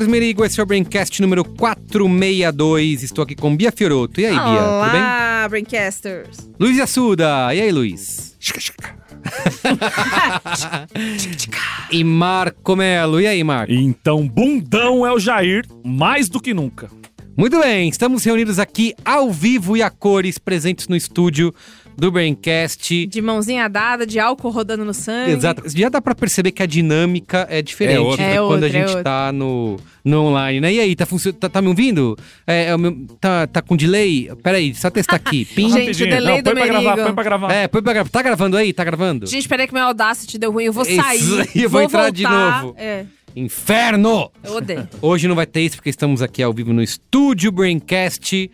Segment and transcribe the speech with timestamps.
[0.00, 3.02] Carlos Merigo, esse é o Braincast número 462.
[3.02, 4.18] Estou aqui com Bia Fioroto.
[4.18, 4.42] E aí, Bia?
[4.42, 5.00] Olá, tudo bem?
[5.02, 6.50] Olá, Braincasters.
[6.58, 7.54] Luiz Assuda.
[7.54, 8.34] E aí, Luiz?
[11.92, 13.20] e Marco Melo.
[13.20, 13.74] E aí, Marco?
[13.74, 16.88] Então, bundão é o Jair, mais do que nunca.
[17.36, 21.54] Muito bem, estamos reunidos aqui ao vivo e a cores, presentes no estúdio
[21.96, 23.06] do Braincast.
[23.06, 25.32] De mãozinha dada, de álcool rodando no sangue.
[25.32, 25.62] Exato.
[25.66, 28.24] Já dá pra perceber que a dinâmica é diferente É outra.
[28.26, 30.72] né, É quando outra, a gente é tá no, no online, né?
[30.72, 31.06] E aí, tá,
[31.38, 32.16] tá, tá me ouvindo?
[32.46, 34.30] É, é o meu- tá, tá com delay?
[34.42, 35.44] Peraí, só testar aqui.
[35.54, 35.70] Pim.
[35.70, 37.04] Gente, o delay Não, do põe pra gravar, Merigo.
[37.06, 37.52] põe pra gravar.
[37.52, 38.72] É, põe pra gra- Tá gravando aí?
[38.72, 39.26] Tá gravando?
[39.26, 40.64] Gente, peraí que meu Audacity deu ruim.
[40.64, 41.40] Eu vou Isso sair.
[41.54, 42.12] aí, eu vou entrar voltar.
[42.14, 42.74] de novo.
[42.78, 43.04] É,
[43.36, 44.30] Inferno!
[44.42, 44.88] eu odeio.
[45.00, 48.50] Hoje não vai ter isso porque estamos aqui ao vivo no estúdio Braincast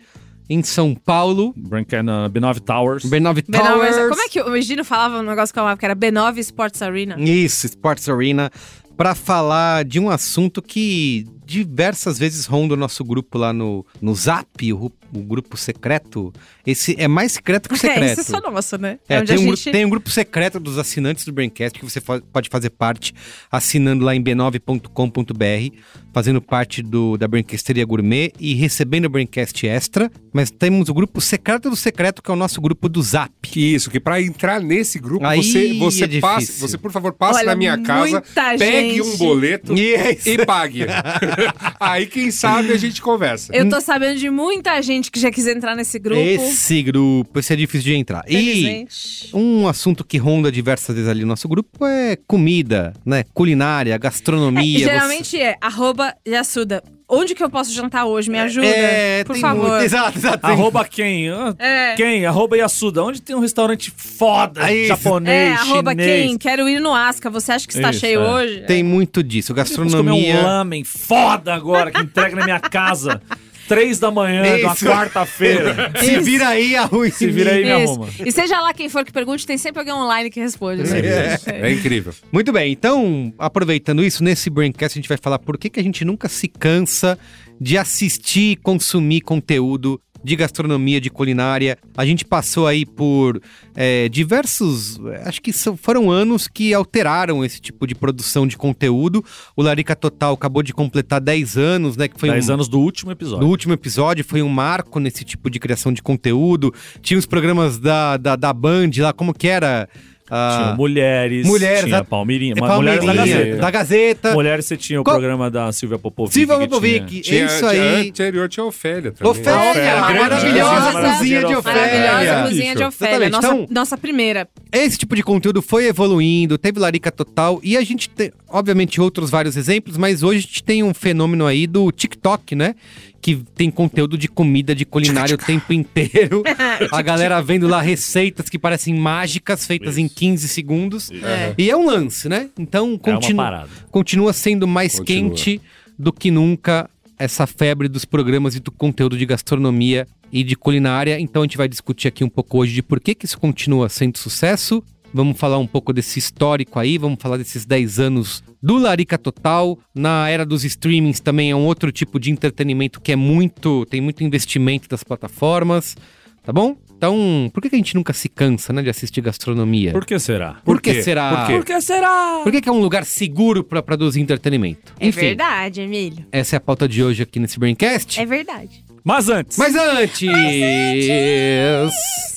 [0.49, 1.53] em São Paulo.
[1.55, 3.05] Branca na B9 Towers.
[3.05, 3.95] B9 B9, Towers.
[4.09, 6.81] como é que o Egino falava um negócio que eu amava, que era B9 Sports
[6.81, 7.15] Arena?
[7.19, 8.51] Isso, Sports Arena,
[8.95, 14.13] para falar de um assunto que diversas vezes ronda o nosso grupo lá no, no
[14.13, 16.33] Zap, o, o grupo secreto.
[16.65, 18.03] Esse é mais secreto que o secreto.
[18.03, 18.99] É, isso é só nosso, né?
[19.07, 19.63] É, onde tem, a um gente...
[19.63, 23.13] grupo, tem um grupo secreto dos assinantes do Braincast que você pode fazer parte
[23.49, 25.77] assinando lá em b9.com.br,
[26.13, 30.11] fazendo parte do, da Braincasteria Gourmet e recebendo o Braincast Extra.
[30.33, 33.31] Mas temos o grupo secreto do secreto, que é o nosso grupo do Zap.
[33.41, 36.55] Que isso, que pra entrar nesse grupo, Aí você, você, é difícil.
[36.59, 39.01] você, por favor, passe Olha, na minha casa, muita pegue gente.
[39.01, 40.29] um boleto Isso.
[40.29, 40.85] e pague.
[41.79, 43.55] Aí, quem sabe, a gente conversa.
[43.55, 46.19] Eu tô sabendo de muita gente que já quis entrar nesse grupo.
[46.21, 48.23] Esse grupo, esse é difícil de entrar.
[48.27, 48.85] E
[49.33, 53.23] um assunto que ronda diversas vezes ali no nosso grupo é comida, né?
[53.33, 54.79] Culinária, É, gastronomia.
[54.79, 56.83] geralmente é arroba Yasuda.
[57.09, 58.29] Onde que eu posso jantar hoje?
[58.29, 59.69] Me ajuda, é, por tem favor.
[59.69, 60.39] muito- exato, exato.
[60.39, 61.29] tem- Arroba quem?
[61.57, 61.93] É.
[61.95, 62.25] Quem?
[62.25, 63.01] Arroba Yasuda.
[63.01, 64.89] Onde tem um restaurante foda, isso.
[64.89, 66.27] japonês, É, arroba chinês.
[66.27, 66.37] quem?
[66.37, 67.29] Quero ir no Asca.
[67.29, 68.29] Você acha que está Isso, cheio é.
[68.29, 68.59] hoje?
[68.67, 69.53] Tem muito disso.
[69.53, 70.41] Vamos comer um Gastronomia.
[70.41, 73.21] lamen foda agora, que entrega na minha casa.
[73.67, 74.85] Três da manhã, uma Isso.
[74.85, 75.91] quarta-feira.
[75.99, 77.93] Se vira aí, arrume Se vira aí, me Isso.
[77.93, 78.09] arruma.
[78.25, 80.83] E seja lá quem for que pergunte, tem sempre alguém online que responde.
[80.83, 81.37] né?
[81.47, 82.13] É incrível.
[82.31, 85.83] Muito bem, então, aproveitando isso, nesse Braincast a gente vai falar por que, que a
[85.83, 87.17] gente nunca se cansa
[87.59, 91.77] de assistir e consumir conteúdo de gastronomia, de culinária.
[91.95, 93.41] A gente passou aí por
[93.75, 94.99] é, diversos.
[95.25, 99.23] Acho que são- foram anos que alteraram esse tipo de produção de conteúdo.
[99.55, 102.07] O Larica Total acabou de completar 10 anos, né?
[102.07, 103.43] Que foi Dez um, anos do último episódio.
[103.45, 106.73] no último episódio foi um marco nesse tipo de criação de conteúdo.
[107.01, 109.87] Tinha os programas da, da, da Band lá, como que era?
[110.29, 113.57] Ah, Tinha mulheres, Mulheres, tinha a- Palmeirinha, é Ma- mulheres da Palmeirinha, Gazeta.
[113.61, 114.33] da Gazeta.
[114.33, 116.33] Mulheres você tinha o Qual- programa da Silvia Popovic.
[116.33, 118.09] Silvia Popovic, Tinha, isso tinha- aí.
[118.09, 119.31] anterior tinha Ofélia também.
[119.31, 121.81] Ofélia, Ofélia, maravilhosa cozinha cozinha de Ofélia.
[122.11, 122.83] Maravilhosa cozinha de.
[122.83, 123.29] Ofélia.
[123.29, 124.47] Nossa, então- nossa primeira.
[124.71, 129.29] Esse tipo de conteúdo foi evoluindo, teve Larica Total e a gente tem, obviamente, outros
[129.29, 132.75] vários exemplos, mas hoje a gente tem um fenômeno aí do TikTok, né?
[133.21, 136.43] Que tem conteúdo de comida, de culinária o tempo inteiro.
[136.91, 140.15] A galera vendo lá receitas que parecem mágicas, feitas em Isso.
[140.15, 141.09] 15 segundos.
[141.11, 141.53] É.
[141.57, 142.49] E é um lance, né?
[142.57, 143.69] Então É uma continua, parada.
[143.91, 145.29] continua sendo mais Continua.
[145.31, 145.61] quente
[145.97, 146.89] do que nunca
[147.19, 151.19] essa febre dos programas e do conteúdo de gastronomia e de culinária.
[151.19, 153.89] Então a gente vai discutir aqui um pouco hoje de por que, que isso continua
[153.89, 154.83] sendo sucesso.
[155.13, 159.77] Vamos falar um pouco desse histórico aí, vamos falar desses 10 anos do Larica Total.
[159.95, 163.85] Na era dos streamings também é um outro tipo de entretenimento que é muito.
[163.87, 165.95] tem muito investimento das plataformas,
[166.43, 166.75] tá bom?
[166.97, 169.91] Então, por que, que a gente nunca se cansa, né, de assistir gastronomia?
[169.91, 170.55] Por que será?
[170.65, 171.03] Por que quê?
[171.03, 171.29] será?
[171.29, 171.53] Por quê?
[171.57, 172.39] Por que será?
[172.43, 174.93] Por que, que é um lugar seguro pra produzir entretenimento?
[174.99, 176.25] É Enfim, verdade, Emílio.
[176.31, 178.19] essa é a pauta de hoje aqui nesse Braincast.
[178.19, 178.83] É verdade.
[179.03, 180.27] Mas antes, Mas antes,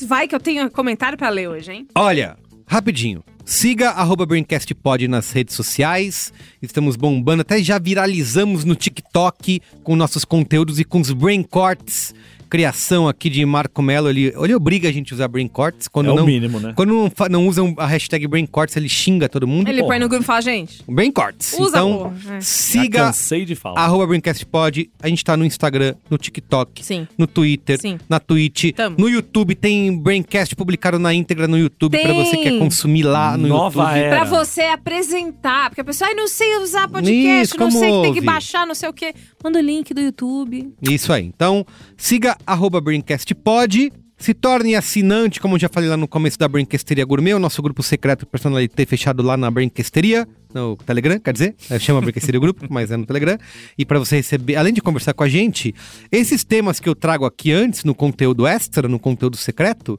[0.07, 1.87] Vai que eu tenho comentário pra ler hoje, hein?
[1.95, 2.37] olha,
[2.71, 3.25] rapidinho.
[3.45, 4.25] Siga arroba
[5.09, 6.33] nas redes sociais.
[6.63, 12.15] Estamos bombando, até já viralizamos no TikTok com nossos conteúdos e com os Brain Cortes.
[12.51, 15.87] Criação aqui de Marco Melo, ele, ele obriga a gente a usar Brain Cortes.
[15.87, 16.73] Quando É o não, mínimo, né?
[16.75, 19.69] Quando não, não usam a hashtag Brain Cortes, ele xinga todo mundo.
[19.69, 21.53] Ele Pô, põe no grupo e fala, gente, Brain Cortes.
[21.55, 22.15] Usa, então, porra.
[22.17, 22.35] É.
[22.35, 23.81] Já siga cansei de falar.
[23.81, 24.91] arroba BraincastPod.
[25.01, 27.07] A gente tá no Instagram, no TikTok, Sim.
[27.17, 27.99] no Twitter, Sim.
[28.09, 28.73] na Twitch.
[28.75, 28.97] Tamo.
[28.99, 32.25] No YouTube tem Braincast publicado na íntegra no YouTube pra Tem.
[32.25, 33.99] você que quer consumir lá no Nova YouTube.
[33.99, 34.17] era.
[34.17, 35.71] Pra você apresentar.
[35.71, 38.67] Porque a pessoa, ai, não sei usar podcast, Isso, não sei que tem que baixar,
[38.67, 39.15] não sei o quê.
[39.43, 40.73] Manda o link do YouTube.
[40.83, 41.25] Isso aí.
[41.25, 41.65] Então,
[41.97, 43.93] siga arroba BraincastPod.
[44.17, 47.83] Se torne assinante, como já falei lá no começo da Braincasteria Gourmet, o nosso grupo
[47.83, 52.91] secreto personalité fechado lá na Braincasteria, no Telegram, quer dizer, é, chama Braincasteria Grupo, mas
[52.91, 53.39] é no Telegram.
[53.79, 55.75] E para você receber, além de conversar com a gente,
[56.11, 59.99] esses temas que eu trago aqui antes, no conteúdo extra, no conteúdo secreto,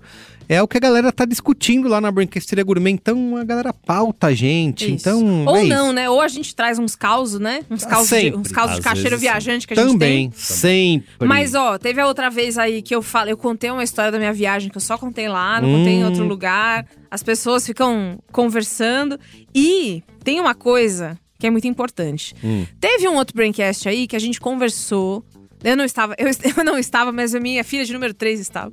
[0.49, 2.91] é o que a galera tá discutindo lá na Braincasteria Gourmet.
[2.91, 4.83] Então, a galera pauta a gente.
[4.93, 4.93] Isso.
[5.09, 5.93] Então, Ou é não, isso.
[5.93, 6.09] né?
[6.09, 7.61] Ou a gente traz uns causos, né?
[7.69, 10.37] Uns Ah, causos de, uns causos de cacheiro viajante que a gente Também, tem.
[10.37, 11.25] sempre.
[11.25, 14.17] Mas, ó, teve a outra vez aí que eu falei, eu contei uma história da
[14.19, 16.07] minha viagem que eu só contei lá, não contei em Hum.
[16.07, 16.85] outro lugar.
[17.11, 19.19] As pessoas ficam conversando.
[19.53, 22.33] E tem uma coisa que é muito importante.
[22.43, 22.65] Hum.
[22.79, 25.23] Teve um outro Braincast aí que a gente conversou.
[25.63, 26.27] Eu não estava, eu,
[26.57, 28.71] eu não estava, mas a minha filha de número 3 estava.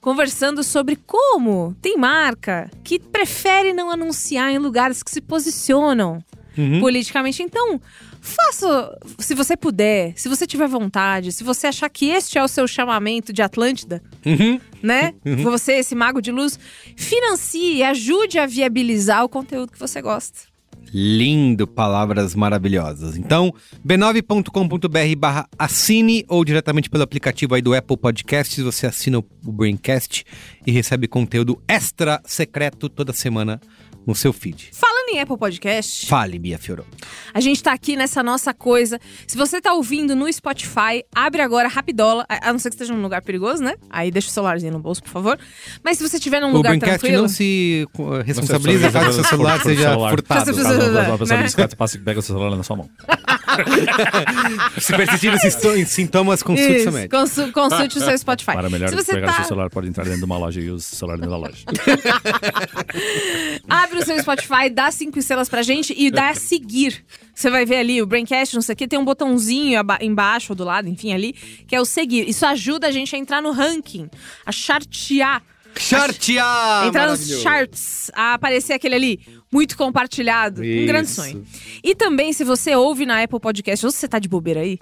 [0.00, 6.22] Conversando sobre como tem marca que prefere não anunciar em lugares que se posicionam
[6.58, 6.80] Uhum.
[6.80, 7.42] politicamente.
[7.42, 7.80] Então,
[8.24, 12.48] faça, se você puder, se você tiver vontade, se você achar que este é o
[12.48, 14.60] seu chamamento de Atlântida, Uhum.
[14.80, 15.12] né?
[15.42, 16.58] Você, esse mago de luz,
[16.96, 20.52] financie e ajude a viabilizar o conteúdo que você gosta.
[20.94, 23.16] Lindo, palavras maravilhosas.
[23.16, 23.52] Então,
[23.86, 30.24] b9.com.br barra assine ou diretamente pelo aplicativo aí do Apple Podcasts, você assina o Braincast
[30.66, 33.60] e recebe conteúdo extra secreto toda semana
[34.06, 34.70] no seu feed.
[34.72, 36.88] Falando em Apple Podcast, Fale, Bia Fiorot.
[37.34, 38.98] a gente tá aqui nessa nossa coisa.
[39.26, 43.02] Se você tá ouvindo no Spotify, abre agora rapidola, a não ser que esteja num
[43.02, 43.74] lugar perigoso, né?
[43.90, 45.38] Aí deixa o celularzinho no bolso, por favor.
[45.84, 47.22] Mas se você estiver num O lugar Braincast tranquilo...
[47.22, 47.86] não se
[48.24, 50.44] responsabiliza caso seu celular seja furtado.
[50.46, 51.36] Caso- Caso uma pessoa né?
[51.38, 52.90] de bicicleta passe e pega o seu celular na sua mão.
[54.76, 57.16] Esses sinto- sintomas, consulte Isso, seu médico.
[57.16, 58.52] consu- consulte o seu Spotify.
[58.52, 59.36] Para melhor se você pegar o tá...
[59.36, 61.64] seu celular, pode entrar dentro de uma loja e use o celular dentro da loja.
[63.68, 67.04] Abre o seu Spotify, dá cinco estrelas pra gente e dá a seguir.
[67.34, 70.56] Você vai ver ali o Braincast, não sei o que, tem um botãozinho embaixo ou
[70.56, 71.32] do lado, enfim, ali,
[71.66, 72.28] que é o seguir.
[72.28, 74.08] Isso ajuda a gente a entrar no ranking,
[74.44, 75.42] a chartear.
[75.74, 76.86] Chartear!
[76.86, 79.20] entrar nos charts, a aparecer aquele ali,
[79.52, 80.62] muito compartilhado.
[80.62, 81.16] Um grande Isso.
[81.22, 81.44] sonho.
[81.84, 84.78] E também, se você ouve na Apple Podcast, ou se você tá de bobeira aí,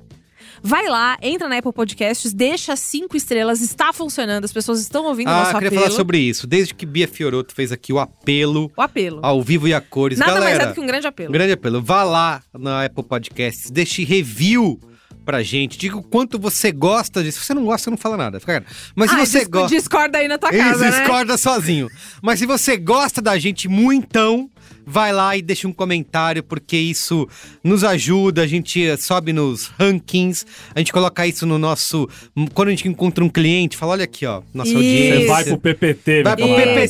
[0.63, 5.29] vai lá, entra na Apple Podcasts, deixa cinco estrelas, está funcionando, as pessoas estão ouvindo
[5.29, 5.83] o Ah, nosso queria apelo.
[5.83, 6.47] falar sobre isso.
[6.47, 9.21] Desde que Bia Fiorotto fez aqui o apelo O apelo.
[9.23, 10.19] ao vivo e a cores.
[10.19, 11.29] Nada Galera, mais é do que um grande apelo.
[11.31, 11.83] Um grande apelo.
[11.83, 14.79] Vá lá na Apple Podcasts, deixe review
[15.25, 15.79] pra gente.
[15.79, 17.41] Diga o quanto você gosta disso.
[17.41, 18.41] Se você não gosta, não fala nada.
[18.41, 18.65] Fica.
[18.97, 19.75] Mas se Ah, você gosta.
[19.77, 20.99] Discorda aí na tua casa, né?
[20.99, 21.89] discorda sozinho.
[22.23, 24.51] Mas se você gosta da gente muitão,
[24.87, 27.29] vai lá e deixa um comentário, porque isso
[27.63, 28.43] nos ajuda.
[28.43, 30.45] A gente sobe nos rankings,
[30.75, 32.09] a gente coloca isso no nosso.
[32.55, 34.77] Quando a gente encontra um cliente, fala: olha aqui, ó, nossa Isso.
[34.79, 35.21] audiência.
[35.21, 36.81] Você vai pro PPT, Vai meu pro camarada.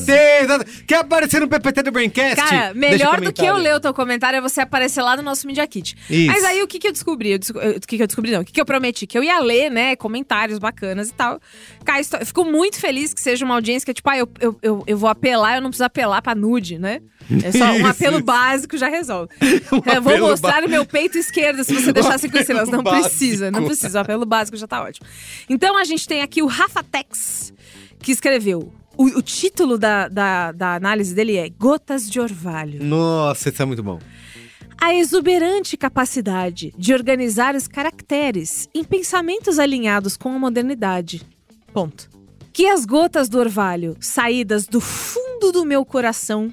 [0.65, 0.83] PPT!
[0.87, 2.37] Quer aparecer no PPT do Braincast?
[2.37, 5.47] Cara, melhor do que eu ler o teu comentário é você aparecer lá no nosso
[5.47, 5.97] Media Kit.
[6.09, 6.27] Isso.
[6.27, 7.33] Mas aí o que, que eu descobri?
[7.33, 8.41] Eu desco- O que, que eu descobri, não?
[8.41, 9.07] O que, que eu prometi?
[9.07, 11.41] Que eu ia ler, né, comentários bacanas e tal.
[11.85, 14.29] Cara, estou- eu fico muito feliz que seja uma audiência que é tipo, ah, eu,
[14.41, 17.01] eu, eu, eu vou apelar, eu não preciso apelar pra nude, né?
[17.45, 18.25] É só um apelo isso.
[18.25, 19.33] básico já resolve.
[19.73, 22.69] Um eu vou mostrar o meu peito esquerdo se você deixar cinco estrelas.
[22.69, 23.67] Não apelo precisa, não básico.
[23.69, 23.99] precisa.
[23.99, 25.07] O apelo básico já tá ótimo.
[25.49, 27.53] Então a gente tem aqui o Rafa Tex,
[28.01, 28.73] que escreveu.
[28.97, 32.83] O, o título da, da, da análise dele é Gotas de Orvalho.
[32.83, 33.99] Nossa, isso é muito bom.
[34.81, 41.23] A exuberante capacidade de organizar os caracteres em pensamentos alinhados com a modernidade.
[41.73, 42.10] Ponto.
[42.53, 46.53] Que as gotas do orvalho, saídas do fundo do meu coração,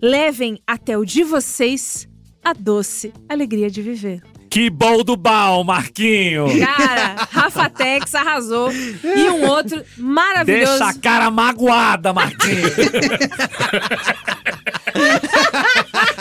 [0.00, 2.08] levem até o de vocês
[2.42, 4.22] a doce alegria de viver.
[4.54, 6.46] Que bom do bal, Marquinho!
[6.64, 8.70] Cara, Rafa Tex arrasou.
[8.72, 10.78] E um outro maravilhoso.
[10.78, 12.70] Deixa a cara magoada, Marquinho!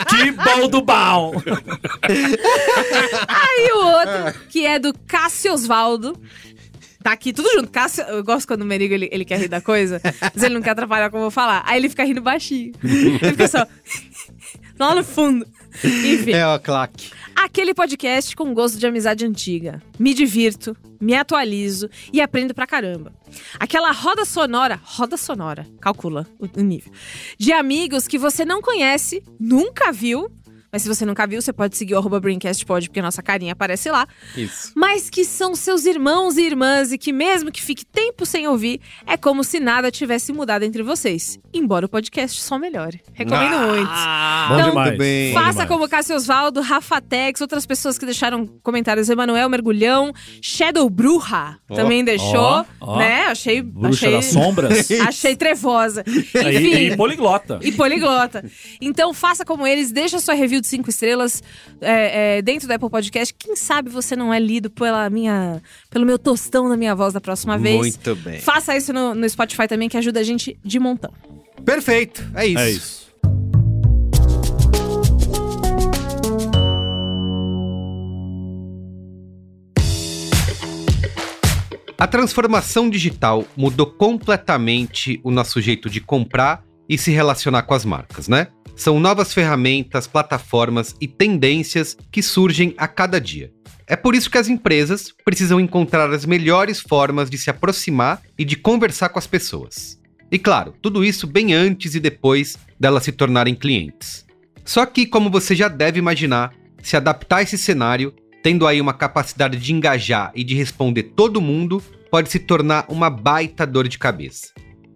[0.09, 1.33] que bom do bal!
[2.09, 6.19] E o outro, que é do Cássio Osvaldo.
[7.03, 7.69] Tá aqui tudo junto.
[7.69, 10.01] Cássio, eu gosto quando o Merigo ele, ele quer rir da coisa,
[10.33, 11.61] mas ele não quer atrapalhar como eu vou falar.
[11.65, 12.71] Aí ele fica rindo baixinho.
[12.81, 13.67] Ele fica só.
[14.79, 15.45] lá no fundo.
[15.83, 16.31] Enfim.
[16.31, 17.11] É o claque.
[17.35, 19.81] Aquele podcast com gosto de amizade antiga.
[19.99, 23.13] Me divirto, me atualizo e aprendo pra caramba.
[23.59, 26.91] Aquela roda sonora, roda sonora, calcula o o nível,
[27.37, 30.29] de amigos que você não conhece, nunca viu,
[30.73, 33.53] mas se você nunca viu, você pode seguir o arroba BrainCastPod, porque a nossa carinha
[33.53, 34.07] aparece lá.
[34.35, 34.71] Isso.
[34.75, 38.81] Mas que são seus irmãos e irmãs e que mesmo que fique tempo sem ouvir,
[39.05, 41.37] é como se nada tivesse mudado entre vocês.
[41.53, 43.01] Embora o podcast só melhore.
[43.13, 43.87] Recomendo muito.
[43.87, 44.97] Bom Então, demais.
[44.97, 45.33] bem.
[45.33, 45.69] Faça demais.
[45.69, 49.07] como Cássio Osvaldo, Rafa Tex, outras pessoas que deixaram comentários.
[49.09, 50.11] Emanuel Mergulhão,
[50.41, 52.97] Shadow Bruja também deixou, ó, ó.
[52.97, 53.25] né?
[53.25, 54.89] Achei, Bruxa achei, das sombras.
[55.07, 56.03] achei trevosa.
[56.07, 56.75] e, Enfim.
[56.93, 57.59] e poliglota.
[57.61, 58.43] E poliglota.
[58.81, 61.43] Então faça como eles, deixa sua review de cinco estrelas
[61.79, 63.33] é, é, dentro do Apple Podcast.
[63.37, 67.21] Quem sabe você não é lido pela minha, pelo meu tostão da minha voz da
[67.21, 67.77] próxima vez.
[67.77, 68.39] Muito bem.
[68.39, 71.13] Faça isso no, no Spotify também, que ajuda a gente de montão.
[71.63, 72.23] Perfeito.
[72.33, 72.59] É isso.
[72.59, 73.03] É isso.
[81.97, 87.85] A transformação digital mudou completamente o nosso jeito de comprar e se relacionar com as
[87.85, 88.47] marcas, né?
[88.75, 93.51] São novas ferramentas, plataformas e tendências que surgem a cada dia.
[93.85, 98.45] É por isso que as empresas precisam encontrar as melhores formas de se aproximar e
[98.45, 99.99] de conversar com as pessoas.
[100.31, 104.25] E claro, tudo isso bem antes e depois delas se tornarem clientes.
[104.65, 108.93] Só que, como você já deve imaginar, se adaptar a esse cenário, tendo aí uma
[108.93, 113.99] capacidade de engajar e de responder todo mundo, pode se tornar uma baita dor de
[113.99, 114.53] cabeça.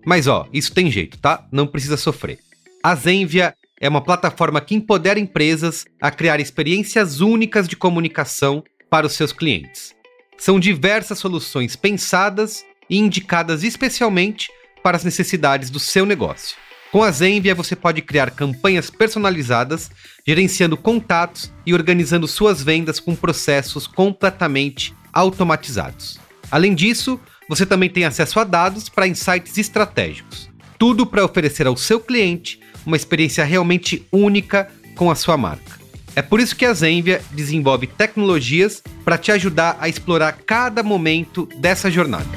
[0.07, 1.45] Mas ó, isso tem jeito, tá?
[1.51, 2.39] Não precisa sofrer.
[2.81, 9.05] A Zenvia é uma plataforma que empodera empresas a criar experiências únicas de comunicação para
[9.05, 9.93] os seus clientes.
[10.37, 14.49] São diversas soluções pensadas e indicadas especialmente
[14.81, 16.55] para as necessidades do seu negócio.
[16.89, 19.91] Com a Zenvia você pode criar campanhas personalizadas,
[20.25, 26.17] gerenciando contatos e organizando suas vendas com processos completamente automatizados.
[26.49, 30.49] Além disso, você também tem acesso a dados para insights estratégicos.
[30.77, 35.77] Tudo para oferecer ao seu cliente uma experiência realmente única com a sua marca.
[36.15, 41.47] É por isso que a Zenvia desenvolve tecnologias para te ajudar a explorar cada momento
[41.57, 42.27] dessa jornada.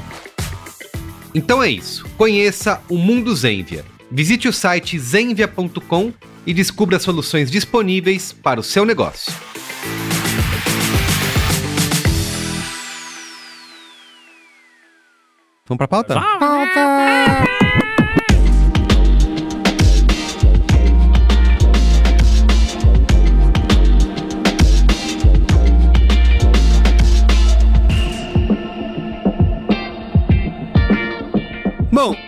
[1.33, 2.05] Então é isso.
[2.17, 3.83] Conheça o mundo Zenvia.
[4.11, 6.13] Visite o site zenvia.com
[6.45, 9.33] e descubra soluções disponíveis para o seu negócio.
[15.71, 16.13] Vamos para a pauta?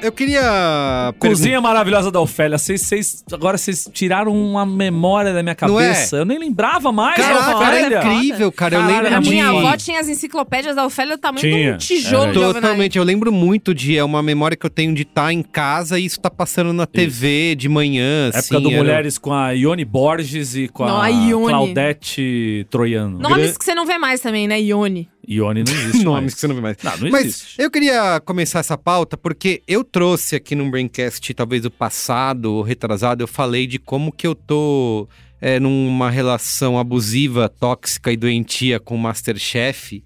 [0.04, 1.14] Eu queria.
[1.20, 2.58] Cozinha maravilhosa da Ofélia.
[2.58, 5.88] Vocês, vocês- agora vocês tiraram uma memória da minha Não é?
[5.88, 6.18] cabeça.
[6.18, 8.76] Eu nem lembrava mais Caraca, era incrível, cara.
[8.76, 9.30] Eu lembro A de...
[9.30, 12.54] minha muito avó tinha as enciclopédias da Ofélia do tamanho Tinha, de um tijolo overnight.
[12.54, 13.98] Totalmente, eu lembro muito de.
[13.98, 16.86] É uma memória que eu tenho de estar em casa e isso tá passando na
[16.86, 18.28] TV de manhã.
[18.28, 21.48] Época assim, do era- Mulheres com a Ione Borges e com Não, a, a Ione.
[21.48, 23.20] Claudete Troiano.
[23.20, 24.60] Nomes que você não vê mais também, né?
[24.62, 25.08] Ione.
[25.28, 26.34] Ione não existe Nomes mais.
[26.34, 26.78] que você não vê mais.
[26.84, 27.62] Não, não Mas existe.
[27.62, 32.62] eu queria começar essa pauta porque eu trouxe aqui no Braincast, talvez do passado, ou
[32.62, 35.08] retrasado, eu falei de como que eu tô
[35.42, 40.04] é, numa relação abusiva, tóxica e doentia com o Masterchef.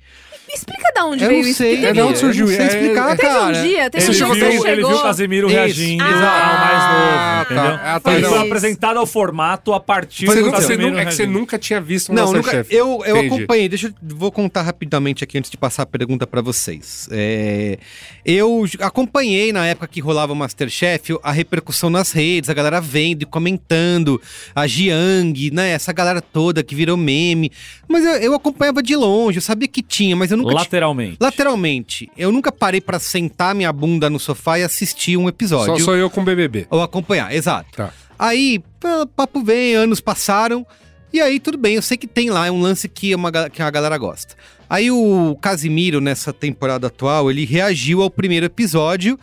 [0.48, 1.58] Me explica de onde eu veio não isso.
[1.58, 3.46] sei, é teve, de onde surgiu, Eu não sei é- explicar, é- teve cara.
[3.46, 5.56] um dia, teve Ele um dia viu, que você ele viu o Casemiro Isso.
[5.56, 6.94] reagindo Ah, ao mais tá.
[6.94, 7.80] novo, entendeu?
[7.84, 8.30] Ah, tá, ele não.
[8.30, 11.60] foi apresentado ao formato a partir Você do nunca, você Casemiro é que você nunca
[11.60, 13.36] tinha visto um Não, nunca, eu, eu Entendi.
[13.36, 13.68] acompanhei.
[13.70, 17.10] Deixa eu vou contar rapidamente aqui antes de passar a pergunta pra vocês.
[17.12, 17.78] É,
[18.28, 23.24] eu acompanhei na época que rolava o Masterchef a repercussão nas redes, a galera vendo
[23.24, 24.22] e comentando,
[24.54, 25.70] a Jiang, né?
[25.70, 27.50] Essa galera toda que virou meme.
[27.88, 30.54] Mas eu, eu acompanhava de longe, eu sabia que tinha, mas eu nunca.
[30.54, 31.16] Lateralmente.
[31.22, 35.86] Lateralmente, eu nunca parei pra sentar minha bunda no sofá e assistir um Só episódio.
[35.86, 36.68] sou eu com BBB.
[36.70, 37.78] Ou acompanhar, exato.
[37.78, 37.94] Tá.
[38.20, 38.62] Aí,
[39.16, 40.68] papo vem, anos passaram.
[41.14, 43.62] E aí, tudo bem, eu sei que tem lá, é um lance que, uma, que
[43.62, 44.36] a galera gosta.
[44.70, 49.18] Aí o Casimiro, nessa temporada atual, ele reagiu ao primeiro episódio.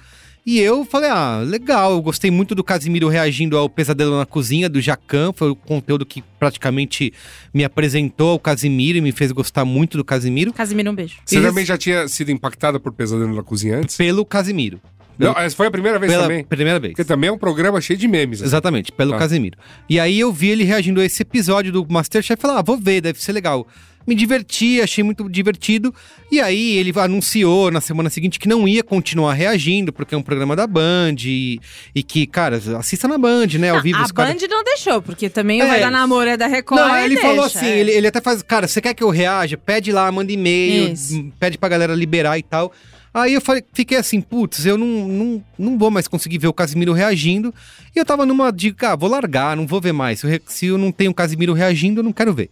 [0.47, 4.69] E eu falei, ah, legal, eu gostei muito do Casimiro reagindo ao Pesadelo na Cozinha,
[4.69, 5.33] do Jacan.
[5.33, 7.15] Foi o conteúdo que praticamente
[7.53, 10.53] me apresentou ao Casimiro e me fez gostar muito do Casimiro.
[10.53, 11.17] Casimiro, um beijo.
[11.25, 13.97] Você Eles- também já tinha sido impactada por Pesadelo na Cozinha antes?
[13.97, 14.81] Pelo Casimiro.
[15.19, 16.45] Não, essa foi a primeira vez Pela também?
[16.45, 16.93] primeira vez.
[16.93, 18.41] Porque também é um programa cheio de memes.
[18.41, 18.49] assim.
[18.49, 19.19] Exatamente, pelo Tá.
[19.19, 19.57] Casimiro.
[19.89, 22.77] E aí eu vi ele reagindo a esse episódio do Masterchef e falei, ah, vou
[22.77, 23.67] ver, deve ser legal.
[24.07, 25.95] Me diverti, achei muito divertido.
[26.31, 30.23] E aí ele anunciou na semana seguinte que não ia continuar reagindo, porque é um
[30.23, 31.61] programa da Band e,
[31.95, 33.71] e que, cara, assista na Band, né?
[33.71, 35.67] Ao vivo a os Band não deixou, porque também É.
[35.67, 36.81] Vai Dar Namoro é da Record.
[36.81, 37.79] Não, ele falou deixa, assim, é.
[37.79, 39.57] ele, ele até faz, cara, você quer que eu reaja?
[39.57, 41.15] Pede lá, manda e-mail, Isso.
[41.15, 42.73] m- pede pra galera liberar e tal.
[43.13, 46.53] Aí eu falei, fiquei assim, putz, eu não, não, não vou mais conseguir ver o
[46.53, 47.55] Casimiro reagindo.
[47.95, 50.19] E eu tava numa dica, ah, vou largar, não vou ver mais.
[50.19, 52.51] Se eu, se eu não tenho o Casimiro reagindo, eu não quero ver.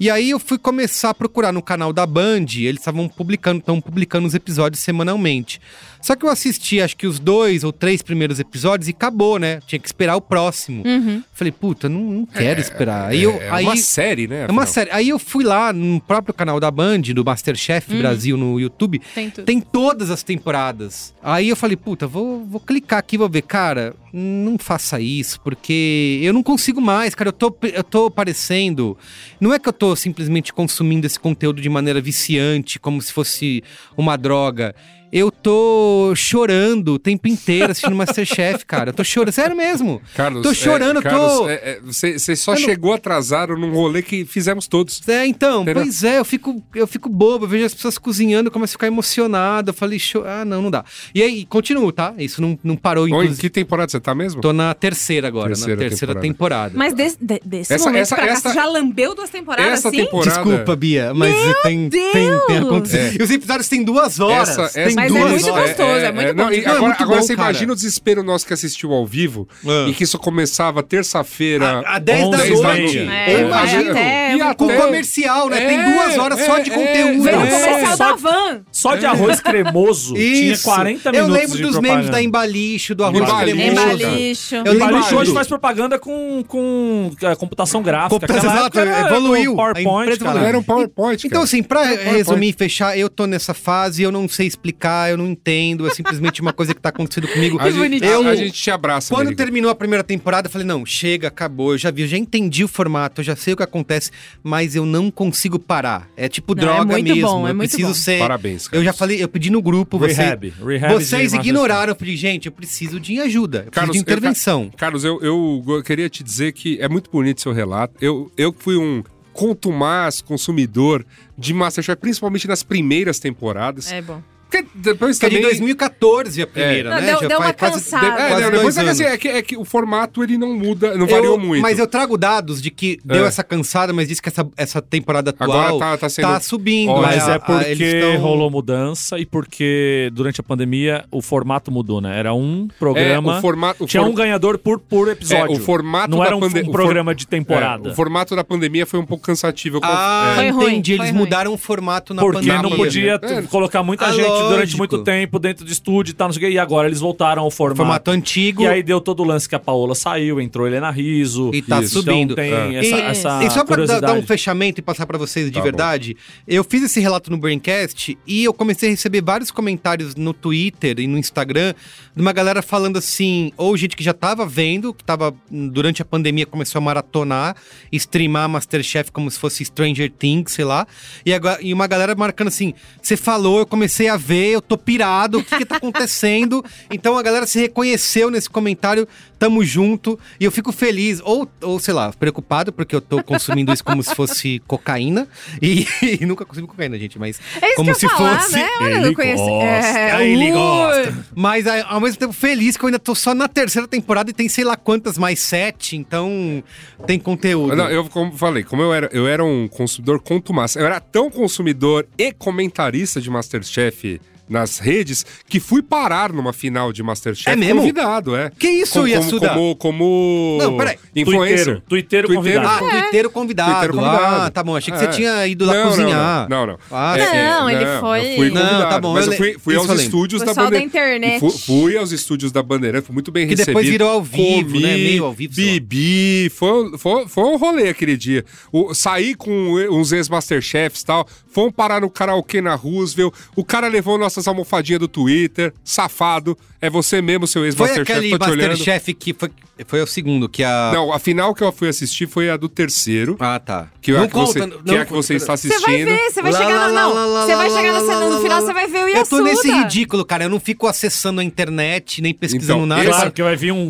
[0.00, 3.80] E aí eu fui começar a procurar no canal da Band, eles estavam publicando, estão
[3.80, 5.60] publicando os episódios semanalmente.
[6.08, 9.60] Só que eu assisti, acho que os dois ou três primeiros episódios e acabou, né?
[9.66, 10.82] Tinha que esperar o próximo.
[10.86, 11.22] Uhum.
[11.34, 13.10] Falei, puta, não, não quero esperar.
[13.10, 14.46] Aí eu, é aí, uma série, né?
[14.48, 14.66] é uma afinal.
[14.66, 14.90] série.
[14.90, 19.02] Aí eu fui lá no próprio canal da Band, do Masterchef Brasil no YouTube.
[19.14, 19.44] Tem tudo.
[19.44, 21.12] Tem todas as temporadas.
[21.22, 23.42] Aí eu falei, puta, vou, vou clicar aqui, vou ver.
[23.42, 27.28] Cara, não faça isso, porque eu não consigo mais, cara.
[27.28, 28.96] Eu tô, eu tô parecendo.
[29.38, 33.62] Não é que eu tô simplesmente consumindo esse conteúdo de maneira viciante, como se fosse
[33.94, 34.74] uma droga.
[35.10, 38.90] Eu tô chorando o tempo inteiro assistindo Masterchef, cara.
[38.90, 40.02] Eu tô chorando, sério mesmo.
[40.14, 41.48] Carlos, tô chorando, é, Carlos, tô.
[41.48, 45.00] é, é, você, você só Eu não- chegou atrasado num rolê que fizemos todos.
[45.08, 45.82] É, então, Entendeu?
[45.82, 48.76] pois é, eu fico, eu fico bobo, eu vejo as pessoas cozinhando, eu começo a
[48.76, 49.70] ficar emocionado.
[49.70, 50.84] Eu falei, "Cho- ah, não, não dá.
[51.14, 52.12] E aí, continuo, tá?
[52.18, 53.40] Isso não, não parou, Ou em inclusive.
[53.40, 54.40] que temporada você tá mesmo?
[54.42, 56.70] Tô na terceira agora, Terceira na terceira temporada.
[56.70, 56.74] temporada.
[56.76, 59.72] Mas desse, de- desse Essa- momento essa- pra cá, essa- você já lambeu duas temporadas
[59.72, 60.04] essa assim?
[60.04, 63.20] temporada- Desculpa, Bia, mas tem, tem, tem acontecido.
[63.20, 64.50] E os episódios têm duas horas.
[64.50, 65.66] Essa- tem Mas é duas muito horas.
[65.68, 66.66] gostoso, é muito bom não, e de ver.
[66.66, 67.48] Não, é agora muito agora bom, você cara.
[67.50, 69.86] imagina o desespero nosso que assistiu ao vivo Ah.
[69.88, 71.82] e que isso começava terça-feira.
[71.86, 72.98] A 10 da 11 noite.
[72.98, 73.90] É, Eu imagino.
[73.90, 75.60] até- E Com até- comercial, né?
[75.66, 77.22] tem É, duas horas só de é, conteúdo.
[77.22, 78.60] Veio o comercial só- da van.
[78.70, 80.64] Só de arroz cremoso tinha Isso.
[80.64, 81.96] 40 Eu minutos lembro de dos propaganda.
[81.98, 83.56] memes da Embalicho, do arroz Embalicho.
[83.56, 83.94] cremoso.
[84.02, 84.54] Embalicho.
[84.54, 88.08] Eu O lembro Embalicho hoje faz propaganda com, com é, computação gráfica.
[88.20, 89.54] Computação, época era evoluiu.
[89.56, 90.44] PowerPoint, A.
[90.46, 91.26] Era um PowerPoint.
[91.26, 92.16] Então, assim, pra PowerPoint.
[92.16, 95.90] resumir e fechar, eu tô nessa fase, eu não sei explicar, eu não entendo, é
[95.90, 97.58] simplesmente uma coisa que tá acontecendo comigo.
[97.60, 98.04] A gente.
[98.04, 99.36] Eu- a, a gente te abraça, Quando Merigo.
[99.42, 102.64] terminou a primeira temporada, eu falei, não, chega, acabou, eu já vi, eu já entendi
[102.64, 104.10] o formato, eu já sei o que acontece,
[104.42, 106.08] mas eu não consigo parar.
[106.16, 107.94] É tipo Não, é droga muito mesmo, bom, é eu muito preciso bom.
[107.94, 108.18] ser...
[108.18, 110.52] Parabéns, Eu já falei, eu pedi no grupo, você- Rehab.
[110.94, 114.62] Vocês ignoraram, eu falei, gente, eu preciso de ajuda, eu preciso Carlos, de intervenção.
[114.64, 117.94] Eu, Ca- Carlos, eu, eu queria te dizer que é muito bonito seu relato.
[118.00, 119.02] Eu, eu fui um
[119.32, 121.04] contumaz consumidor
[121.36, 123.90] de Masterchef, principalmente nas primeiras temporadas.
[123.92, 124.20] É bom.
[124.50, 125.50] Porque depois Que é de também...
[125.50, 127.06] 2014 a primeira, Não, né?
[127.06, 128.06] deu- Já deu faz uma quase- cansada.
[128.06, 129.00] de- É, quase não, dois depois é que, anos.
[129.00, 131.60] assim, é, que, é que o formato ele não muda, não variou Eu- muito.
[131.62, 133.28] Mas eu trago dados de que deu É.
[133.28, 136.90] essa cansada, mas diz que essa, essa temporada Agora atual tá- tá sendo- subindo.
[136.90, 137.08] Ó, né?
[137.08, 142.00] Mas é a- porque tão- rolou mudança e porque durante a pandemia o formato mudou,
[142.00, 142.18] né?
[142.18, 143.34] Era um programa.
[143.34, 145.54] É, o formato- o tinha for- um ganhador por, por episódio.
[145.54, 147.88] É, o formato Não da era um, pande- um programa for- de temporada.
[147.88, 149.78] É, o formato da pandemia foi um pouco cansativo.
[149.82, 150.48] Ah, é.
[150.48, 150.96] Entendi.
[150.96, 151.24] foi Eles ruim.
[151.24, 152.62] mudaram o formato na Porque pandemia.
[152.62, 153.42] não podia É.
[153.42, 156.54] colocar muita gente durante muito tempo dentro do estúdio e tal, não sei o quê.
[156.54, 157.78] E agora eles voltaram ao formato.
[157.78, 158.62] Formato antigo.
[158.62, 161.50] E aí deu todo o lance que a Paola saiu, entrou Helena Riso.
[161.52, 161.94] E tá Isso.
[162.02, 162.32] subindo.
[162.32, 162.78] Então tem É.
[162.78, 165.60] essa, e, essa e só pra dar, um fechamento e passar pra vocês de Tá
[165.60, 165.64] bom.
[165.64, 170.32] verdade, eu fiz esse relato no Braincast e eu comecei a receber vários comentários no
[170.32, 171.74] Twitter e no Instagram
[172.14, 176.04] de uma galera falando assim, ou gente que já tava vendo, que tava durante a
[176.04, 177.56] pandemia começou a maratonar,
[177.92, 180.86] streamar Masterchef como se fosse Stranger Things, sei lá,
[181.24, 184.76] e, agora, e uma galera marcando assim, você falou, eu comecei a ver, eu tô
[184.76, 186.62] pirado, o que que tá acontecendo?
[186.92, 191.78] então a galera se reconheceu nesse comentário, tamo junto, e eu fico feliz, ou, ou
[191.80, 195.26] sei lá, preocupado, porque eu tô consumindo isso como se fosse cocaína,
[195.62, 195.86] e,
[196.20, 198.56] e nunca consumi cocaína, gente, mas É isso como que eu se falar, fosse...
[198.56, 198.68] né?
[198.82, 199.50] Olha, Ele gosta.
[199.50, 201.26] É, Ele gosta.
[201.34, 204.48] Mas ao mesmo tempo feliz que eu ainda tô só na terceira temporada e tem
[204.48, 206.62] sei lá quantas mais sete, então
[207.06, 207.74] tem conteúdo.
[207.74, 211.30] Não, eu como falei, como eu era, eu era um consumidor contumaz, eu era tão
[211.30, 214.17] consumidor e comentarista de Masterchef
[214.48, 217.80] nas redes que fui parar numa final de Masterchef É mesmo?
[217.80, 218.50] convidado, é.
[218.58, 219.48] Que isso, como, Yasuda?
[219.50, 220.96] Como, como Não, peraí.
[221.14, 221.82] influencer.
[221.88, 223.70] Tuiteiro, tuiteiro convidado.
[223.84, 224.42] Ah, convidado.
[224.46, 224.76] Ah, tá bom.
[224.76, 225.02] Achei que É.
[225.10, 226.48] você tinha ido lá Não, não, cozinhar.
[226.48, 226.72] Não, não.
[226.74, 226.78] não.
[226.90, 227.36] Ah, É, sim.
[227.36, 230.02] é, Não, ele foi- Eu fui Não, tá bom, Mas eu fui, fui aos lembro.
[230.02, 231.40] estúdios da Pessoal da internet.
[231.40, 233.66] Fui, fui aos estúdios da Bandeirante, fui muito bem Que recebido.
[233.66, 234.94] depois virou ao vivo, Comi, né?
[234.96, 235.54] Meio ao vivo.
[235.54, 238.44] Bibi, foi, foi, foi um rolê aquele dia.
[238.72, 239.50] O, saí com
[239.90, 244.48] uns ex-masterchefs e tal, fomos parar no karaokê na Roosevelt, o cara levou nossas essas
[244.48, 246.56] almofadinhas do Twitter, safado.
[246.80, 248.68] É você mesmo, seu Foi ex-Masterchef, aquele tô te olhando.
[248.70, 249.50] Masterchef que foi,
[249.84, 250.92] foi o segundo, que a...
[250.94, 253.36] Não, a final que eu fui assistir foi a do terceiro.
[253.40, 253.88] Ah, tá.
[254.00, 255.86] Que, é não a que, você, conta, que é a que você está Você assistindo.
[255.90, 256.94] vai ver, você vai Lá, chegar lá, no.
[256.94, 257.04] lá,
[257.40, 259.28] Não, você vai chegar lá, no, lá, no final, você vai ver o Eu Yasuda.
[259.28, 260.44] tô nesse ridículo, cara.
[260.44, 263.00] Eu não fico acessando a internet, nem pesquisando Então, nada.
[263.02, 263.80] esse- Claro, porque vai vir um,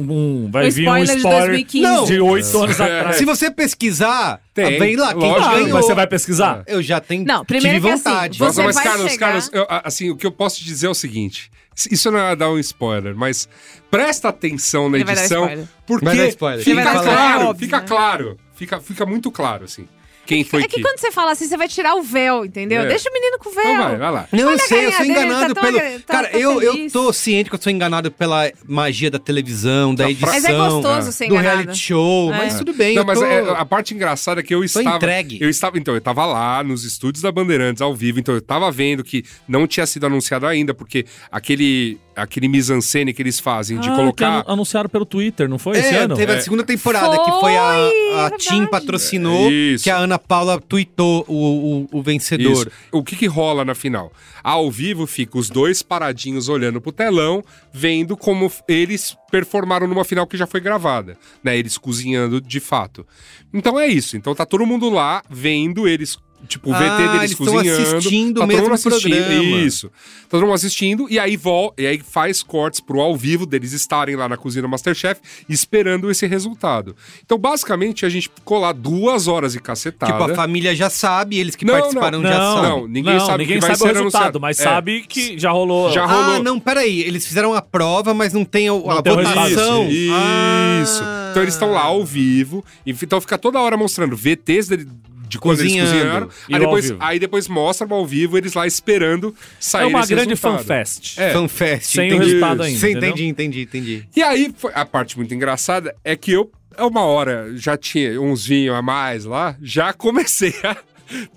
[0.47, 1.83] um- vai O vir um spoiler de spoiler 2015.
[1.83, 2.05] Não.
[2.07, 3.17] de oito anos atrás.
[3.17, 5.51] Se você pesquisar, Tem, vem lá, quem lógico.
[5.51, 5.69] Ganhou.
[5.75, 6.63] mas você vai pesquisar?
[6.67, 8.39] Eu já tenho Não, primeiro tive que assim, vontade.
[8.39, 10.89] você Nossa, mas vai Carlos, chegar- Carlos, eu, assim, o que eu posso te dizer
[10.89, 11.51] o seguinte:
[11.91, 13.49] isso não é dar um spoiler, mas
[13.91, 15.69] presta atenção na Ele vai dar edição, spoiler.
[15.87, 16.65] porque Vai dar spoiler.
[16.65, 17.87] fica Ele vai dar claro, é óbvio, fica né?
[17.87, 19.87] claro, fica, fica muito claro, assim,
[20.29, 22.83] quem foi É que quando você fala assim, você vai tirar o véu, entendeu?
[22.83, 22.87] É.
[22.87, 23.65] Deixa o menino com o véu.
[23.65, 24.29] Então vai, vai lá.
[24.31, 25.79] Não, eu sei, eu sou dele, enganado tá tão pelo.
[26.03, 29.95] tá- Cara, tá eu, eu tô ciente que eu sou enganado pela magia da televisão,
[29.95, 30.29] da edição.
[30.29, 31.57] Mas é gostoso ser do enganado.
[31.63, 32.37] reality show, É.
[32.39, 32.95] mas tudo bem.
[32.95, 34.97] Não, mas tô- é, a parte engraçada é que eu estava.
[34.97, 35.39] entregue.
[35.41, 35.79] Eu estava.
[35.79, 39.25] Então, eu estava lá nos estúdios da Bandeirantes ao vivo, então eu estava vendo que
[39.49, 44.17] não tinha sido anunciado ainda, porque aquele, aquele mise-en-scène que eles fazem de Ah, colocar.
[44.17, 46.17] que anu- anunciaram pelo Twitter, não foi esse É, ano?
[46.17, 46.37] teve É.
[46.37, 48.45] a segunda temporada, que foi a, Foi, a verdade.
[48.45, 52.67] Tim patrocinou, É, que a Ana Paula tweetou o, o, o vencedor.
[52.67, 52.71] Isso.
[52.93, 54.13] O que que rola na final?
[54.43, 60.27] Ao vivo fica os dois paradinhos olhando pro telão, vendo como eles performaram numa final
[60.27, 61.57] que já foi gravada, né?
[61.59, 63.07] Eles cozinhando de fato.
[63.53, 64.17] Então é isso.
[64.17, 67.83] Então tá todo mundo lá vendo eles Tipo, o Ah, VT deles eles cozinhando.
[67.97, 69.17] assistindo tá todo mundo mesmo assistindo.
[69.17, 69.43] programa.
[69.67, 69.89] Isso.
[69.89, 69.93] Tá
[70.31, 74.15] todo mundo assistindo e aí, vol e aí faz cortes pro ao vivo deles estarem
[74.15, 76.95] lá na cozinha do Masterchef esperando esse resultado.
[77.25, 80.13] Então, basicamente, a gente ficou lá duas horas e cacetada.
[80.13, 82.71] Tipo, a família já sabe, eles que Não, participaram não, já não, sabem.
[82.71, 84.41] não, ninguém sabe ninguém que vai sabe o resultado, anunciado.
[84.41, 84.63] mas É.
[84.63, 85.91] sabe que já rolou.
[85.93, 86.43] Já Ah, rolou.
[86.45, 87.01] não, peraí.
[87.01, 89.43] Eles fizeram a prova, mas não tem a Não tem o votação.
[89.87, 89.91] resultado.
[89.91, 90.13] Isso.
[90.15, 90.81] Ah.
[90.83, 91.03] isso.
[91.31, 92.65] Então eles estão lá ao vivo.
[92.87, 94.89] e Então fica toda hora mostrando VTs dele.
[95.29, 95.91] De quando Cozinhando.
[95.91, 96.29] eles cozinharam.
[96.49, 100.01] E Aí o depois, aí depois mostra ao vivo eles lá esperando sair É uma
[100.01, 100.59] esse grande resultado.
[100.65, 101.19] fanfest.
[101.19, 101.33] É.
[101.33, 101.85] Fanfest.
[101.95, 102.25] Sem o entendi.
[102.27, 104.05] resultado ainda, Sim, entendi, entendi, entendi.
[104.17, 108.21] E aí, foi- a parte muito engraçada é que eu, é uma hora, já tinha
[108.21, 110.77] uns vinhos a mais lá, já comecei a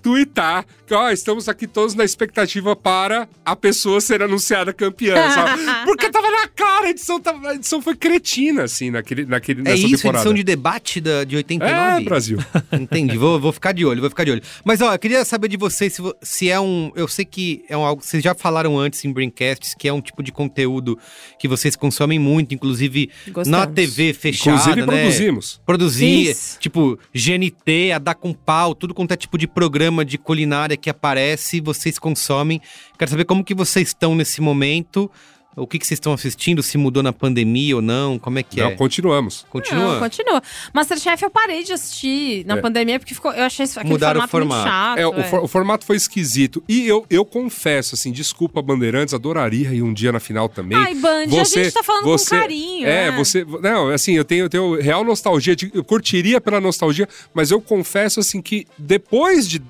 [0.02, 5.62] tuitar que, ó, estamos aqui todos na expectativa para a pessoa ser anunciada campeã, sabe?
[5.84, 9.64] Porque tava na cara, a edição, tava, a edição foi cretina, assim, naquele, naquele, É
[9.64, 10.18] nessa isso, temporada.
[10.18, 12.00] edição de debate da, de 89?
[12.00, 12.38] É, Brasil.
[12.72, 14.42] Entendi, vou, vou ficar de olho, vou ficar de olho.
[14.64, 16.92] Mas, ó, eu queria saber de vocês se, se é um.
[16.94, 18.02] Eu sei que é um algo.
[18.02, 20.98] Vocês já falaram antes em Braincasts que é um tipo de conteúdo
[21.38, 23.74] que vocês consomem muito, inclusive na Gostamos.
[23.74, 24.56] TV fechada.
[24.56, 24.86] Inclusive, né?
[24.86, 25.60] produzimos.
[25.64, 26.58] Produzir, Isso.
[26.60, 30.90] tipo, GNT, a dar com pau, tudo quanto é tipo de programa de culinária que
[30.90, 32.60] aparece, vocês consomem.
[32.98, 35.08] Quero saber como que vocês estão nesse momento,
[35.54, 38.58] o que, que vocês estão assistindo, se mudou na pandemia ou não, como é que
[38.60, 38.74] Não, é?
[38.74, 39.44] continuamos.
[39.50, 39.92] Continua?
[39.94, 40.42] Não, continua.
[40.72, 42.60] Masterchef eu parei de assistir na É.
[42.60, 44.96] pandemia porque ficou, eu achei isso- aquele Mudaram o formato, muito formato.
[44.96, 44.98] chato.
[44.98, 45.22] É, o, é.
[45.24, 46.62] for- o formato foi esquisito.
[46.68, 50.78] E eu, eu confesso, assim, desculpa, Bandeirantes, adoraria ir um dia na final também.
[50.78, 53.16] Ai, Band, a gente tá falando com carinho, É, né?
[53.18, 53.44] você.
[53.60, 55.54] Não, assim, eu tenho, eu tenho real nostalgia.
[55.54, 59.62] de- Eu curtiria pela nostalgia, mas eu confesso, assim, que depois de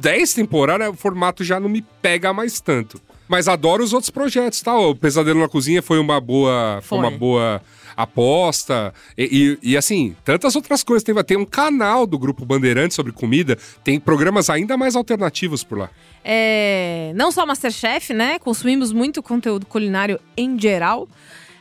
[0.00, 3.00] 10 temporadas, o formato já não me pega mais tanto.
[3.28, 4.76] Mas adoro os outros projetos, tá?
[4.76, 6.80] O Pesadelo na Cozinha foi uma boa.
[6.82, 7.08] Foi, Foi.
[7.08, 7.60] uma boa
[7.96, 8.92] aposta.
[9.16, 11.02] E, e- e, assim, tantas outras coisas.
[11.02, 15.78] Tem, tem um canal do Grupo Bandeirantes sobre comida, tem programas ainda mais alternativos por
[15.78, 15.90] lá.
[16.24, 18.38] É, não só Masterchef, né?
[18.38, 21.08] Consumimos muito conteúdo culinário em geral.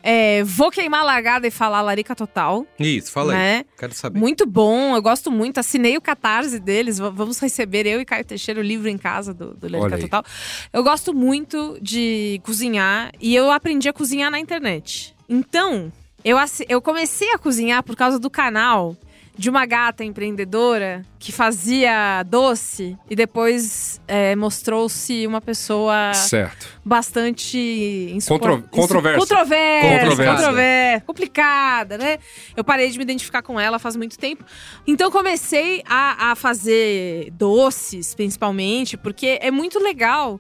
[0.08, 2.64] É, vou queimar a largada e falar Larica Total.
[2.80, 3.58] Isso, fala Né?
[3.58, 3.66] aí.
[3.76, 4.20] Quero saber.
[4.20, 5.58] Muito bom, eu gosto muito.
[5.60, 7.00] Assinei o catarse deles.
[7.00, 9.98] Vamos receber eu e Caio Teixeira o livro em casa do, do Larica.
[9.98, 10.24] Total.
[10.72, 15.16] Eu gosto muito de cozinhar e eu aprendi a cozinhar na internet.
[15.28, 15.92] Então,
[16.24, 16.38] eu,
[16.70, 18.96] eu comecei a cozinhar por causa do canal
[19.38, 26.68] de uma gata empreendedora que fazia doce e depois é, mostrou-se uma pessoa Certo.
[26.86, 29.20] bastante Contro- controversa.
[29.20, 30.36] Controversa, Controversa.
[30.38, 32.18] controversa, complicada, né?
[32.56, 34.44] Eu parei de me identificar com ela faz muito tempo.
[34.88, 40.40] Então comecei a, a fazer doces, principalmente, porque é muito legal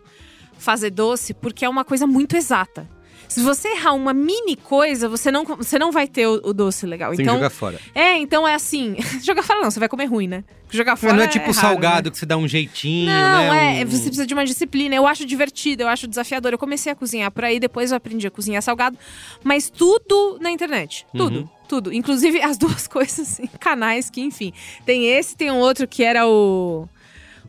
[0.57, 2.87] fazer doce, porque é uma coisa muito exata.
[3.27, 6.85] Se você errar uma mini coisa, você não, você não vai ter o, o doce
[6.85, 7.09] legal.
[7.11, 7.79] Tem que então, jogar fora.
[7.93, 8.95] é, então é assim.
[9.23, 10.43] jogar fora não, você vai comer ruim, né?
[10.69, 12.11] Jogar fora não é tipo raro, salgado né?
[12.11, 13.81] que você dá um jeitinho, Não, né?
[13.81, 14.95] é, Um- você precisa de uma disciplina.
[14.95, 16.51] Eu acho divertido, eu acho desafiador.
[16.53, 18.97] Eu comecei a cozinhar por aí, depois eu aprendi a cozinhar salgado,
[19.43, 21.05] mas tudo na internet.
[21.15, 21.49] Tudo, Uhum.
[21.67, 21.93] tudo.
[21.93, 24.51] Inclusive as duas coisas em canais que, enfim.
[24.85, 26.87] Tem esse, tem um outro que era o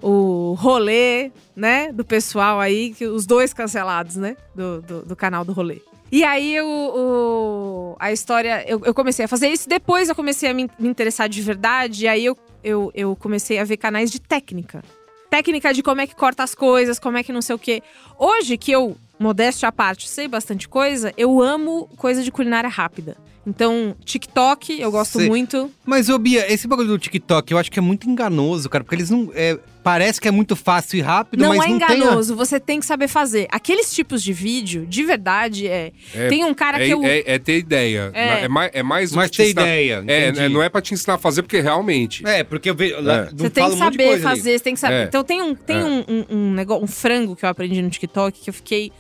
[0.03, 5.45] o rolê, né, do pessoal aí, que os dois cancelados, né, do, do, do canal
[5.45, 5.81] do rolê.
[6.13, 10.49] E aí o, o- a história, eu, eu comecei a fazer isso, depois eu comecei
[10.49, 14.11] a me, me interessar de verdade, e aí eu, eu, eu comecei a ver canais
[14.11, 14.83] de técnica.
[15.29, 17.83] Técnica de como é que corta as coisas, como é que não sei o quê.
[18.19, 23.17] Hoje que eu modéstia à parte, sei bastante coisa, eu amo coisa de culinária rápida.
[23.47, 25.29] Então, TikTok, eu gosto Sei.
[25.29, 25.71] muito.
[25.85, 28.97] Mas, ô Bia, esse bagulho do TikTok, eu acho que é muito enganoso, cara, porque
[28.97, 29.31] eles não.
[29.35, 31.87] é, parece que é muito fácil e rápido, Não mas é não tem.
[31.87, 33.47] a- enganoso, você tem que saber fazer.
[33.53, 35.93] Aqueles tipos de vídeo, de verdade, é.
[36.13, 37.05] É- tem um cara é, que eu.
[37.05, 38.11] é, é ter ideia.
[38.15, 38.45] É.
[38.45, 40.41] É, mais, é mais Mas ter ensinar- ideia, É, entendi.
[40.47, 42.27] é, não é pra te ensinar a fazer, porque realmente.
[42.27, 43.01] É, porque eu vejo.
[43.01, 44.23] não Você tem que um saber ali.
[44.23, 44.95] fazer, você tem que saber.
[44.95, 45.05] É.
[45.05, 45.85] Então tem um, tem É.
[45.85, 48.91] um, um, um negócio, um frango que eu aprendi no TikTok que eu fiquei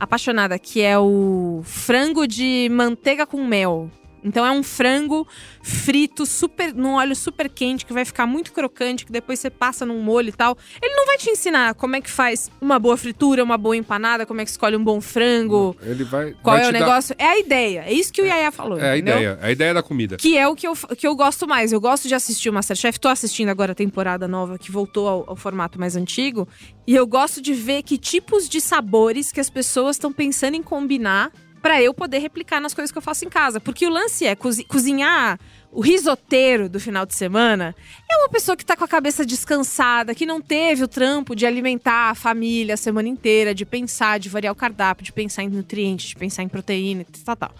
[0.00, 3.90] apaixonada, que é o frango de manteiga com mel.
[4.22, 5.26] Então é um frango
[5.62, 9.84] frito super num óleo super quente que vai ficar muito crocante, que depois você passa
[9.86, 10.56] num molho e tal.
[10.82, 14.24] Ele não vai te ensinar como é que faz uma boa fritura, uma boa empanada,
[14.26, 16.34] como é que escolhe um bom frango, Ele vai.
[16.42, 17.14] qual vai é o te dar- negócio.
[17.18, 17.84] É a ideia.
[17.86, 18.78] É isso que o Yaya falou.
[18.78, 19.16] É a entendeu?
[19.16, 19.38] ideia.
[19.42, 20.16] A ideia da comida.
[20.16, 21.72] Que é o que eu, que eu gosto mais.
[21.72, 22.98] Eu gosto de assistir o Masterchef.
[22.98, 26.48] Tô assistindo agora a temporada nova que voltou ao, ao formato mais antigo.
[26.86, 30.62] E eu gosto de ver que tipos de sabores que as pessoas estão pensando em
[30.62, 31.30] combinar
[31.62, 33.60] pra eu poder replicar nas coisas que eu faço em casa.
[33.60, 35.38] Porque o lance é cozi- cozinhar
[35.72, 37.74] o risoteiro do final de semana
[38.10, 41.46] é uma pessoa que tá com a cabeça descansada, que não teve o trampo de
[41.46, 45.48] alimentar a família a semana inteira, de pensar, de variar o cardápio, de pensar em
[45.48, 47.54] nutrientes, de pensar em proteína, e tal, tal.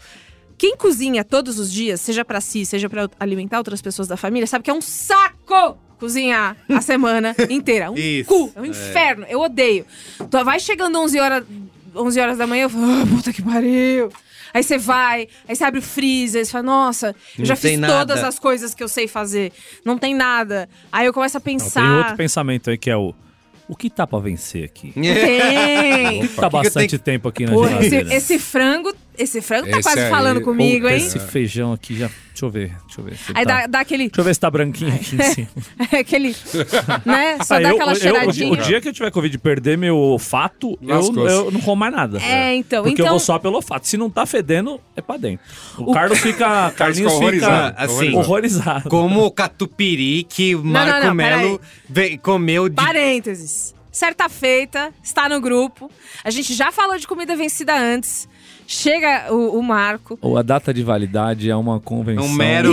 [0.58, 4.46] Quem cozinha todos os dias, seja pra si, seja pra alimentar outras pessoas da família,
[4.46, 7.90] sabe que é um saco cozinhar a semana inteira.
[7.90, 9.24] Um Isso, cu, é um inferno.
[9.28, 9.86] Eu odeio.
[10.30, 11.44] Tu vai chegando 11 horas,
[11.94, 14.10] 11 horas da manhã, eu falo, ah, puta que pariu.
[14.52, 17.78] Aí você vai, aí você abre o freezer, você fala, nossa, eu Não já fiz
[17.78, 17.98] nada.
[17.98, 19.52] todas as coisas que eu sei fazer.
[19.84, 20.68] Não tem nada.
[20.90, 21.80] Aí eu começo a Não, pensar.
[21.82, 23.14] tem outro pensamento aí que é o.
[23.68, 24.90] O que tá pra vencer aqui?
[24.92, 26.26] Tem!
[26.26, 28.14] Tá que bastante tenho tempo aqui na Pô, esse, geladeira.
[28.14, 30.96] esse frango, esse frango tá Esse quase aí, falando comigo, hein?
[30.96, 32.08] Esse feijão aqui já.
[32.30, 32.68] Deixa eu ver.
[32.86, 33.16] Deixa eu ver.
[33.16, 34.04] se Aí tá- dá, dá aquele.
[34.08, 35.48] Deixa eu ver se tá branquinho aqui em cima.
[36.00, 36.36] aquele.
[37.04, 37.38] Né?
[37.44, 38.52] Só Ah, dá eu- aquela eu- o- cheiradinha.
[38.52, 41.92] o, dia que eu tiver Covid e perder meu olfato, eu, eu não como mais
[41.92, 42.18] nada.
[42.22, 42.82] É, então.
[42.82, 43.86] Porque então eu vou só pelo olfato.
[43.86, 45.44] Se não tá fedendo, é pra dentro.
[45.76, 46.70] O, O- Carlos fica.
[46.76, 47.70] Carlinhos fica horrorizado.
[47.78, 48.88] fica Assim, horrorizado.
[48.88, 51.60] Como o catupiry que o não, Marco não, Melo
[52.22, 52.76] comeu de.
[52.76, 53.74] Parênteses.
[53.92, 55.90] Certa feita, está no grupo.
[56.22, 58.28] A gente já falou de comida vencida antes.
[58.72, 60.16] Chega o, o Marco.
[60.22, 62.24] Ou a data de validade é uma convenção.
[62.24, 62.72] Um mero.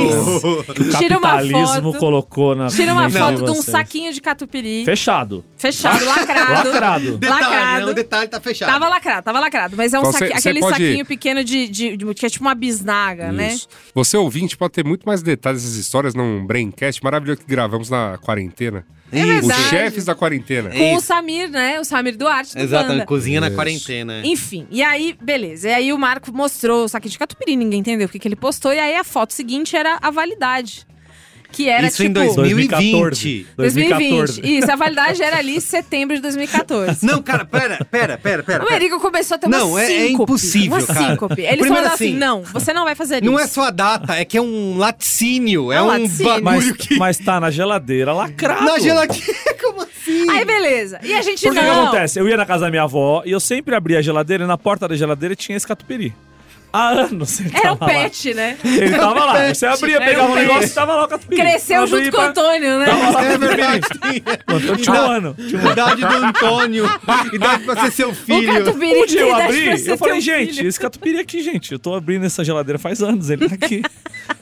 [0.76, 1.98] que o Tira uma capitalismo foto.
[1.98, 3.66] colocou na Tira uma foto de um vocês.
[3.66, 4.86] saquinho de catupiry.
[4.86, 5.44] Fechado.
[5.58, 6.70] Fechado, lacrado.
[6.70, 7.18] Lacrado.
[7.18, 7.86] Detalhe, Lacrado.
[7.88, 7.92] né?
[7.92, 8.72] O detalhe tá fechado.
[8.72, 9.76] Tava lacrado, tava lacrado.
[9.76, 12.28] Mas é um Então, saqui- cê- cê aquele pode- saquinho pequeno de, de, de- que
[12.28, 13.54] é tipo uma bisnaga, né?
[13.54, 13.68] Isso.
[13.96, 18.20] Você ouvinte pode ter muito mais detalhes dessas histórias num Braincast maravilhoso que gravamos na
[18.20, 18.86] quarentena.
[19.12, 19.62] É verdade.
[19.62, 20.70] Os chefes da quarentena.
[20.70, 21.08] Com o Isso.
[21.08, 21.80] Samir, né?
[21.80, 23.06] O Samir Duarte do Exato, Banda.
[23.06, 23.56] cozinha na Isso.
[23.56, 24.22] quarentena.
[24.26, 25.70] Enfim, e aí, beleza.
[25.70, 28.36] E aí o Marco mostrou o saquinho de catupiry, ninguém entendeu o que, que ele
[28.36, 28.74] postou.
[28.74, 30.86] E aí a foto seguinte era a validade.
[31.58, 32.20] Que era Isso em tipo...
[32.36, 33.48] 2020.
[33.58, 34.41] 2020.
[34.60, 37.04] Isso, a validade era ali setembro de 2014.
[37.04, 38.63] Não, cara, pera, pera, pera, pera.
[38.63, 38.70] O.
[38.70, 40.24] Merigo começou a ter uma Não, é- é síncope.
[40.32, 41.00] impossível, uma cara.
[41.08, 41.41] síncope.
[41.41, 43.43] Ele Primeiro falou assim, assim, não, você não vai fazer Não isso.
[43.43, 45.72] é só a data, é que é um laticínio.
[45.72, 46.41] É É um um laticínio.
[46.43, 46.96] bagulho Mas, que.
[47.00, 48.63] mas tá na geladeira lacrado.
[48.63, 49.34] Na gelatina.
[49.60, 50.30] Como assim?
[50.30, 51.00] Aí beleza.
[51.02, 51.86] E a gente Por que que não.
[51.88, 52.20] acontece?
[52.20, 54.60] Eu ia na casa da minha avó e eu sempre abria a geladeira e na
[54.60, 56.13] porta da geladeira tinha esse catupiry.
[56.72, 58.00] Há anos ele Era um tava lá.
[58.04, 58.58] pet, né?
[58.64, 59.54] Ele tava lá.
[59.54, 60.48] Você abria, pegava um um pet.
[60.48, 61.42] negócio e tava lá o catupiry.
[61.42, 62.86] Cresceu Abria junto com o Antônio, né?
[63.34, 63.88] É verdade.
[64.70, 65.36] Eu tinha um ano.
[65.36, 65.72] Tinha um ano.
[65.72, 66.86] Idade do Antônio.
[67.34, 68.70] Idade pra ser seu O filho.
[68.76, 70.68] Um dia eu abri, eu falei, gente, filho.
[70.68, 73.82] esse catupiry aqui, gente, eu tô abrindo essa geladeira faz anos, ele tá aqui.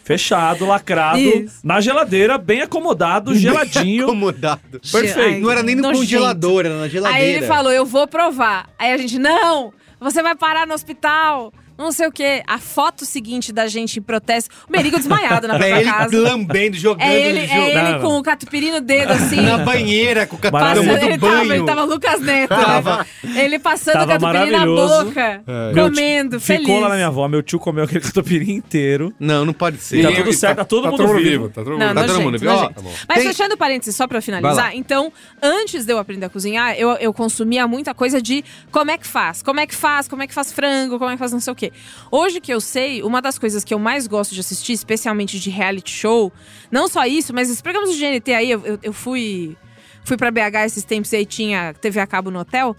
[0.04, 1.60] Fechado, lacrado, Isso.
[1.64, 4.06] na geladeira, bem acomodado, geladinho.
[4.06, 4.80] Acomodado.
[4.80, 5.20] Perfeito.
[5.20, 6.00] Ai, Não era nem no nojento.
[6.02, 7.24] congelador, era na geladeira.
[7.26, 8.70] Aí ele falou, eu vou provar.
[8.78, 11.52] Aí a gente, não, você vai parar no hospital.
[11.78, 12.42] Não sei o quê.
[12.48, 14.50] A foto seguinte da gente em protesto.
[14.68, 16.18] O Merigo desmaiado na É própria ele casa.
[16.18, 17.08] lambendo, jogando.
[17.10, 18.20] É ele, no é ele Não, com não.
[18.20, 19.42] o catupiry no dedo, assim.
[19.42, 21.00] Na banheira, com o Maravilhoso.
[21.00, 23.08] do ele, tava, ele tava Lucas Neto, Tava.
[23.24, 23.44] né?
[23.44, 25.06] Ele passando o catupiry na maravilhoso.
[25.06, 26.66] boca, Meu comendo, tio- feliz.
[26.66, 29.14] Ficou lá na minha avó, meu tio comeu aquele catupiry inteiro.
[29.20, 30.02] Não, não pode ser.
[30.04, 31.50] Tá E- tudo e certo, tá todo mundo todo vivo.
[31.50, 32.48] Tá todo Não, mundo Tá nojento, todo mundo.
[32.50, 32.82] Ó, tá.
[33.08, 34.76] Mas Tem- fechando parênteses, só pra finalizar.
[34.76, 35.12] Então,
[35.42, 39.08] antes de eu aprender a cozinhar, eu, eu consumia muita coisa de como é que
[39.08, 41.40] faz, como é que faz, como é que faz frango, como é que faz não
[41.40, 41.65] sei o quê.
[42.12, 45.50] Hoje que eu sei, uma das coisas que eu mais gosto de assistir, especialmente de
[45.50, 46.32] reality show,
[46.72, 49.56] não só isso, mas os programas GNT aí, eu, eu, eu fui,
[50.04, 52.76] fui pra BH esses tempos e aí tinha TV a cabo no hotel.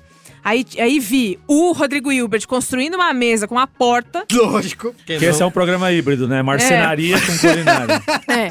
[0.49, 4.25] Aí, aí vi o Rodrigo Hilbert construindo uma mesa com uma porta.
[4.33, 4.95] Lógico.
[5.05, 6.41] Que esse é um programa híbrido, né?
[6.41, 8.01] Marcenaria com culinária.
[8.29, 8.51] É.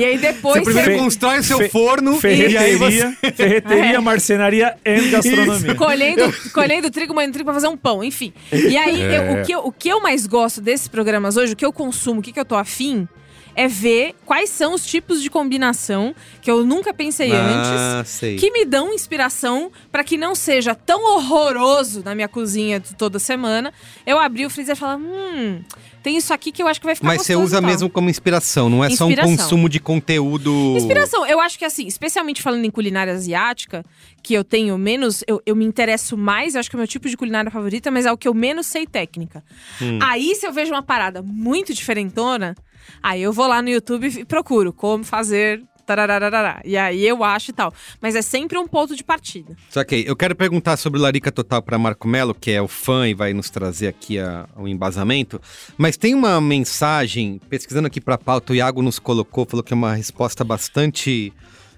[0.00, 0.60] E aí depois.
[0.60, 2.14] Você primeiro Fe- constrói o seu fe- forno e
[2.56, 3.32] aí Ferreteria, você...
[3.32, 4.00] ferreteria, É.
[4.00, 5.74] marcenaria e gastronomia.
[5.76, 8.32] colhendo, colhendo trigo, moendo trigo pra fazer um pão, enfim.
[8.50, 9.18] E aí, É.
[9.18, 11.72] eu- o, que eu, o que eu mais gosto desses programas hoje, o que eu
[11.74, 13.06] consumo, o que, que eu tô afim,
[13.54, 17.70] é ver quais são os tipos de combinação que eu nunca pensei antes.
[17.70, 18.36] Ah, sei.
[18.36, 23.18] Que me dão inspiração para que não seja tão horroroso na minha cozinha de toda
[23.18, 23.72] semana.
[24.06, 25.62] Eu abri o freezer e falar: hum,
[26.04, 27.70] tem isso aqui que eu acho que vai ficar Mas você usa e tal.
[27.70, 29.36] mesmo como inspiração, não é só um Inspiração.
[29.38, 30.74] consumo de conteúdo.
[30.76, 33.82] Inspiração, eu acho que assim, especialmente falando em culinária asiática,
[34.22, 36.86] que eu tenho menos, eu, eu me interesso mais, eu acho que é o meu
[36.86, 39.42] tipo de culinária favorita, mas é o que eu menos sei técnica.
[39.80, 39.98] Hum.
[40.02, 42.54] Aí, se eu vejo uma parada muito diferentona,
[43.02, 45.62] aí eu vou lá no YouTube e procuro como fazer.
[45.84, 46.60] Tarararará.
[46.64, 47.72] E aí eu acho e tal.
[48.00, 49.56] Mas é sempre um ponto de partida.
[49.70, 50.04] Saquei.
[50.06, 53.14] Eu quero perguntar sobre o Larica Total para Marco Melo, que é o fã e
[53.14, 55.40] vai nos trazer aqui a- o embasamento.
[55.76, 59.72] Mas tem uma mensagem, pesquisando aqui para a pauta, o Iago nos colocou, falou que
[59.72, 61.32] é uma resposta bastante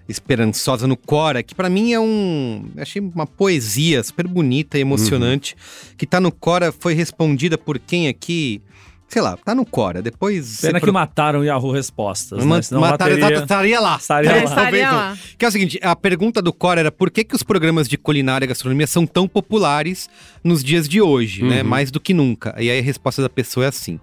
[0.09, 2.67] esperançosa no Cora, que para mim é um.
[2.77, 5.57] Achei uma poesia super bonita e emocionante.
[5.97, 8.63] Que tá no Cora, foi respondida por quem aqui?
[9.09, 10.03] Sei lá, tá no Cora.
[10.03, 10.61] Depois.
[10.61, 12.63] Pena que pro- mataram o Yahoo Respostas, Ma- né?
[12.63, 13.97] Senão ela mataram, teria- exato, estaria lá.
[13.97, 14.45] Estaria É, lá.
[14.45, 15.19] estaria lá.
[15.39, 17.97] Que é o seguinte, a pergunta do Cora era por que, que os programas de
[17.97, 20.09] culinária e gastronomia são tão populares
[20.43, 21.63] nos dias de hoje, né?
[21.63, 22.55] Mais do que nunca.
[22.59, 24.01] E aí a resposta da pessoa é assim.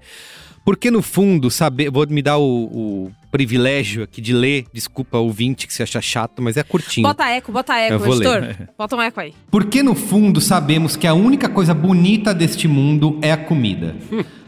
[0.65, 1.91] Porque no fundo, saber.
[1.91, 6.41] Vou me dar o, o privilégio aqui de ler, desculpa, ouvinte, que se acha chato,
[6.41, 7.05] mas é curtinho.
[7.05, 8.43] Bota eco, bota eco, Eu vou ler.
[8.43, 8.67] editor.
[8.77, 9.33] Bota um eco aí.
[9.51, 13.93] Porque no fundo sabemos que a única coisa bonita deste mundo é a comida.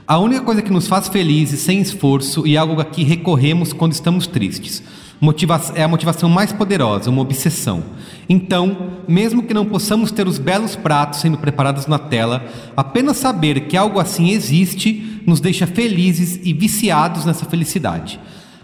[0.08, 3.94] A única coisa que nos faz felizes sem esforço e algo a que recorremos quando
[3.94, 4.84] estamos tristes.
[5.20, 7.84] Motiva é a motivação mais poderosa, uma obsessão.
[8.30, 12.46] Então, mesmo que não possamos ter os belos pratos sendo preparados na tela,
[12.78, 18.20] apenas saber que algo assim existe nos deixa felizes e viciados nessa felicidade.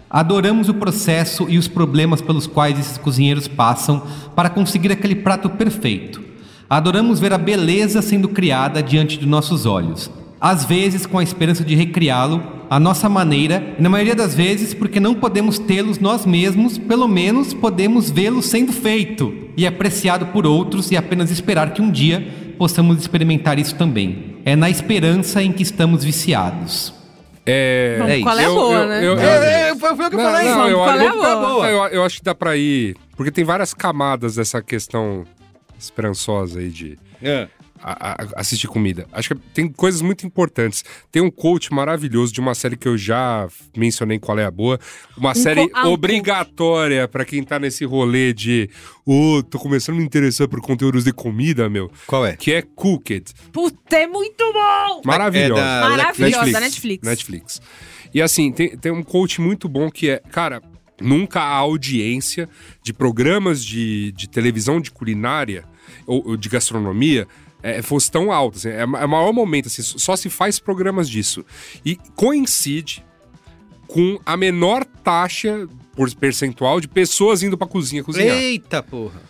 [0.08, 4.00] Adoramos o processo e os problemas pelos quais esses cozinheiros passam
[4.36, 6.22] para conseguir aquele prato perfeito.
[6.70, 10.21] Adoramos ver a beleza sendo criada diante de nossos olhos.
[10.44, 14.74] Às vezes com a esperança de recriá-lo à nossa maneira, e na maioria das vezes
[14.74, 20.44] porque não podemos tê-los nós mesmos, pelo menos podemos vê-lo sendo feito e apreciado por
[20.44, 22.26] outros e apenas esperar que um dia
[22.58, 24.36] possamos experimentar isso também.
[24.44, 26.92] É na esperança em que estamos viciados.
[27.46, 27.96] É.
[27.98, 29.06] Vamos, é qual é a boa, eu- né?
[29.06, 30.48] eu- É, foi, foi o que eu Não, falei.
[30.50, 31.68] não, eu qual é a acho- boa?
[31.70, 32.96] Eu, eu acho que dá pra ir.
[33.16, 35.24] Porque tem várias camadas dessa questão
[35.78, 37.46] esperançosa aí de É.
[37.82, 39.06] a- a- assistir comida.
[39.12, 40.84] Acho que tem coisas muito importantes.
[41.10, 44.78] Tem um coach maravilhoso de uma série que eu já mencionei qual é a boa.
[45.16, 48.70] Uma série co- ah, um obrigatória pra quem tá nesse rolê de
[49.04, 51.90] ô, tô começando a me interessar por conteúdos de comida, meu.
[52.06, 52.36] Qual é?
[52.36, 53.32] Que é Cooked.
[53.52, 55.02] Puta, é muito bom!
[55.04, 55.60] Maravilhosa.
[55.60, 57.06] É da Maravilhosa, da Netflix.
[57.06, 57.62] Netflix.
[58.14, 60.62] E assim, tem, tem um coach muito bom que é, cara,
[61.00, 62.48] nunca a audiência
[62.82, 65.64] de programas de, de televisão de culinária
[66.06, 67.26] ou, ou de gastronomia
[67.62, 68.58] é, fosse tão alta.
[68.58, 71.44] assim, é, é o maior momento, assim, só se faz programas disso.
[71.84, 73.04] E coincide
[73.86, 78.36] com a menor taxa por percentual de pessoas indo pra cozinha cozinhar.
[78.36, 79.20] Eita porra.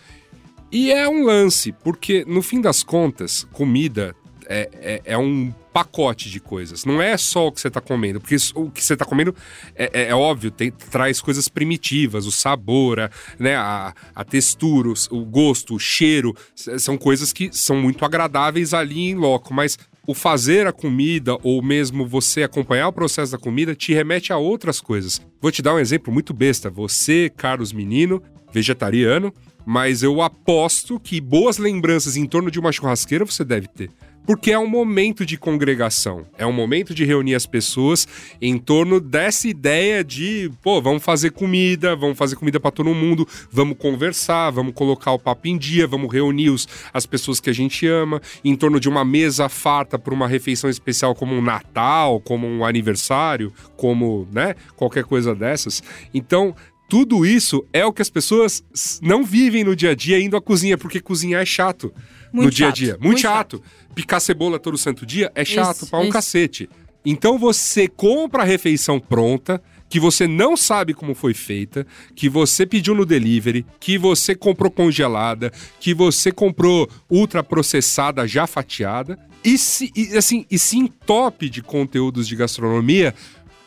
[0.71, 4.15] E é um lance, porque no fim das contas, comida
[4.47, 6.85] é, é, é um pacote de coisas.
[6.85, 9.35] Não é só o que você tá comendo, porque isso- o que você tá comendo
[9.75, 14.89] é, é- é óbvio, tem- traz coisas primitivas, o sabor, a, né, a, a textura,
[14.89, 19.77] o, o gosto, o cheiro, são coisas que são muito agradáveis ali em loco, mas
[20.05, 24.37] o fazer a comida ou mesmo você acompanhar o processo da comida te remete a
[24.37, 25.21] outras coisas.
[25.41, 26.69] Vou te dar um exemplo muito besta.
[26.69, 29.33] Você, Carlos Menino, vegetariano,
[29.65, 33.89] mas eu aposto que boas lembranças em torno de uma churrasqueira você deve ter.
[34.25, 38.07] Porque é um momento de congregação, é um momento de reunir as pessoas
[38.41, 43.27] em torno dessa ideia de, pô, vamos fazer comida, vamos fazer comida para todo mundo,
[43.51, 47.53] vamos conversar, vamos colocar o papo em dia, vamos reunir os, as pessoas que a
[47.53, 52.21] gente ama em torno de uma mesa farta para uma refeição especial como um Natal,
[52.21, 55.83] como um aniversário, como, né, qualquer coisa dessas.
[56.13, 56.55] Então,
[56.93, 58.63] tudo isso é o que as pessoas
[59.01, 61.91] não vivem no dia a dia indo à cozinha, porque cozinhar é chato
[62.31, 62.91] no Muito dia a chato, dia.
[62.91, 63.63] Muito, muito chato.
[63.95, 66.11] Picar cebola todo santo dia é chato pra um isso.
[66.11, 66.69] cacete.
[67.03, 71.83] Então você compra a refeição pronta, que você não sabe como foi feita,
[72.15, 79.17] que você pediu no delivery, que você comprou congelada, que você comprou ultraprocessada já fatiada,
[79.43, 83.15] e se, e, assim, e se entope de conteúdos de gastronomia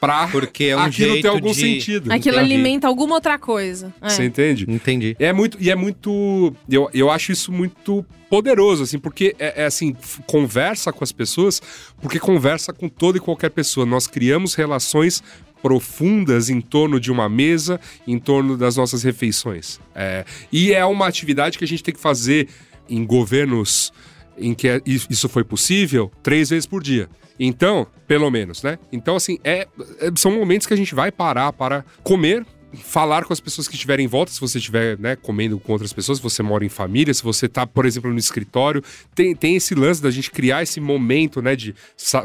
[0.00, 2.12] pra Porque é um aquilo ter jeito algum de- sentido.
[2.12, 2.54] Aquilo Entendi.
[2.54, 3.94] alimenta alguma outra coisa.
[4.00, 4.08] É.
[4.08, 4.66] Você entende?
[4.68, 5.16] Entendi.
[5.18, 6.54] É muito, e é muito.
[6.68, 11.62] Eu, eu acho isso muito poderoso, assim, porque é, é assim, conversa com as pessoas,
[12.00, 13.86] porque conversa com toda e qualquer pessoa.
[13.86, 15.22] Nós criamos relações
[15.62, 19.80] profundas em torno de uma mesa, em torno das nossas refeições.
[19.94, 22.48] É, e é uma atividade que a gente tem que fazer
[22.88, 23.92] em governos
[24.38, 27.08] em que é- isso foi possível três vezes por dia.
[27.38, 28.78] Então, pelo menos, né?
[28.92, 29.66] Então, assim, é,
[30.00, 32.44] é- são momentos que a gente vai parar para comer,
[32.82, 35.92] falar com as pessoas que estiverem em volta, se você estiver né, comendo com outras
[35.94, 38.82] pessoas, se você mora em família, se você tá, por exemplo, no escritório,
[39.14, 41.74] tem, tem esse lance da gente criar esse momento, né, de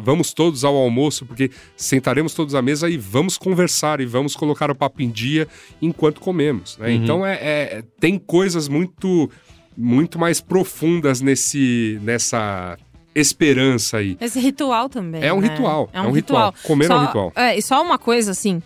[0.04, 4.70] vamos todos ao almoço, porque sentaremos todos à mesa e vamos conversar e vamos colocar
[4.70, 5.48] o papo em dia
[5.82, 6.92] enquanto comemos, né?
[6.92, 9.30] Então, é, é- tem coisas muito,
[9.78, 12.78] muito mais profundas nesse, nessa
[13.14, 14.18] esperança aí.
[14.20, 15.24] Esse ritual também.
[15.24, 15.50] É um né?
[15.50, 16.54] ritual, é um ritual.
[16.64, 17.32] Comer é Só- um ritual.
[17.36, 18.62] É, e só uma coisa assim.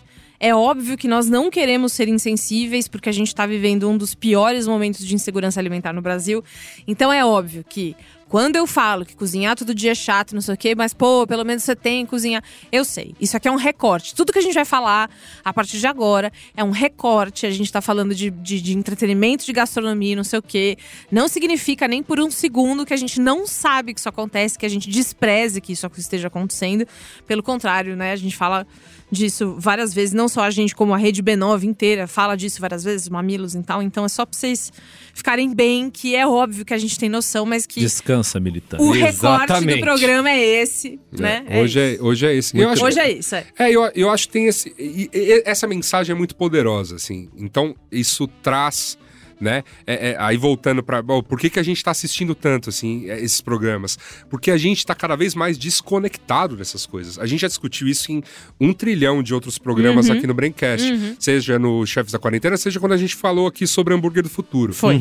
[0.45, 4.13] É óbvio que nós não queremos ser insensíveis, porque a gente está vivendo um dos
[4.13, 6.43] piores momentos de insegurança alimentar no Brasil.
[6.87, 7.95] Então é óbvio que
[8.27, 11.25] quando eu falo que cozinhar todo dia é chato, não sei o quê, mas pô,
[11.25, 12.43] pelo menos você tem que cozinhar.
[12.71, 14.13] Eu sei, isso aqui é um recorte.
[14.13, 15.09] Tudo que a gente vai falar
[15.43, 17.47] a partir de agora é um recorte.
[17.47, 20.77] A gente tá falando de, de, de entretenimento, de gastronomia, não sei o quê.
[21.11, 24.65] Não significa nem por um segundo que a gente não sabe que isso acontece, que
[24.65, 26.87] a gente despreze que isso esteja acontecendo.
[27.25, 28.11] Pelo contrário, né?
[28.11, 28.67] A gente fala
[29.11, 32.83] disso várias vezes, não só a gente, como a rede B9 inteira fala disso várias
[32.83, 33.81] vezes, mamilos e tal.
[33.81, 34.71] Então é só pra vocês
[35.13, 38.83] ficarem bem, que é óbvio que a gente tem noção, mas que Descansa, militante.
[38.83, 39.75] o recorte Exatamente.
[39.79, 41.45] do programa é esse, né?
[41.47, 42.57] É, hoje, é, hoje é esse.
[42.57, 43.45] Eu acho, Hoje é isso, é.
[43.57, 44.73] É, eu, eu acho que tem esse.
[44.77, 47.29] e- e- essa mensagem é muito poderosa, assim.
[47.37, 48.97] Então, isso traz.
[49.39, 49.63] Né?
[49.85, 53.19] É, é, aí voltando para por que, que a gente está assistindo tanto assim é,
[53.19, 53.97] esses programas?
[54.29, 57.19] Porque a gente está cada vez mais desconectado dessas coisas.
[57.19, 58.23] A gente já discutiu isso em
[58.59, 62.93] um trilhão de outros programas aqui no Braincast, seja no Chefes da Quarentena, seja quando
[62.93, 64.73] a gente falou aqui sobre hambúrguer do futuro.
[64.73, 64.99] Foi.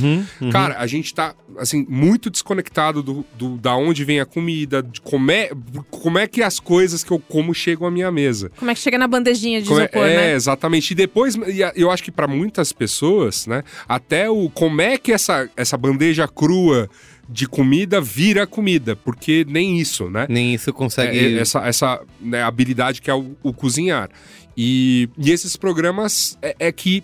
[0.50, 5.00] Cara, a gente tá, assim, muito desconectado do, do- da onde vem a comida, de
[5.00, 5.50] como é,
[5.90, 8.50] como é que as coisas que eu como chegam à minha mesa.
[8.58, 10.34] Como é que chega na bandejinha de Como é, isopor, é, né?
[10.34, 10.90] exatamente.
[10.90, 11.36] E depois,
[11.76, 16.26] eu acho que pra muitas pessoas, né, até o como é que essa, essa bandeja
[16.28, 16.88] crua
[17.28, 20.26] de comida vira comida, porque nem isso, né?
[20.28, 21.18] Nem isso É, consegue.
[21.18, 24.10] é, essa essa né, habilidade que é o, o cozinhar.
[24.56, 27.02] E, e esses programas é, é que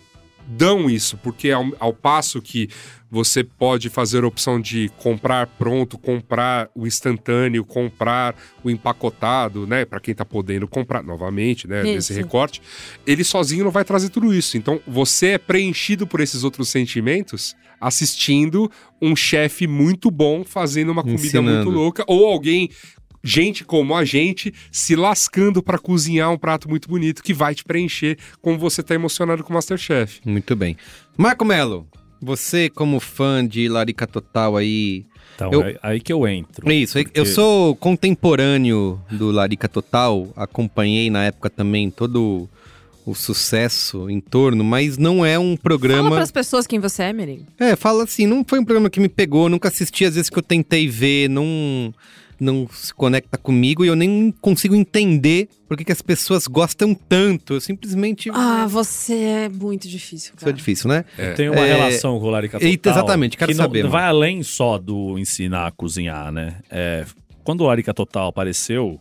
[0.51, 2.69] dão isso, porque ao, ao passo que
[3.11, 9.85] você pode fazer a opção de comprar pronto, comprar o instantâneo, comprar o empacotado, né,
[9.85, 12.21] Pra quem tá podendo comprar novamente, né, nesse Isso.
[12.21, 12.63] recorte,
[13.07, 14.57] ele sozinho não vai trazer tudo isso.
[14.57, 18.71] Então, você é preenchido por esses outros sentimentos assistindo
[19.01, 21.65] um chefe muito bom fazendo uma comida Ensinando.
[21.65, 22.69] muito louca ou alguém
[23.23, 27.65] gente como a gente se lascando pra cozinhar um prato muito bonito que vai te
[27.65, 30.21] preencher como você tá emocionado com o Masterchef.
[30.25, 30.77] Muito bem.
[31.17, 31.87] Marco Melo,
[32.21, 35.05] você como fã de Larica Total aí.
[35.37, 36.69] Então, Eu- é aí que eu entro.
[36.71, 42.49] É isso, Porque- eu sou contemporâneo do Larica Total, acompanhei na época também todo
[43.07, 46.11] o sucesso em torno, mas não é um Fala programa.
[46.11, 47.47] pras pessoas quem você é, Mirim.
[47.59, 50.39] É, fala assim, não foi um programa que me pegou, nunca assisti, às vezes que
[50.39, 51.95] eu tentei ver, não
[52.41, 56.95] não se conecta comigo e eu nem consigo entender por que, que as pessoas gostam
[56.95, 57.55] tanto.
[57.55, 58.31] Eu simplesmente.
[58.33, 60.53] Ah, você é muito difícil, Isso é cara.
[60.53, 61.05] difícil, né?
[61.37, 62.93] Tem uma É, relação com o Larica Total.
[62.93, 66.57] Exatamente, quero que não, saber, não vai além só do ensinar a cozinhar, né?
[66.71, 67.05] É,
[67.45, 69.01] quando o Larica Total apareceu,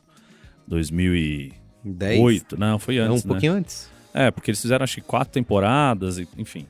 [0.68, 1.54] 2008,
[1.86, 2.44] 10.
[2.60, 3.34] não, foi Não, antes, um né?
[3.34, 3.90] pouquinho antes.
[4.14, 6.66] É, porque eles fizeram acho que quatro temporadas, enfim.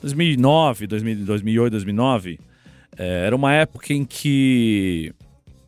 [0.00, 2.38] 2009, 2000, 2008, 2009,
[2.96, 5.12] é, era uma época em que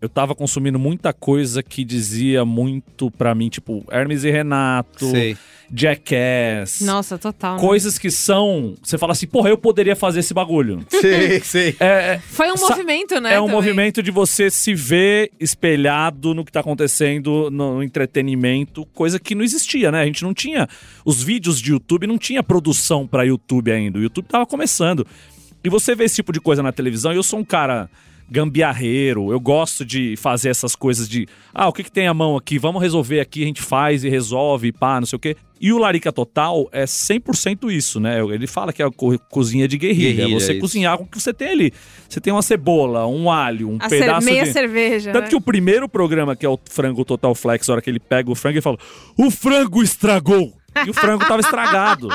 [0.00, 5.36] eu tava consumindo muita coisa que dizia muito pra mim, tipo Hermes e Renato, Sei.
[5.72, 6.80] Jackass.
[6.82, 7.56] Nossa, total.
[7.56, 7.60] né?
[7.60, 8.74] Coisas que são.
[8.82, 10.84] Você fala assim, porra, eu poderia fazer esse bagulho.
[10.90, 11.76] Sei, sei.
[11.80, 13.34] É, é, Foi um movimento, né?
[13.34, 13.56] é um também.
[13.56, 19.42] movimento de você se ver espelhado no que tá acontecendo no entretenimento, coisa que não
[19.42, 20.02] existia, né?
[20.02, 20.68] A gente não tinha.
[21.04, 23.98] Os vídeos de YouTube não tinha produção pra YouTube ainda.
[23.98, 25.06] O YouTube tava começando.
[25.64, 27.90] E você vê esse tipo de coisa na televisão, e eu sou um cara
[28.30, 32.36] gambiarreiro, eu gosto de fazer essas coisas de, ah, o que que tem a mão
[32.36, 32.58] aqui?
[32.58, 35.36] Vamos resolver aqui, a gente faz e resolve, pá, não sei o quê.
[35.58, 38.20] E o Larica Total é 100% isso, né?
[38.20, 40.60] Ele fala que é a co- cozinha de guerrilha, Guerrilha, você isso.
[40.60, 41.72] cozinhar com o que você tem ali.
[42.06, 44.52] Você tem uma cebola, um alho, um A pedaço meia de...
[44.52, 45.12] cerveja.
[45.12, 45.30] Tanto né?
[45.30, 48.30] que o primeiro programa, que é o Frango Total Flex, a hora que ele pega
[48.30, 48.76] o frango, ele fala:
[49.16, 50.52] O frango estragou!
[50.84, 52.08] E o frango tava estragado.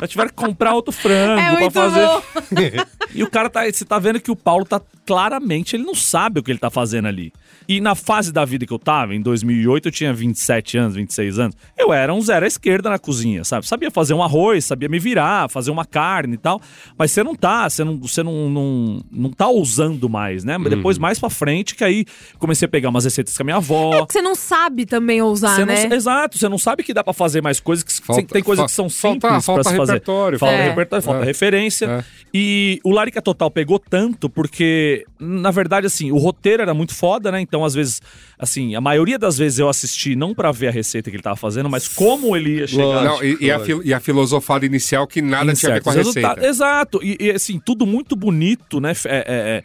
[0.00, 2.86] Já tiveram que comprar outro frango É pra fazer.
[3.14, 3.64] E o cara tá.
[3.64, 6.70] Você tá vendo que o Paulo tá claramente, ele não sabe o que ele tá
[6.70, 7.32] fazendo ali.
[7.68, 11.38] E na fase da vida que eu tava, em 2008, eu tinha 27 anos, 26
[11.38, 11.56] anos.
[11.76, 13.66] Eu era um zero à esquerda na cozinha, sabe?
[13.66, 16.60] Sabia fazer um arroz, sabia me virar, fazer uma carne e tal.
[16.96, 20.56] Mas você não tá, você não, você não, não, não tá ousando mais, né?
[20.56, 22.06] Mas depois, mais pra frente, que aí
[22.38, 23.94] comecei a pegar umas receitas com a minha avó.
[23.94, 25.94] É que você não sabe também ousar, Você não- né?
[25.94, 28.72] exato, você não sabe que dá pra fazer mais coisas, que Falta- tem coisas que
[28.72, 29.92] são falta- simples falta pra se fazer.
[29.92, 30.68] repertório, Falta É.
[30.70, 31.24] repertório, falta É.
[31.26, 31.86] referência.
[31.86, 32.04] É.
[32.32, 37.30] E o Larica Total pegou tanto porque, na verdade, assim, o roteiro era muito foda,
[37.30, 37.40] né?
[37.40, 38.00] Então, às vezes,
[38.38, 41.36] assim, a maioria das vezes eu assisti não pra ver a receita que ele tava
[41.36, 43.04] fazendo, mas como ele ia chegar.
[43.04, 45.90] Não, e, e a, e a filosofada inicial que nada em tinha a ver com
[45.90, 46.46] a receita.
[46.46, 47.00] Exato.
[47.02, 48.92] E, e, assim, tudo muito bonito, né?
[49.06, 49.64] É, é, é,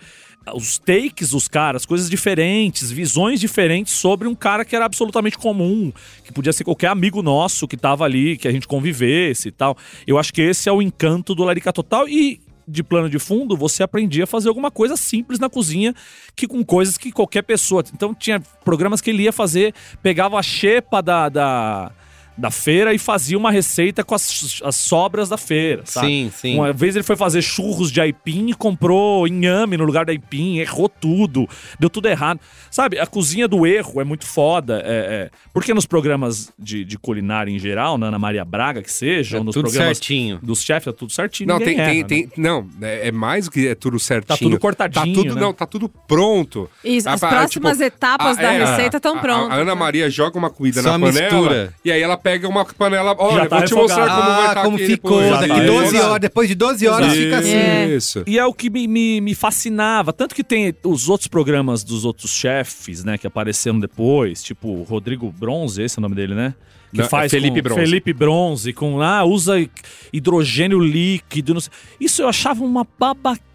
[0.53, 5.91] os takes dos caras, coisas diferentes, visões diferentes sobre um cara que era absolutamente comum,
[6.23, 9.77] que podia ser qualquer amigo nosso que tava ali, que a gente convivesse e tal.
[10.05, 13.55] Eu acho que esse é o encanto do Larica Total e de plano de fundo,
[13.57, 15.93] você aprendia a fazer alguma coisa simples na cozinha,
[16.35, 17.83] que com coisas que qualquer pessoa.
[17.93, 21.91] Então tinha programas que ele ia fazer, pegava a xepa da, da,
[22.37, 26.07] da feira e fazia uma receita com as, as sobras da feira, sabe?
[26.07, 26.55] Sim, sim.
[26.55, 30.57] Uma vez ele foi fazer churros de aipim e comprou inhame no lugar da aipim,
[30.57, 31.47] errou tudo,
[31.79, 32.39] deu tudo errado.
[32.71, 34.81] Sabe, a cozinha do erro é muito foda.
[34.85, 35.29] é- é.
[35.53, 39.39] Porque nos programas de, de culinária em geral, na Ana Maria Braga que seja, É
[39.39, 40.39] ou nos tudo programas certinho.
[40.41, 41.47] dos chefes, tá tudo certinho.
[41.49, 42.29] Não, tem, tem, erra, tem- né?
[42.37, 44.37] não, é, é mais que é tudo certinho.
[44.39, 45.41] tudo cortadinho, Tá tudo, né?
[45.41, 46.69] não, tá tudo pronto.
[46.83, 49.51] Isso, as Ah, próximas etapas da é, receita estão a- prontas.
[49.57, 51.73] A, Ana Maria joga uma comida Só na a panela mistura.
[51.85, 53.13] e aí ela pega uma panela.
[53.19, 55.21] Olha, tá vou te mostrar como vai ah, estar como aqui ficou.
[55.21, 55.39] depois.
[55.41, 56.09] Daqui tá 12 refogado.
[56.09, 57.53] horas, depois de 12 horas fica assim.
[57.53, 57.85] É.
[57.95, 58.23] Isso.
[58.25, 60.13] E é o que me, me, me fascinava.
[60.13, 65.29] Tanto que tem os outros programas dos outros chefes, né, que apareceram depois, tipo Rodrigo
[65.31, 66.55] Bronze, esse é o nome dele, né?
[66.91, 67.81] Que Não, é faz Felipe com- Bronze.
[67.81, 69.55] Felipe Bronze, com ah, usa
[70.13, 71.55] hidrogênio líquido.
[71.55, 71.71] Não sei.
[71.99, 73.52] Isso eu achava uma babaquice.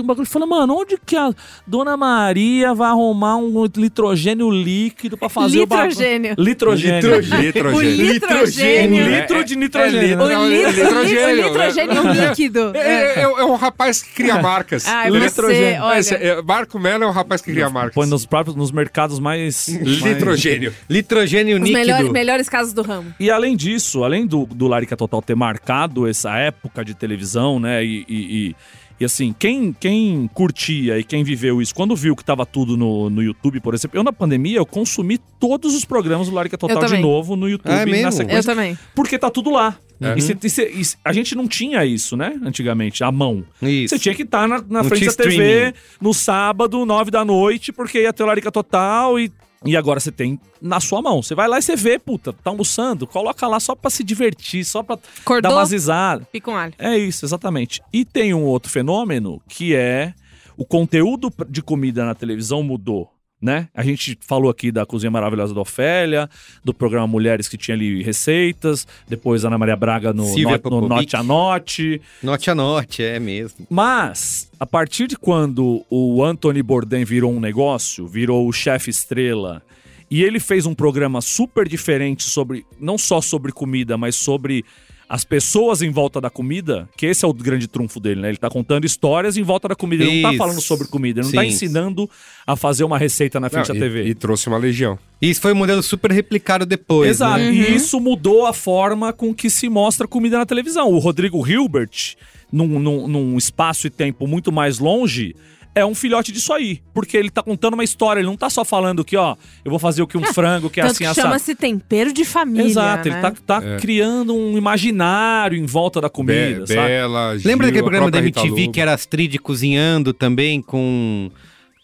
[0.00, 0.26] Um bagulho.
[0.26, 1.32] Falando, mano, onde que a
[1.66, 6.32] Dona Maria vai arrumar um nitrogênio líquido pra fazer Litrogênio.
[6.32, 6.44] o bagulho?
[6.44, 7.18] Litrogênio.
[7.18, 7.74] Litrogênio.
[7.76, 9.04] O litrogênio.
[9.04, 10.20] Um litro de nitrogênio.
[10.20, 12.72] O Não, litro, é litrogênio, o litrogênio é um líquido.
[12.74, 14.86] É, é, é um rapaz que cria marcas.
[14.86, 15.28] Ah, Entendeu?
[15.30, 16.00] você, olha.
[16.14, 17.94] É- Marco Mello é um rapaz que cria marcas.
[17.94, 19.68] Põe nos próprios nos mercados mais.
[19.68, 20.72] mais- Litrogênio.
[20.88, 21.78] Litrogênio Os líquido.
[21.78, 23.12] melhores, melhores casos do ramo.
[23.18, 27.84] E além disso, além do, do Larica Total ter marcado essa época de televisão, né?
[27.84, 28.56] E, e, e-
[29.00, 33.08] e, assim, quem, quem curtia e quem viveu isso, quando viu que tava tudo no,
[33.08, 36.84] no YouTube, por exemplo, eu na pandemia eu consumi todos os programas do Larica Total
[36.84, 38.02] de novo no YouTube Ah, é mesmo?
[38.02, 38.42] na Eu sequência.
[38.54, 38.78] também.
[38.94, 39.76] Porque tá tudo lá.
[40.02, 40.14] É.
[40.16, 42.34] E cê- e cê- e a gente não tinha isso, né?
[42.42, 43.44] Antigamente, à mão.
[43.60, 43.94] Isso.
[43.94, 45.72] Você tinha que estar na, na Não frente da TV streaming.
[46.00, 49.30] no sábado, nove da noite, porque ia ter o Larica Total e.
[49.64, 51.22] E agora você tem na sua mão.
[51.22, 54.64] Você vai lá e você vê, puta, tá almoçando, coloca lá só pra se divertir,
[54.64, 54.98] só pra
[55.42, 56.26] dar umas risadas.
[56.32, 56.72] pica um alho.
[56.78, 57.82] É isso, exatamente.
[57.92, 60.14] E tem um outro fenômeno que é
[60.56, 63.10] o conteúdo de comida na televisão mudou.
[63.40, 63.68] Né?
[63.74, 66.28] A gente falou aqui da Cozinha Maravilhosa da Ofélia,
[66.62, 70.86] do programa Mulheres que tinha ali receitas, depois Ana Maria Braga no, Silvia no.
[70.86, 72.02] Note a Note.
[72.22, 73.66] Note a note, é mesmo.
[73.70, 79.62] Mas, a partir de quando o Anthony Bourdain virou um negócio, virou o chefe estrela,
[80.10, 84.64] e ele fez um programa super diferente sobre, não só sobre comida, mas sobre
[85.12, 88.28] as pessoas em volta da comida, que esse é o grande trunfo dele, né?
[88.28, 90.38] Ele tá contando histórias em volta da comida, ele não tá Isso.
[90.38, 91.48] falando sobre comida, ele não tá Sim.
[91.48, 92.08] ensinando
[92.46, 94.04] a fazer uma receita na frente Não, da TV.
[94.04, 94.96] e, e trouxe uma legião.
[95.20, 97.10] E isso foi um modelo super replicado depois.
[97.10, 97.40] Exato.
[97.40, 97.52] Né?
[97.52, 100.88] E isso mudou a forma com que se mostra comida na televisão.
[100.92, 102.14] O Rodrigo Hilbert,
[102.52, 105.34] num, num- num espaço e tempo muito mais longe,
[105.74, 106.80] é um filhote disso aí.
[106.92, 109.78] Porque ele tá contando uma história, ele não tá só falando que, ó, eu vou
[109.78, 111.26] fazer o que um frango que é assim, que assado.
[111.28, 112.66] chama-se tempero de família.
[112.66, 113.14] Exato, né?
[113.14, 113.76] ele tá, tá É.
[113.78, 116.88] criando um imaginário em volta da comida, Be sabe?
[116.88, 121.30] Bela, Gil, Lembra daquele programa da MTV que era Astrid cozinhando também com,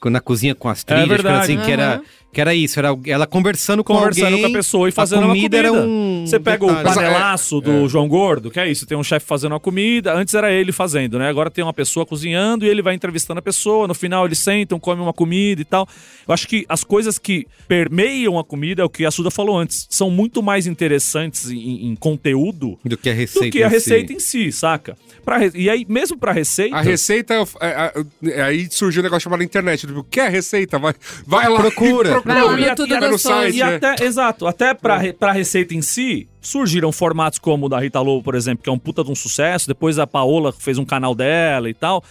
[0.04, 1.52] na cozinha com Astrid, É acho que era verdade.
[1.52, 2.02] assim, que era.
[2.36, 5.26] Que era isso, era ela conversando com Conversando alguém, com a pessoa e fazendo a
[5.28, 5.78] uma comida comida.
[5.78, 6.86] era um Você pega o detalhe.
[6.86, 10.34] É, panelaço do João Gordo, que é isso, tem um chefe fazendo uma comida, antes
[10.34, 11.30] era ele fazendo, né?
[11.30, 14.78] Agora tem uma pessoa cozinhando e ele vai entrevistando a pessoa, no final eles sentam,
[14.78, 15.88] comem uma comida e tal.
[16.28, 19.56] Eu acho que as coisas que permeiam a comida, é o que a Suda falou
[19.56, 23.46] antes, são muito mais interessantes em, em conteúdo do que a receita.
[23.46, 23.74] do que a em si.
[23.76, 24.94] receita em si, saca?
[25.24, 26.76] Pra E aí, mesmo pra receita...
[26.76, 27.92] A receita, é, é,
[28.30, 29.86] é, aí surgiu um negócio chamado internet.
[29.86, 30.78] Tipo, quer receita?
[30.78, 30.94] Vai,
[31.26, 31.60] vai lá.
[31.60, 32.25] Procura.
[32.32, 33.56] E Vai lá no E Tudo e a- no site.
[33.56, 33.76] E né?
[33.76, 38.00] até, exato, até pra, re- pra receita em si, surgiram formatos como o da Rita
[38.00, 39.66] Lobo, por exemplo, que é um puta de um sucesso.
[39.68, 42.02] Depois a Paola fez um canal dela e tal,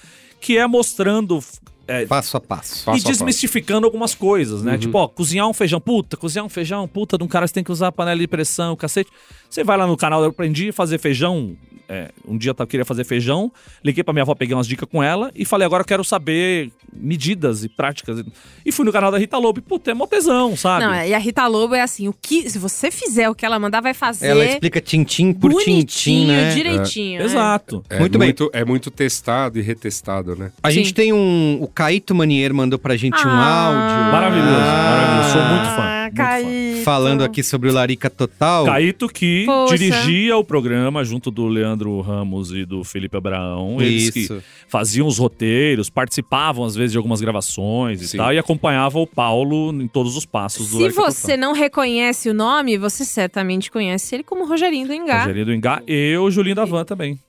[0.42, 1.40] que é mostrando
[1.88, 2.82] é, Passo a passo.
[2.82, 3.06] E passo.
[3.06, 4.76] desmistificando algumas coisas, né?
[4.76, 7.64] Tipo, ó, cozinhar um feijão, puta, cozinhar um feijão, puta de um cara, você tem
[7.64, 9.12] que usar panela de pressão, cacete.
[9.48, 11.56] Você vai lá no canal, eu aprendi a fazer feijão.
[11.90, 13.52] É, um dia eu queria fazer feijão,
[13.84, 16.72] liguei pra minha avó, peguei umas dicas com ela e falei, agora eu quero saber
[16.94, 18.24] medidas e práticas.
[18.66, 20.86] E fui no canal da Rita Lobo e, puta, é mó tesão, sabe?
[20.86, 23.60] Não, e a Rita Lobo é assim, o que, se você fizer o que ela
[23.60, 26.54] mandar, vai fazer Ela explica tintim por tintim, né?
[26.54, 27.20] direitinho.
[27.20, 27.26] né?
[27.26, 27.84] Exato.
[27.90, 28.62] É Muito muito, bem.
[28.62, 30.52] É muito testado e retestado, né?
[30.64, 30.76] A Sim.
[30.78, 31.58] gente tem um.
[31.62, 34.12] O Caíto Manier mandou pra gente um Ah, áudio.
[34.12, 35.34] Maravilhoso, maravilhoso.
[35.34, 36.12] Sou muito fã, Ah.
[36.12, 36.84] Caíto.
[36.84, 38.66] Falando aqui sobre o Larica Total.
[38.66, 39.78] Caíto que Poxa.
[39.78, 43.82] dirigia o programa junto do Leandro Ramos e do Felipe Abraão.
[43.82, 44.44] Eles que Isso.
[44.68, 48.18] faziam os roteiros, participavam às vezes de algumas gravações e Sim.
[48.18, 52.30] tal, e acompanhavam o Paulo em todos os passos do Se Larica você não reconhece
[52.30, 55.06] o nome, você certamente conhece ele como Rogerinho do Total.
[55.06, 55.20] Engá.
[55.22, 57.20] Rogerinho do Engá e o Julinho da Van também.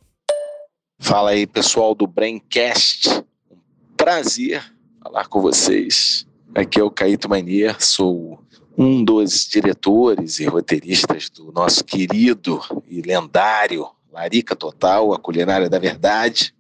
[0.99, 3.09] Fala aí, pessoal do Braincast.
[3.51, 4.63] Um prazer
[5.03, 6.27] falar com vocês.
[6.55, 8.41] Aqui é o Caíto Manier, sou
[8.77, 15.79] um dos diretores e roteiristas do nosso querido e lendário Larica Total, a culinária da
[15.79, 16.55] verdade,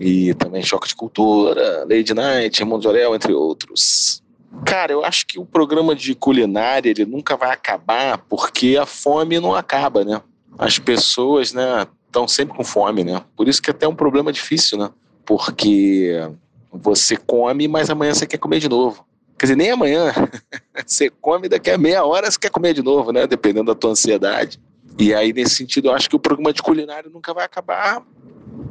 [0.00, 4.22] e também Choque de Cultura, Lady Night, Mundo de Orel, entre outros.
[4.64, 9.40] Cara, eu acho que o programa de culinária ele nunca vai acabar porque a fome
[9.40, 10.20] não acaba, né?
[10.58, 13.22] As pessoas, né, estão sempre com fome, né?
[13.36, 14.90] Por isso que é até um problema difícil, né?
[15.24, 16.30] Porque
[16.70, 19.06] você come, mas amanhã você quer comer de novo.
[19.42, 20.12] Quer dizer, nem amanhã.
[20.86, 23.26] você come daqui a meia hora você quer comer de novo, né?
[23.26, 24.60] Dependendo da tua ansiedade.
[24.96, 28.06] E aí, nesse sentido, eu acho que o programa de culinária nunca vai acabar,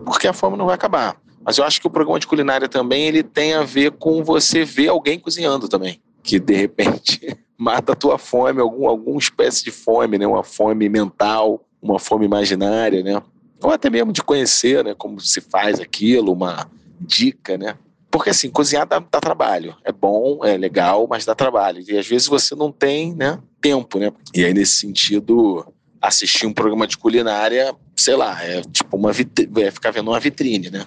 [0.05, 1.17] porque a fome não vai acabar.
[1.43, 4.63] Mas eu acho que o programa de culinária também ele tem a ver com você
[4.63, 6.01] ver alguém cozinhando também.
[6.23, 10.25] Que de repente mata a tua fome, algum, alguma espécie de fome, né?
[10.25, 13.21] Uma fome mental, uma fome imaginária, né?
[13.61, 14.95] Ou até mesmo de conhecer, né?
[14.97, 16.65] Como se faz aquilo, uma
[16.97, 17.75] dica, né?
[18.11, 19.75] Porque assim, cozinhar dá, dá trabalho.
[19.85, 21.83] É bom, é legal, mas dá trabalho.
[21.87, 23.39] E às vezes você não tem, né?
[23.61, 24.11] Tempo, né?
[24.35, 25.65] E aí, nesse sentido,
[26.01, 30.19] assistir um programa de culinária, sei lá, é tipo uma vitrine, é ficar vendo uma
[30.19, 30.85] vitrine, né?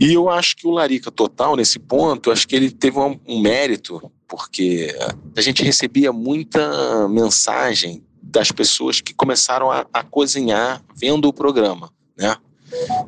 [0.00, 3.20] E eu acho que o Larica Total, nesse ponto, eu acho que ele teve um,
[3.28, 4.96] um mérito, porque
[5.36, 11.92] a gente recebia muita mensagem das pessoas que começaram a, a cozinhar vendo o programa,
[12.16, 12.34] né?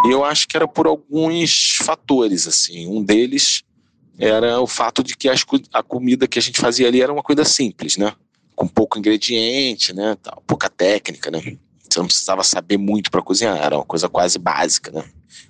[0.05, 2.87] E eu acho que era por alguns fatores, assim.
[2.87, 3.63] Um deles
[4.19, 7.23] era o fato de que as a comida que a gente fazia ali era uma
[7.23, 8.13] coisa simples, né?
[8.55, 10.17] Com pouco ingrediente, né?
[10.23, 11.57] Tal, pouca técnica, né?
[11.89, 15.05] Você não precisava saber muito para cozinhar, era uma coisa quase básica, né?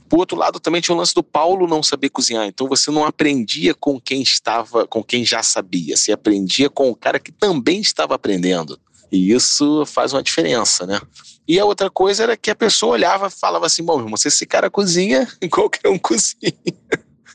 [0.09, 2.47] Por outro lado, também tinha o lance do Paulo não saber cozinhar.
[2.47, 5.97] Então você não aprendia com quem estava, com quem já sabia.
[5.97, 8.79] Você aprendia com o cara que também estava aprendendo.
[9.13, 10.99] E isso faz uma diferença, né?
[11.47, 14.29] E a outra coisa era que a pessoa olhava e falava assim: bom, irmão, se
[14.29, 16.55] esse cara cozinha, qualquer um cozinha.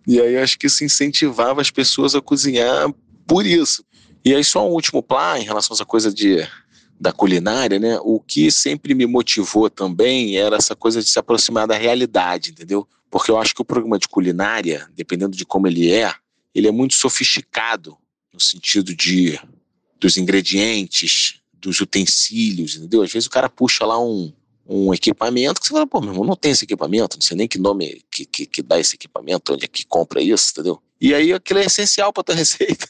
[0.07, 2.91] E aí eu acho que isso incentivava as pessoas a cozinhar
[3.27, 3.85] por isso.
[4.25, 6.45] E aí, só um último plá em relação a essa coisa de,
[6.99, 7.99] da culinária, né?
[8.01, 12.87] O que sempre me motivou também era essa coisa de se aproximar da realidade, entendeu?
[13.11, 16.13] Porque eu acho que o programa de culinária, dependendo de como ele é,
[16.55, 17.95] ele é muito sofisticado
[18.33, 19.39] no sentido de
[19.99, 23.01] dos ingredientes, dos utensílios, entendeu?
[23.01, 24.31] Às vezes o cara puxa lá um,
[24.65, 27.47] um equipamento que você fala, pô, meu irmão, não tem esse equipamento, não sei nem
[27.47, 30.81] que nome que, que, que dá esse equipamento, onde é que compra isso, entendeu?
[30.99, 32.87] E aí aquilo é essencial para tua receita.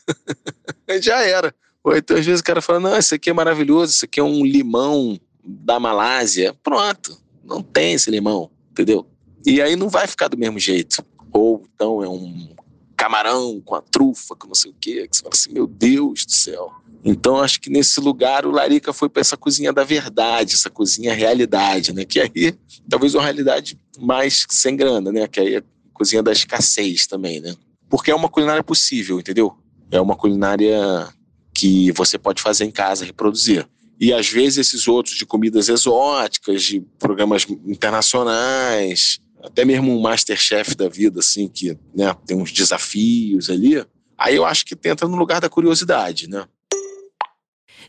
[1.02, 1.54] Já era.
[1.84, 4.24] Ou então às vezes o cara fala, não, isso aqui é maravilhoso, isso aqui é
[4.24, 6.56] um limão da Malásia.
[6.62, 9.08] Pronto, não tem esse limão, entendeu?
[9.44, 11.04] E aí não vai ficar do mesmo jeito.
[11.34, 12.50] Ou então é um
[12.98, 16.26] camarão com a trufa, com não sei o quê, que você fala assim, meu Deus
[16.26, 16.74] do céu.
[17.06, 21.14] Então acho que nesse lugar o Larica foi para essa cozinha da verdade, essa cozinha
[21.14, 22.04] realidade, né?
[22.04, 22.56] Que aí
[22.90, 25.28] talvez uma realidade mais sem grana, né?
[25.28, 27.56] Que aí é a cozinha da escassez também, né?
[27.88, 29.56] Porque é uma culinária possível, entendeu?
[29.92, 31.08] É uma culinária
[31.54, 33.68] que você pode fazer em casa, reproduzir.
[34.00, 40.76] E às vezes esses outros de comidas exóticas, de programas internacionais, até mesmo um Masterchef
[40.76, 43.84] da vida, assim, que né, tem uns desafios ali,
[44.18, 46.46] aí eu acho que tenta no lugar da curiosidade, né?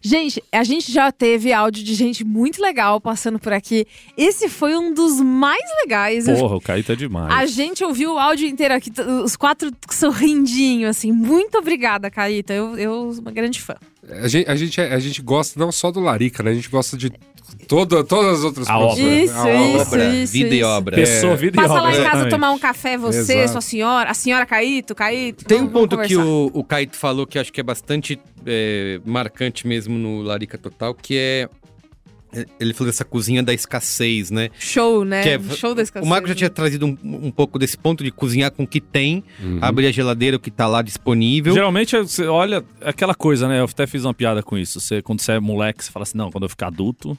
[0.00, 3.84] Gente, a gente já teve áudio de gente muito legal passando por aqui.
[4.16, 6.26] Esse foi um dos mais legais.
[6.26, 7.34] Porra, o Caíto é demais.
[7.34, 8.92] A gente ouviu o áudio inteiro aqui,
[9.24, 11.10] os quatro sorrindinho, assim.
[11.10, 12.52] Muito obrigada, Caíta.
[12.52, 13.74] Eu, eu sou uma grande fã.
[14.08, 16.52] A gente, a, gente, a gente gosta não só do Larica, né?
[16.52, 17.10] A gente gosta de
[17.66, 19.02] toda, todas as outras A obra.
[19.02, 19.24] né?
[19.24, 20.32] Isso, A isso, Obra, isso.
[20.32, 20.66] vida e isso.
[20.68, 20.96] obra.
[20.96, 22.30] Pessoa, vida e Passa lá obra, em casa exatamente.
[22.30, 23.52] tomar um café, você, Exato.
[23.52, 25.44] sua senhora, a senhora Caíto, Caíto.
[25.44, 28.18] Tem um vamos- vamos ponto que o, o Caíto falou que acho que é bastante
[28.46, 31.48] é, marcante mesmo no Larica Total, que é.
[32.60, 34.50] Ele falou dessa cozinha da escassez, né?
[34.58, 35.22] Show, né?
[35.22, 36.06] Que é- Show da escassez.
[36.06, 38.82] O Marco já tinha trazido um, um pouco desse ponto de cozinhar com o que
[38.82, 39.58] tem, Uhum.
[39.62, 41.54] abrir a geladeira, o que tá lá disponível.
[41.54, 43.60] Geralmente, você olha aquela coisa, né?
[43.60, 44.78] Eu até fiz uma piada com isso.
[44.78, 47.16] Você, quando você é moleque, você fala assim: não, quando eu ficar adulto,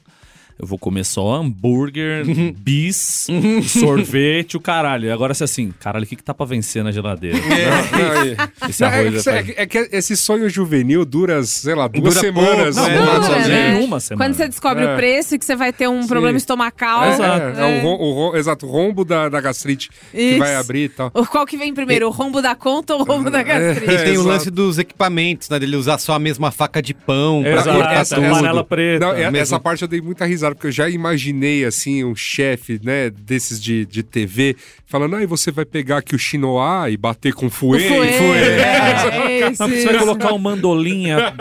[0.60, 2.24] Eu vou comer só hambúrguer,
[2.58, 3.26] bis,
[3.66, 5.12] sorvete, o caralho.
[5.12, 7.38] Agora, se assim, caralho, o que, que tá pra vencer na geladeira?
[7.38, 11.04] Não, e- Esse não, é, arroz que, é é que- é que esse sonho juvenil
[11.04, 12.76] dura, sei lá, duas Dura semanas.
[12.76, 12.96] pouco, né?
[12.98, 13.78] não, Dura, né?
[13.80, 14.24] uma semana.
[14.28, 14.92] Quando você descobre É.
[14.92, 17.04] o preço e que você vai ter um problema estomacal.
[17.04, 17.58] É, Exato.
[17.60, 20.38] é, é o, rom- o rom- exato, o rombo da, da gastrite que Isso.
[20.38, 21.10] vai abrir e tal.
[21.14, 23.90] O Qual que vem primeiro, o rombo da conta ou o rombo da gastrite?
[23.92, 24.28] E tem o exato.
[24.28, 25.58] lance dos equipamentos, né?
[25.58, 28.24] Dele usar só a mesma faca de pão pra Exato, cortar essa- tudo.
[28.26, 29.06] essa- panela preta.
[29.06, 32.80] Não, é- essa parte eu dei muita risada, porque eu já imaginei, assim, um chefe,
[32.82, 37.32] né, desses de, de TV, falando, aí você vai pegar aqui o chinois e bater
[37.32, 37.80] com O fuê.
[37.80, 38.38] fuê.
[38.38, 41.34] É, porque você vai colocar um mandolinha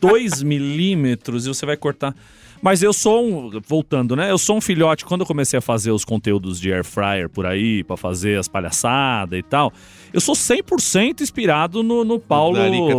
[0.00, 2.14] 2 milímetros e você vai cortar.
[2.62, 3.60] Mas eu sou um.
[3.66, 4.30] Voltando, né?
[4.30, 5.04] Eu sou um filhote.
[5.04, 8.46] Quando eu comecei a fazer os conteúdos de air fryer por aí, pra fazer as
[8.46, 9.72] palhaçadas e tal,
[10.12, 12.58] eu sou 100% inspirado no, no Paulo.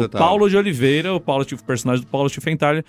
[0.09, 2.83] Paulo de Oliveira, o Paulo, o personagem do Paulo Tiffenthaler.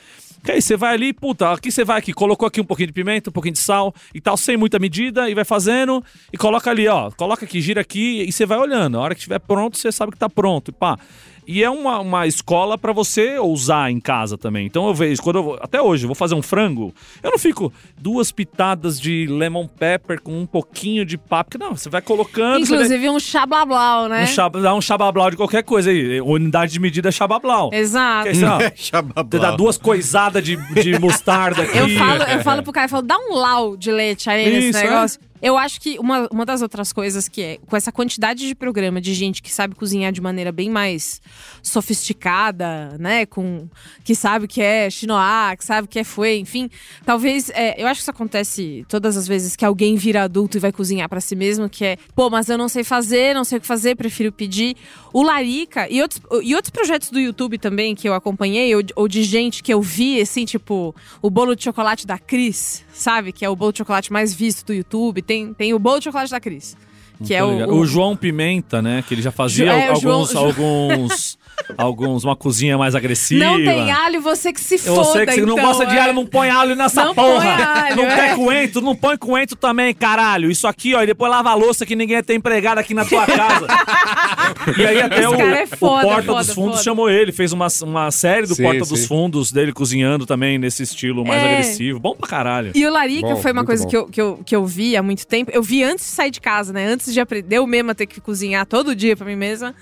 [0.44, 2.92] Que aí você vai ali, puta, aqui você vai aqui, colocou aqui um pouquinho de
[2.92, 6.70] pimenta, um pouquinho de sal e tal, sem muita medida, e vai fazendo, e coloca
[6.70, 8.98] ali, ó, coloca aqui, gira aqui, e você vai olhando.
[8.98, 10.98] A hora que estiver pronto, você sabe que tá pronto, e pá.
[11.46, 14.66] E é uma, uma escola pra você usar em casa também.
[14.66, 17.38] Então eu vejo, quando eu vou, até hoje, eu vou fazer um frango, eu não
[17.38, 21.62] fico duas pitadas de lemon pepper com um pouquinho de páprica.
[21.64, 22.64] Não, você vai colocando.
[22.64, 24.24] você vai- Inclusive um xablablau, né?
[24.26, 26.20] um dá um chabablau de qualquer coisa aí.
[26.20, 27.70] Unidade de medida é chabablau.
[27.72, 28.30] Exato.
[28.30, 29.26] Que ó, Xabablau.
[29.30, 31.78] você dá duas coisadas de, de mostarda aqui.
[31.78, 34.68] Eu falo, eu falo pro cara, eu falo, dá um lau de leite aí nesse
[34.70, 35.33] Isso, é.
[35.44, 38.98] Eu acho que uma, uma das outras coisas que é, com essa quantidade de programa
[38.98, 41.20] de gente que sabe cozinhar de maneira bem mais
[41.62, 43.26] sofisticada, né?
[43.26, 43.68] Com,
[44.02, 46.70] que sabe que é chinois, que sabe que é foi, enfim.
[47.04, 50.60] Talvez, é, eu acho que isso acontece todas as vezes que alguém vira adulto e
[50.60, 53.58] vai cozinhar pra si mesmo, que é, pô, mas eu não sei fazer, não sei
[53.58, 54.74] o que fazer, prefiro pedir.
[55.14, 58.92] O Larica e outros, e outros projetos do YouTube também que eu acompanhei, ou, de-
[58.96, 60.92] ou de gente que eu vi, assim, tipo,
[61.22, 63.32] o bolo de chocolate da Cris, sabe?
[63.32, 65.22] Que é o bolo de chocolate mais visto do YouTube.
[65.22, 66.76] Tem, tem o bolo de chocolate da Cris.
[67.24, 69.04] Que é o, o- o João Pimenta, né?
[69.06, 71.38] Que ele já fazia é, alguns, João- alguns,
[71.76, 73.44] alguns, uma cozinha mais agressiva.
[73.44, 76.00] Não tem alho, você que se foda, sei que você não então, gosta de é.
[76.00, 77.82] alho, não põe alho nessa Não põe porra.
[77.82, 78.14] alho, não é.
[78.14, 80.50] quer coentro, não põe coentro também, caralho.
[80.50, 83.24] Isso aqui, ó, e depois lava a louça que ninguém tem empregado aqui na tua
[83.26, 83.66] casa.
[84.78, 86.82] e aí até Esse o, cara é foda, o Porta foda, dos Fundos foda.
[86.84, 88.94] chamou ele, fez uma, uma série do Sim, Porta sim.
[88.94, 91.52] dos Fundos dele cozinhando também nesse estilo mais É.
[91.52, 91.98] agressivo.
[91.98, 92.72] Bom pra caralho.
[92.74, 93.90] E o Larica Bom, foi uma coisa bom.
[93.90, 95.50] que eu, que, eu, que eu vi há muito tempo.
[95.52, 96.86] Eu vi antes de sair de casa, né?
[96.86, 99.74] Antes de aprender eu mesma ter que cozinhar todo dia pra mim mesma,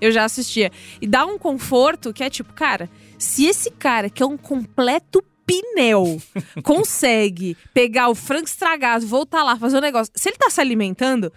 [0.00, 0.70] eu já assistia.
[1.00, 2.88] E dá um conforto que é tipo, cara,
[3.18, 6.20] se esse cara que é um completo pinel
[6.64, 10.12] consegue pegar o frango estragado, voltar lá, fazer um negócio.
[10.16, 11.32] Se ele tá se alimentando,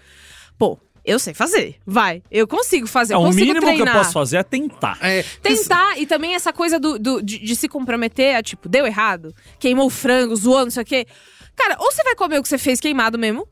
[0.58, 1.76] pô, eu sei fazer.
[1.86, 2.22] Vai.
[2.32, 3.14] Eu consigo fazer.
[3.14, 3.96] É, eu o consigo mínimo que treinar.
[3.96, 4.98] eu posso fazer é tentar.
[5.02, 8.86] É, Tentar, e também essa coisa do, do- de, de se comprometer a, tipo, deu
[8.86, 11.06] errado, queimou o frango, zoou, não sei o quê.
[11.56, 13.48] Cara, ou você vai comer o que você fez queimado mesmo,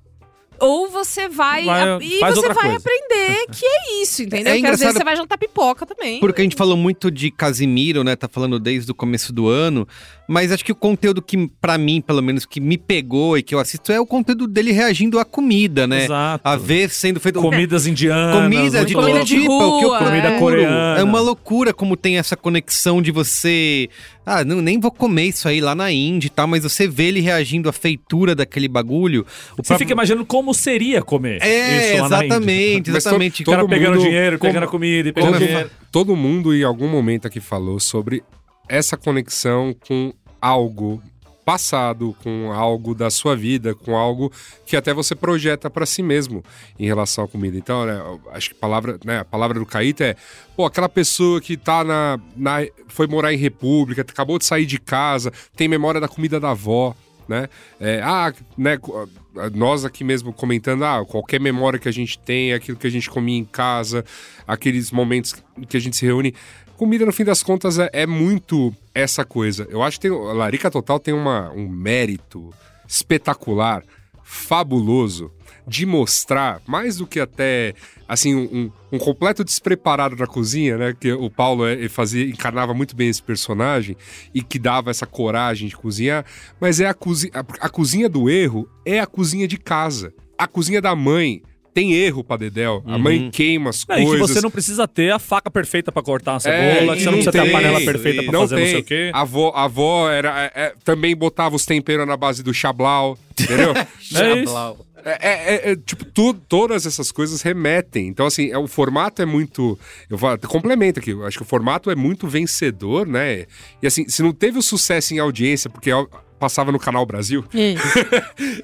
[0.60, 1.66] ou você vai.
[1.66, 2.78] Vai- e você vai coisa.
[2.78, 4.54] aprender que é isso, entendeu?
[4.54, 6.20] É Porque às vezes você vai jantar pipoca também.
[6.20, 8.16] Porque a gente falou muito de Casimiro, né?
[8.16, 9.88] Tá falando desde o começo do ano.
[10.28, 13.54] Mas acho que o conteúdo que, pra mim, pelo menos, que me pegou e que
[13.54, 16.06] eu assisto é o conteúdo dele reagindo à comida, né?
[16.06, 16.42] Exato.
[16.48, 17.40] A ver sendo feito.
[17.40, 18.36] Comidas indianas.
[18.42, 20.16] Comida de Comida todo de tipo, é o que eu rua, procuro.
[20.18, 20.40] é.
[20.40, 21.00] coreana.
[21.00, 23.88] É uma loucura como tem essa conexão de você.
[24.26, 27.04] Ah, não, nem vou comer isso aí lá na Índia e tal, mas você vê
[27.10, 29.22] ele reagindo à feitura daquele bagulho.
[29.22, 29.26] O
[29.58, 32.26] Você próprio- fica imaginando como seria comer É, isso lá na Índia.
[32.28, 33.44] exatamente, to- exatamente.
[33.44, 35.72] O cara Todo pegando mundo- dinheiro, como- pegando comida e Todo, pegando dinheiro.
[35.92, 38.24] todo mundo em algum momento aqui falou sobre
[38.70, 41.02] essa conexão com algo
[41.46, 44.32] passado, com algo da sua vida, com algo
[44.66, 46.44] que até você projeta pra si mesmo
[46.80, 47.56] em relação à comida.
[47.56, 50.16] Então, né, acho que a palavra, né, a palavra do Caíto é,
[50.58, 54.80] pô, aquela pessoa que tá na, na foi morar em república, acabou de sair de
[54.80, 56.96] casa, tem memória da comida da avó,
[57.28, 57.50] né?
[57.80, 59.08] É, ah, né, co-
[59.54, 63.10] nós aqui mesmo comentando, ah, qualquer memória que a gente tem, aquilo que a gente
[63.10, 64.06] comia em casa,
[64.48, 65.36] aqueles momentos
[65.68, 66.34] que a gente se reúne.
[66.78, 69.66] Comida, no fim das contas, é, é muito essa coisa.
[69.70, 72.54] Eu acho que tem, a Larica Total tem uma, um mérito
[72.88, 73.82] espetacular,
[74.24, 75.32] fabuloso,
[75.68, 77.74] de mostrar, mais do que até,
[78.08, 80.96] assim, um, um- completo despreparado na cozinha, né?
[80.98, 83.98] Que o Paulo é, fazia, encarnava muito bem esse personagem
[84.34, 86.26] e que dava essa coragem de cozinhar,
[86.60, 90.14] mas é a, cozi a, a cozinha do erro é a cozinha de casa.
[90.38, 91.42] A cozinha da mãe
[91.76, 92.82] tem erro pra Dedéu.
[92.88, 94.30] A mãe queima as Não, e que coisas.
[94.32, 97.06] você não precisa ter a faca perfeita pra cortar a É, cebola, e que você
[97.06, 98.72] não precisa ter a tem, panela perfeita pra não fazer não tem.
[98.72, 99.12] sei o quê.
[99.14, 103.18] A avó, a avó era, é, é, também botava os temperos na base do chablau,
[103.40, 103.74] entendeu?
[104.16, 104.86] É isso.
[105.08, 108.08] É, é- é- é, tipo, tu- todas essas coisas remetem.
[108.08, 109.78] Então, assim, é, o formato é muito.
[110.10, 111.12] Eu vou, complemento aqui.
[111.12, 113.46] Eu acho que o formato é muito vencedor, né?
[113.84, 115.92] E assim, se não teve o sucesso em audiência, porque
[116.40, 117.44] passava no Canal Brasil.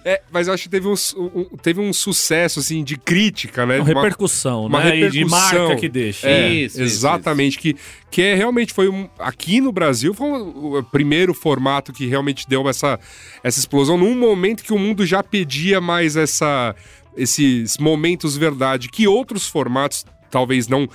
[0.04, 3.78] É, mas eu acho que teve um, um- teve um sucesso, assim, de crítica, né?
[3.80, 4.98] Uma repercussão, uma né?
[4.98, 5.68] E de repercussão.
[5.68, 6.28] marca que deixa.
[6.28, 7.58] É, Isso, isso, exatamente.
[7.60, 7.76] Que,
[8.10, 9.08] que é, realmente foi um.
[9.20, 13.00] Aqui no Brasil foi o, o primeiro formato que realmente deu essa,
[13.44, 16.76] essa explosão num momento que o mundo já pedia mais essa,
[17.16, 20.88] esses momentos verdade, que outros formatos, talvez não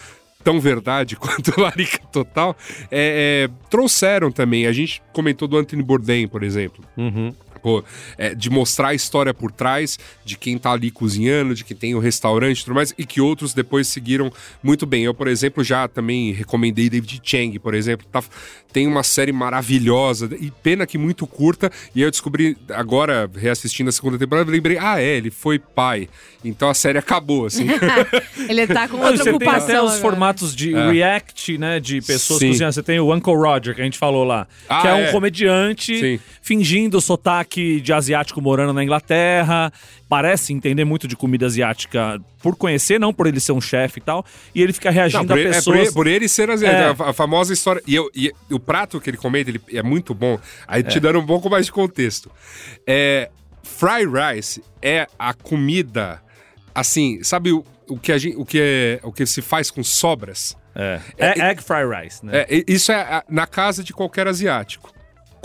[0.47, 2.57] tão verdade quanto Larica Total,
[2.89, 4.69] é, é, trouxeram também.
[4.69, 6.85] A gente comentou do Anthony Bourdain, por exemplo.
[6.97, 7.35] Uhum.
[7.67, 7.83] Pô,
[8.17, 11.97] é, de mostrar a história por trás de quem tá ali cozinhando, de que tem
[11.97, 15.03] o restaurante e tudo mais, e que outros depois seguiram muito bem.
[15.03, 18.07] Eu, por exemplo, já também recomendei David Chang, por exemplo.
[18.13, 18.23] Tá,
[18.73, 23.93] tem uma série maravilhosa, e pena que muito curta, e eu descobri agora, reassistindo a
[23.93, 26.09] segunda temporada, lembrei, ah, é, ele foi pai.
[26.45, 27.67] Então a série acabou, assim.
[28.49, 29.65] Ele tá com Não, outra você tem ocupação.
[29.65, 30.93] até os formatos de É.
[30.93, 31.81] react, né?
[31.81, 32.49] De pessoas Sim.
[32.51, 32.73] cozinhando.
[32.73, 34.47] Você tem o Uncle Roger, que a gente falou lá.
[34.69, 35.11] Ah, que é um é.
[35.13, 36.21] comediante Sim.
[36.41, 39.73] fingindo sotaque de asiático morando na Inglaterra.
[40.09, 44.03] Parece entender muito de comida asiática por conhecer, não por ele ser um chefe e
[44.03, 44.25] tal.
[44.55, 45.79] E ele fica reagindo Não, por, a ele, é, por, pessoas.
[45.79, 46.95] ele, por ele ser assim, É.
[46.99, 47.83] a, famosa história.
[47.87, 50.39] E, eu- e o prato que ele comenta ele é muito bom.
[50.69, 52.31] Aí te dando um pouco mais de contexto.
[52.87, 53.31] É,
[53.63, 56.23] fry rice é a comida.
[56.75, 59.83] Assim, sabe o, o, que, a gente, o, que é, o que se faz com
[59.83, 60.57] sobras?
[60.75, 61.01] É.
[61.17, 62.45] É egg fry rice, né?
[62.49, 64.93] É, isso é na casa de qualquer asiático.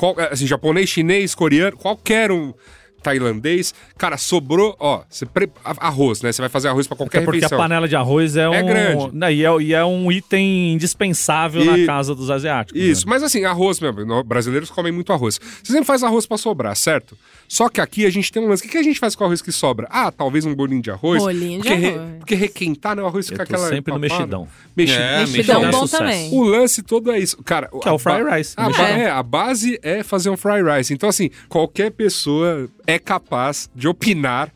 [0.02, 2.56] Qual- assim, japonês, chinês, coreano, qualquer um
[3.02, 3.74] tailandês.
[3.97, 6.32] Cara, sobrou, ó, você pre- arroz, né?
[6.32, 7.58] Você vai fazer arroz pra qualquer Até porque refeição.
[7.58, 8.66] a panela de arroz é um.
[8.66, 9.10] grande.
[9.16, 12.82] Né, e, é, e é um item indispensável E- na casa dos asiáticos.
[12.82, 13.10] Isso, né?
[13.12, 14.24] mas assim, arroz mesmo.
[14.24, 15.39] Brasileiros comem muito arroz.
[15.64, 17.18] Você sempre faz arroz pra sobrar, certo?
[17.47, 18.62] Só que aqui a gente tem um lance.
[18.64, 19.88] O que, que a gente faz com o arroz que sobra?
[19.91, 21.22] Ah, talvez um bolinho de arroz.
[21.22, 22.12] Bolinho de porque, arroz.
[22.20, 23.04] porque requentar, né?
[23.04, 23.70] O arroz fica Eu tô aquela.
[23.70, 24.16] sempre no papada.
[24.16, 24.47] mexidão.
[24.76, 25.04] Mexidão.
[25.04, 26.04] É, Mexidão mexidão é bom sucesso.
[26.04, 26.30] também.
[26.34, 27.43] O lance todo é isso.
[27.43, 30.38] Cara, Que é o fry ba- rice, A, ba- é, a base é fazer um
[30.38, 30.93] fry rice.
[30.93, 34.52] Então, assim, qualquer pessoa é capaz de opinar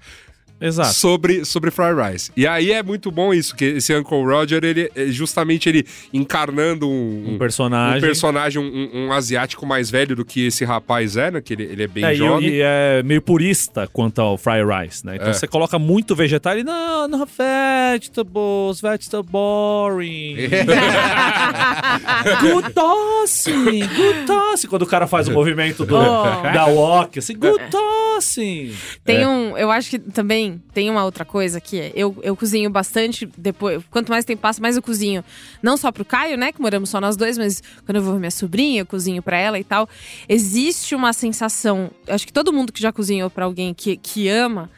[0.66, 0.94] Exato.
[0.94, 2.32] sobre, sobre fry rice.
[2.36, 6.90] E aí é muito bom isso, que esse Uncle Roger, ele é justamente ele encarnando
[6.90, 7.98] um, Um personagem.
[7.98, 11.42] um personagem, um, um asiático mais velho do que esse rapaz é, né?
[11.42, 12.50] Que ele, ele é bem É, e, jovem.
[12.50, 15.16] e é meio purista quanto ao fry rice, né?
[15.16, 15.34] Então É.
[15.34, 20.36] você coloca muito vegetal e não, não vegetables, vegetable boring.
[22.42, 24.68] good tossing, good tossing.
[24.68, 26.42] Quando o cara faz o movimento do, Oh.
[26.54, 28.74] da walk, assim, good tossing.
[29.04, 29.28] Tem É.
[29.28, 29.58] um.
[29.58, 31.92] Eu acho que também tem uma outra coisa que é.
[31.96, 33.30] Eu, eu cozinho bastante.
[33.38, 35.24] Depois, quanto mais tempo passa, mais eu cozinho.
[35.62, 36.52] Não só pro Caio, né?
[36.52, 39.38] Que moramos só nós dois, mas quando eu vou ver minha sobrinha, eu cozinho pra
[39.38, 39.88] ela e tal.
[40.28, 41.92] Existe uma sensação.
[42.08, 44.70] Acho que todo mundo que já cozinhou pra alguém que, que ama,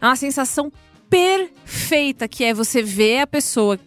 [0.00, 0.72] é uma sensação
[1.12, 3.78] perfeita que é você ver a pessoa.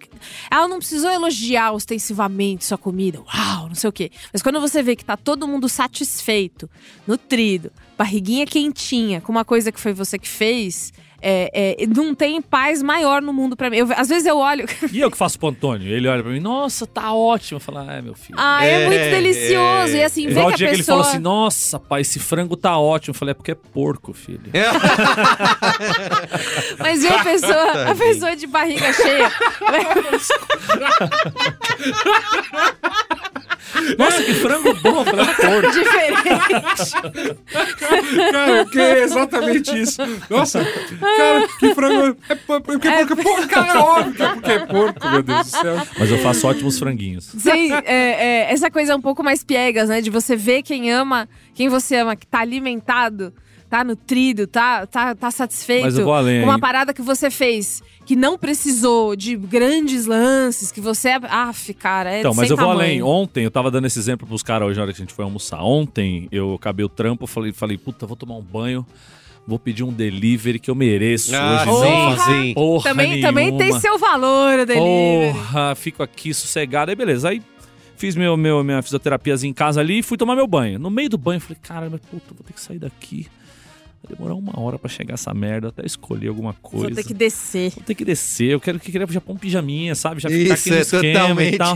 [0.49, 4.11] Ela não precisou elogiar ostensivamente sua comida, uau, não sei o quê.
[4.31, 6.69] Mas quando você vê que tá todo mundo satisfeito,
[7.07, 10.93] nutrido, barriguinha quentinha, com uma coisa que foi você que fez,
[11.28, 11.49] é,
[11.82, 13.78] é, não tem paz maior no mundo pra mim.
[13.78, 14.65] Eu- às vezes eu olho.
[14.93, 17.55] E eu que faço pro Antônio, ele olha pra mim, nossa, tá ótimo.
[17.57, 18.38] Eu falo, ah, meu filho.
[18.39, 19.95] ah, é, É, muito delicioso.
[19.95, 19.97] é.
[19.97, 20.97] E assim, Igual que o a dia que ele pessoa.
[20.99, 23.11] falou assim, nossa, pai, esse frango tá ótimo.
[23.11, 24.51] Eu falei, é porque é porco, filho.
[26.80, 29.32] Mas ver a pessoa, a pessoa de barriga cheia.
[33.97, 35.01] Nossa, que frango bom.
[35.01, 35.72] É porco.
[35.72, 37.36] diferente.
[38.32, 40.01] Cara, que é exatamente isso.
[40.30, 42.18] Nossa, cara, que frango.
[42.30, 45.09] É por- porque é, porque é porco, cara, é óbvio que é porque é porco,
[45.09, 45.88] meu Deus do céu.
[45.99, 47.26] Mas eu faço ótimos franguinhos.
[47.38, 50.01] Sim, é, é, essa coisa um pouco mais piegas, né?
[50.01, 53.34] De você ver quem ama, quem você ama, que tá alimentado,
[53.76, 55.84] tá nutrido, tá, tá, tá satisfeito.
[55.84, 60.05] Mas eu vou além com uma parada que você fez, que não precisou de grandes
[60.05, 61.19] lances, que você é.
[61.30, 62.80] Aff, cara, é Então, mas eu vou tamanho.
[62.80, 63.03] além.
[63.03, 65.26] Ontem, eu tava dando esse exemplo pros caras hoje na hora que a gente foi
[65.26, 65.61] almoçar.
[65.61, 68.86] Ontem, eu acabei o trampo, falei, falei, puta, vou tomar um banho,
[69.45, 71.63] vou pedir um delivery que eu mereço Ah, hoje.
[71.63, 72.53] sim, não fazer sim.
[72.53, 75.34] Porra Também, também tem seu valor o delivery.
[75.34, 76.91] Porra, fico aqui sossegado.
[76.91, 77.28] Aí, beleza.
[77.30, 77.41] Aí
[77.97, 80.80] fiz meu, meu, minha fisioterapiazinha em casa ali e fui tomar meu banho.
[80.80, 83.28] No meio do banho, eu falei, cara, mas puta, vou ter que sair daqui.
[84.08, 86.88] Vai demorar uma hora pra chegar essa merda, até escolher alguma coisa.
[86.88, 87.72] Vou ter que descer.
[87.72, 90.22] Vou ter que descer, eu quero que queria já pôr um pijaminha, sabe?
[90.22, 91.56] Já ficar Isso, aqui no é esquema totalmente.
[91.56, 91.76] e tal.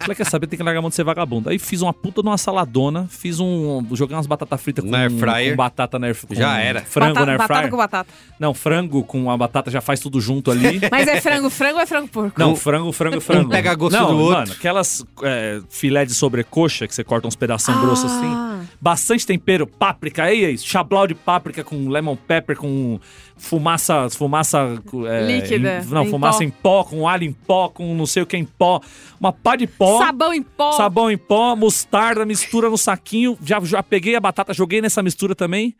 [0.00, 1.48] Falei, quer saber, tem que largar a mão de ser vagabundo.
[1.48, 3.86] Aí fiz uma puta numa saladona, fiz um.
[3.92, 6.80] Joguei umas batatas fritas com, com batata na air com Já era.
[6.82, 7.70] Frango batata, na air batata fryer.
[7.70, 8.10] com batata.
[8.40, 10.80] Não, frango com a batata já faz tudo junto ali.
[10.90, 12.40] Mas é frango, frango ou é frango porco?
[12.40, 13.50] Não, frango, frango, frango.
[13.50, 14.40] pega gosto não, do outro.
[14.40, 17.80] Mano, aquelas é, filé de sobrecoxa que você corta uns pedaços Ah.
[17.80, 18.66] grossos assim.
[18.80, 22.98] bastante tempero, páprica, aí é isso, chablau de páprica com lemon pepper, com
[23.36, 26.44] fumaça, fumaça é, Líquida, em- não, em fumaça pó.
[26.44, 28.80] em pó, com alho em pó, com não sei o que em pó,
[29.20, 29.98] uma pá de pó.
[29.98, 30.72] Sabão em pó.
[30.72, 33.36] Sabão em pó, mostarda, mistura no saquinho.
[33.44, 35.74] Já, já peguei a batata, joguei nessa mistura também.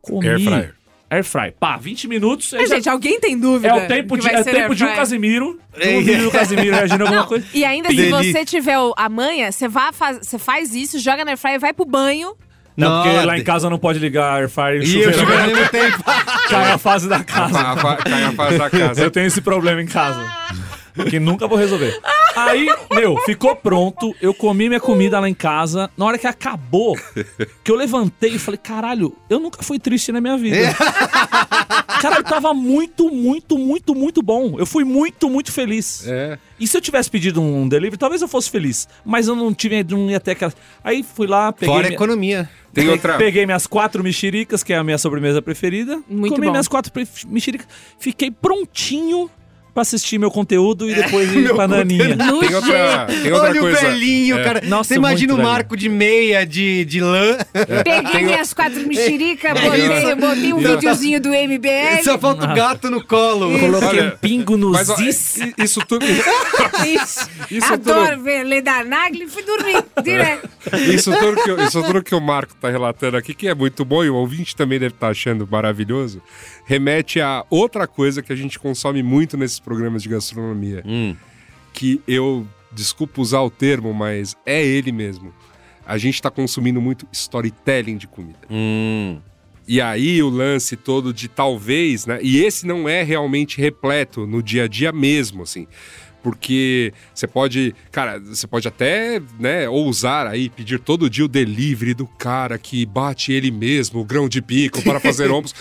[0.00, 0.26] Comi.
[0.28, 0.74] Air fryer.
[1.10, 1.50] Air fry.
[1.58, 2.50] Pá, 20 minutos.
[2.50, 3.68] já- gente, alguém tem dúvida?
[3.68, 4.94] é o tempo, que de, vai é ser tempo de um?
[4.94, 5.58] Casimiro.
[5.78, 7.46] Um vídeo do Casimiro reagindo alguma coisa.
[7.54, 8.32] e ainda se Delícia.
[8.32, 11.72] você tiver a manha, você vai faz, você faz isso, joga na air fryer, vai
[11.72, 12.34] pro banho.
[12.78, 15.42] Não, porque lá em casa não pode ligar air fryer e E eu chuveiro.
[15.42, 16.04] ao mesmo tempo.
[16.48, 17.58] Cai a fase da casa.
[17.58, 19.00] a, a, cai a fase da casa.
[19.02, 20.24] Eu tenho esse problema em casa.
[21.10, 21.98] Que nunca vou resolver.
[22.36, 24.14] Aí, meu, ficou pronto.
[24.20, 25.90] Eu comi minha comida lá em casa.
[25.96, 26.96] Na hora que acabou,
[27.64, 30.56] que eu levantei e falei: caralho, eu nunca fui triste na minha vida.
[32.00, 34.54] Caralho, tava muito, muito, muito, muito bom.
[34.56, 36.06] Eu fui muito, muito feliz.
[36.06, 36.38] É.
[36.60, 38.88] E se eu tivesse pedido um delivery, talvez eu fosse feliz.
[39.04, 40.52] Mas eu não tive, não ia ter aquela.
[40.84, 41.74] Aí fui lá, peguei.
[41.74, 42.50] Fora minha- economia.
[42.72, 43.16] Tem Pe- outra.
[43.16, 46.00] Peguei minhas quatro mexericas, que é a minha sobremesa preferida.
[46.08, 46.52] Muito comi bom.
[46.52, 46.92] minhas quatro
[47.26, 47.66] mexericas.
[47.98, 49.28] Fiquei prontinho
[49.74, 52.16] pra assistir meu conteúdo e depois ir pra Naninha.
[52.16, 53.78] No Tem outra, tem outra Olha coisa.
[53.78, 54.42] o velhinho, É.
[54.44, 54.60] cara.
[54.66, 57.36] Nossa, Você imagina o Marco de meia, de, de lã.
[57.84, 62.02] Peguei minhas quatro mexericas, botei, botei um videozinho do MBL.
[62.02, 63.58] Só falta o gato no colo.
[63.58, 65.36] Coloquei Olha, um pingo nos Mas ó, is.
[65.36, 66.04] i- isso tudo.
[66.86, 67.28] Isso.
[67.50, 70.48] Isso Adoro tudo- ver ler da Nagli e fui dormir direto.
[70.92, 74.04] Isso tudo, que, isso tudo que o Marco tá relatando aqui, que é muito bom
[74.04, 76.20] e o ouvinte também deve estar achando maravilhoso,
[76.68, 80.84] remete a outra coisa que a gente consome muito nesses programas de gastronomia.
[81.72, 85.32] Que eu, desculpa usar o termo, mas é ele mesmo.
[85.86, 88.40] A gente tá consumindo muito storytelling de comida.
[88.50, 89.18] Hum.
[89.66, 92.18] E aí o lance todo de talvez, né?
[92.20, 95.66] E esse não é realmente repleto no dia a dia mesmo, assim.
[96.22, 101.94] Porque você pode, cara, você pode até, né, ousar aí pedir todo dia o delivery
[101.94, 105.54] do cara que bate ele mesmo, o grão de bico para fazer ombros.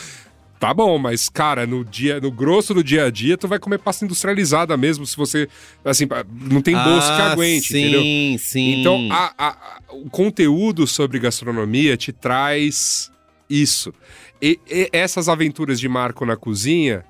[0.59, 3.77] Tá bom, mas cara, no dia, no grosso do dia a dia, tu vai comer
[3.77, 5.47] pasta industrializada mesmo, se você,
[5.85, 6.05] assim,
[6.49, 8.01] não tem bolso que Ah, aguente, sim, entendeu?
[8.39, 13.11] Sim, Então, a- a- o conteúdo sobre gastronomia te traz
[13.49, 13.93] isso.
[14.41, 17.05] E, e essas aventuras de Marco na cozinha,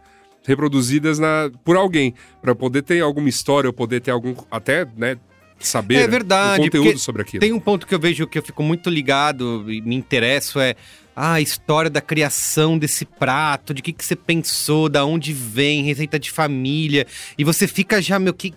[0.45, 4.35] reproduzidas na, por alguém, para poder ter alguma história, ou poder ter algum.
[4.51, 5.17] até, né,
[5.59, 7.39] saber É verdade, conteúdo sobre aquilo.
[7.41, 10.75] Tem um ponto que eu vejo que eu fico muito ligado e me interesso é
[11.20, 15.84] ah, a história da criação desse prato, de que, que você pensou, da onde vem,
[15.84, 17.07] receita de família.
[17.36, 18.53] E você fica já, meu, que.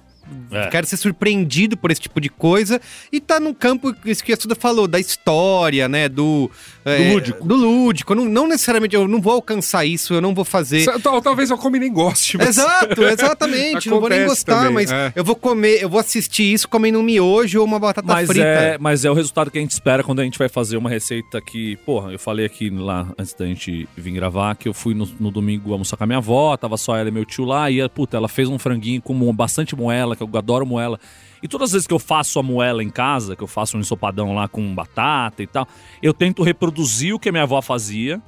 [0.50, 0.66] É.
[0.68, 2.78] Quero ser surpreendido por esse tipo de coisa.
[3.10, 6.06] E tá num campo, isso que a Suda falou, da história, né?
[6.06, 6.50] Do.
[6.84, 7.46] É, lúdico.
[7.46, 8.14] Do lúdico.
[8.14, 10.84] Não, não necessariamente, eu não vou alcançar isso, eu não vou fazer.
[11.22, 12.56] Talvez eu come e nem goste, mas...
[12.58, 13.88] Exato, exatamente.
[13.88, 15.12] não vou nem gostar, também, mas é.
[15.14, 18.44] eu vou comer, eu vou assistir isso comendo um miojo ou uma batata Mas frita.
[18.44, 20.88] é, mas é o resultado que a gente espera quando a gente vai fazer uma
[20.88, 24.94] receita que, porra, eu falei aqui lá antes da gente vir gravar que eu fui
[24.94, 27.70] no, no domingo almoçar com a minha avó, tava só ela e meu tio lá,
[27.70, 30.98] e puta, ela fez um franguinho com bastante moela, que eu adoro moela.
[31.42, 33.80] E todas as vezes que eu faço a moela em casa, que eu faço um
[33.80, 35.66] ensopadão lá com batata e tal,
[36.02, 38.20] eu tento reproduzir o que a minha avó fazia.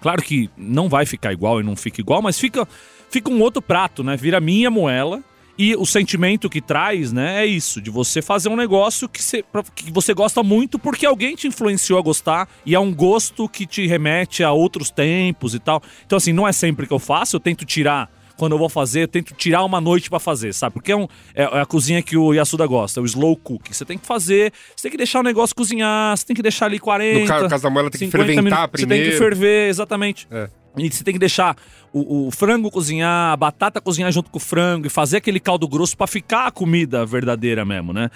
[0.00, 2.66] Claro que não vai ficar igual e não fica igual, mas fica,
[3.10, 4.16] fica um outro prato, né?
[4.16, 5.22] Vira minha moela.
[5.56, 9.44] E o sentimento que traz, né, é isso, de você fazer um negócio que você,
[9.72, 13.64] que você gosta muito porque alguém te influenciou a gostar e é um gosto que
[13.64, 15.80] te remete a outros tempos e tal.
[16.04, 18.10] Então, assim, não é sempre que eu faço, eu tento tirar.
[18.36, 20.74] Quando eu vou fazer, eu tento tirar uma noite pra fazer, sabe?
[20.74, 23.68] Porque é, um- é- é a cozinha que o Yasuda gosta, o slow cook.
[23.72, 26.66] Você tem que fazer, você tem que deixar o negócio cozinhar, você tem que deixar
[26.66, 27.20] ali 40.
[27.20, 28.80] No ca- caso da moela, tem que 50 ferventar minutos.
[28.80, 29.24] Você tem que primeiro.
[29.24, 30.26] ferver, exatamente.
[30.30, 30.48] É.
[30.76, 31.56] E você tem que deixar
[31.92, 35.68] o, o frango cozinhar, a batata cozinhar junto com o frango e fazer aquele caldo
[35.68, 38.10] grosso pra ficar a comida verdadeira mesmo, né?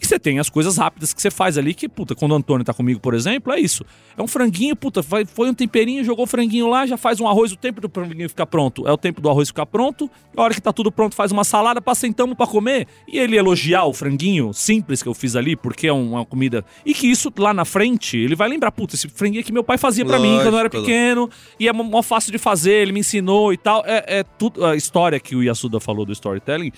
[0.00, 2.64] E você tem as coisas rápidas que você faz ali, que, puta, quando o Antônio
[2.64, 3.84] tá comigo, por exemplo, é isso.
[4.16, 7.52] É um franguinho, puta, foi um temperinho, jogou o franguinho lá, já faz um arroz,
[7.52, 8.86] o tempo do franguinho ficar pronto.
[8.86, 10.10] É o tempo do arroz ficar pronto.
[10.36, 12.86] A hora que tá tudo pronto, faz uma salada, passa sentamos pra comer.
[13.08, 16.64] E ele elogiar o franguinho simples que eu fiz ali, porque é uma comida.
[16.84, 19.78] E que isso lá na frente, ele vai lembrar, puta, esse franguinho que meu pai
[19.78, 22.92] fazia pra mim quando eu era pequeno e é mó- mó fácil de fazer, ele
[22.92, 23.82] me ensinou e tal.
[23.86, 26.72] É, é tudo a história que o Yasuda falou do storytelling.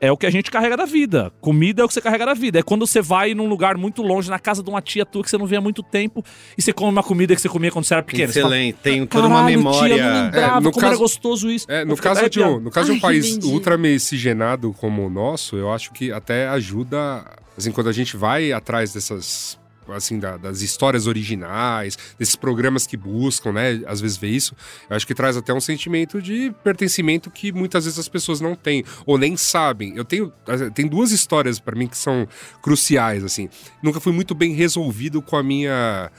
[0.00, 1.30] É o que a gente carrega da vida.
[1.42, 2.58] Comida é o que você carrega da vida.
[2.58, 5.28] É quando você vai num lugar muito longe, na casa de uma tia tua que
[5.28, 6.24] você não vê há muito tempo,
[6.56, 8.32] e você come uma comida que você comia quando você era pequeno.
[8.32, 9.94] Você fala, Excelente, tem toda uma "Caralho, memória.
[9.94, 11.66] Tia, eu não lembrava É, no como era caso- gostoso isso.
[11.68, 13.46] É, no fico caso, de um, no caso de um Ai, país entendi.
[13.52, 17.24] ultra miscigenado como o nosso, eu acho que até ajuda,
[17.58, 19.58] assim, quando a gente vai atrás dessas
[19.92, 24.54] assim, da- das histórias originais, desses programas que buscam, né, às vezes ver isso,
[24.88, 28.54] eu acho que traz até um sentimento de pertencimento que muitas vezes as pessoas não
[28.54, 29.94] têm, ou nem sabem.
[29.96, 30.32] Eu tenho,
[30.74, 32.26] tem duas histórias pra mim que são
[32.62, 33.48] cruciais, assim.
[33.82, 36.10] Nunca fui muito bem resolvido com a minha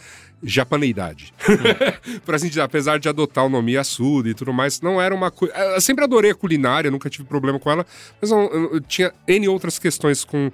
[0.43, 1.33] japaneidade.
[2.25, 5.29] Por assim dizer, apesar de adotar o nome Yasuda e tudo mais, não era uma
[5.31, 5.53] coisa.
[5.55, 7.85] Eu sempre adorei a culinária, nunca tive problema com ela,
[8.19, 10.51] mas não- eu, eu tinha N outras questões com,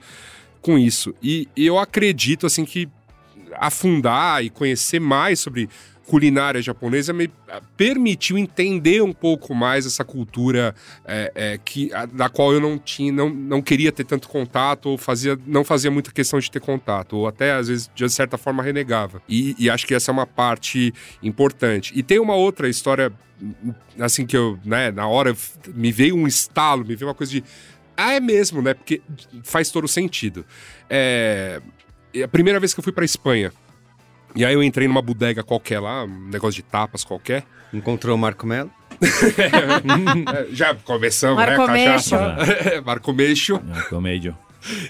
[0.61, 1.13] com isso.
[1.23, 2.89] E, e eu acredito, assim, que
[3.55, 5.69] afundar e conhecer mais sobre
[6.07, 10.73] culinária japonesa me ah, permitiu entender um pouco mais essa cultura
[11.05, 14.87] é, é, que, a- da qual eu não tinha, não, não queria ter tanto contato,
[14.87, 18.37] ou fazia, não fazia muita questão de ter contato, ou até às vezes de certa
[18.37, 19.21] forma renegava.
[19.27, 21.91] E, e acho que essa é uma parte importante.
[21.93, 23.11] E tem uma outra história,
[23.99, 25.35] assim que eu, né, na hora
[25.75, 27.43] me veio um estalo, me veio uma coisa de
[27.97, 28.75] ah, é mesmo, né?
[28.75, 29.01] Porque
[29.43, 30.45] faz todo sentido.
[30.89, 31.59] É
[32.23, 33.51] a primeira vez que eu fui pra Espanha.
[34.35, 37.43] E aí eu entrei numa bodega qualquer lá, um negócio de tapas qualquer.
[37.73, 38.71] Encontrou o Marco Melo?
[39.37, 41.85] É, Já começamos, Marco né?
[41.85, 42.81] Cachaça.
[42.85, 43.61] Marco Meixo.
[43.75, 44.37] É, comédia.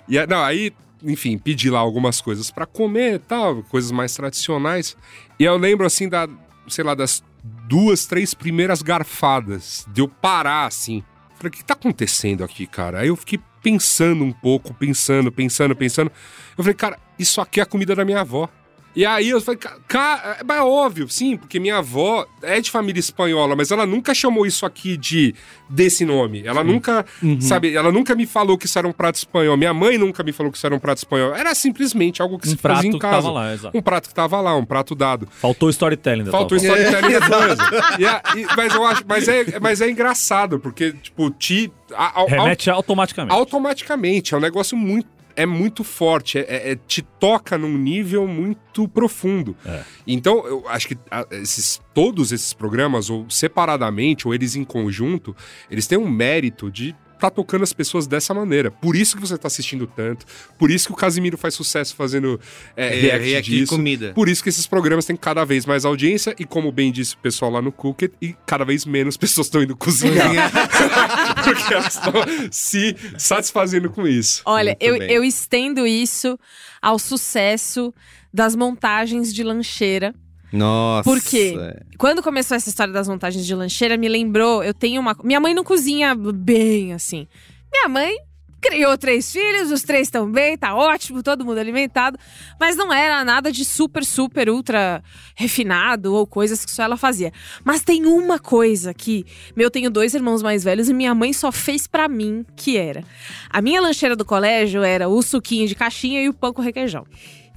[0.08, 0.74] E aí- não, aí,
[1.04, 4.96] enfim, pedi lá algumas coisas pra comer e tal, coisas mais tradicionais.
[5.40, 6.28] E eu lembro, assim, da,
[6.68, 7.24] sei lá, das
[7.68, 11.04] duas, três primeiras garfadas, de eu parar, assim.
[11.36, 13.02] Falei, o que tá acontecendo aqui, cara?
[13.02, 16.12] Aí eu fiquei pensando um pouco, pensando, pensando, pensando.
[16.58, 18.50] Eu falei, cara, isso aqui é a comida da minha avó.
[18.96, 23.00] E aí eu falei, ca- ca- é óbvio, sim, porque minha avó é de família
[23.00, 25.36] espanhola, mas ela nunca chamou isso aqui de
[25.70, 26.42] desse nome.
[26.48, 27.06] Ela nunca,
[27.40, 29.56] sabe, ela nunca me falou que isso era um prato espanhol.
[29.56, 31.36] Minha mãe nunca me falou que isso era um prato espanhol.
[31.36, 33.18] Era simplesmente algo que Um se prato fazia em que casa.
[33.18, 33.78] tava lá, exato.
[33.78, 35.28] Um prato que tava lá, um prato dado.
[35.30, 36.76] Faltou storytelling da Faltou tua avó.
[36.82, 37.64] storytelling da coisa.
[38.00, 41.72] E a- e- mas eu acho, mas é, mas é engraçado, porque, tipo, te.
[41.94, 43.32] a- ao- Remete automaticamente.
[43.36, 44.34] automaticamente.
[44.34, 45.08] É um negócio muito.
[45.38, 49.56] É muito forte, é, é- é- te toca num nível muito profundo.
[49.66, 49.84] É.
[50.06, 55.36] Então, eu acho que ah, esses, todos esses programas, ou separadamente, ou eles em conjunto,
[55.72, 58.70] eles têm um mérito de tá tocando as pessoas dessa maneira.
[58.72, 60.26] Por isso que você tá assistindo tanto,
[60.58, 62.40] por isso que o Casimiro faz sucesso fazendo
[62.76, 63.76] é, react, react de disso.
[63.76, 64.12] comida.
[64.14, 67.18] Por isso que esses programas têm cada vez mais audiência e, como bem disse o
[67.18, 70.52] pessoal lá no Cookit, e cada vez menos pessoas estão indo cozinhar.
[71.44, 72.14] Porque elas estão
[72.52, 74.42] se satisfazendo com isso.
[74.46, 75.12] Olha, Muito eu, bem.
[75.12, 76.38] eu estendo isso
[76.82, 77.94] ao sucesso
[78.34, 80.14] das montagens de lancheira.
[80.52, 81.04] Nossa.
[81.04, 81.56] Por quê?
[81.98, 85.16] Quando começou essa história das montagens de lancheira, me lembrou, eu tenho uma.
[85.24, 87.28] Minha mãe não cozinha bem, assim.
[87.72, 88.16] Minha mãe
[88.62, 92.18] criou três filhos, os três estão bem, tá ótimo, todo mundo alimentado.
[92.60, 95.04] Mas não era nada de super, super, ultra
[95.36, 97.32] refinado ou coisas que só ela fazia.
[97.64, 99.26] Mas tem uma coisa que.
[99.56, 103.04] Eu tenho dois irmãos mais velhos e minha mãe só fez pra mim, que era.
[103.50, 107.06] A minha lancheira do colégio era o suquinho de caixinha e o pão com requeijão.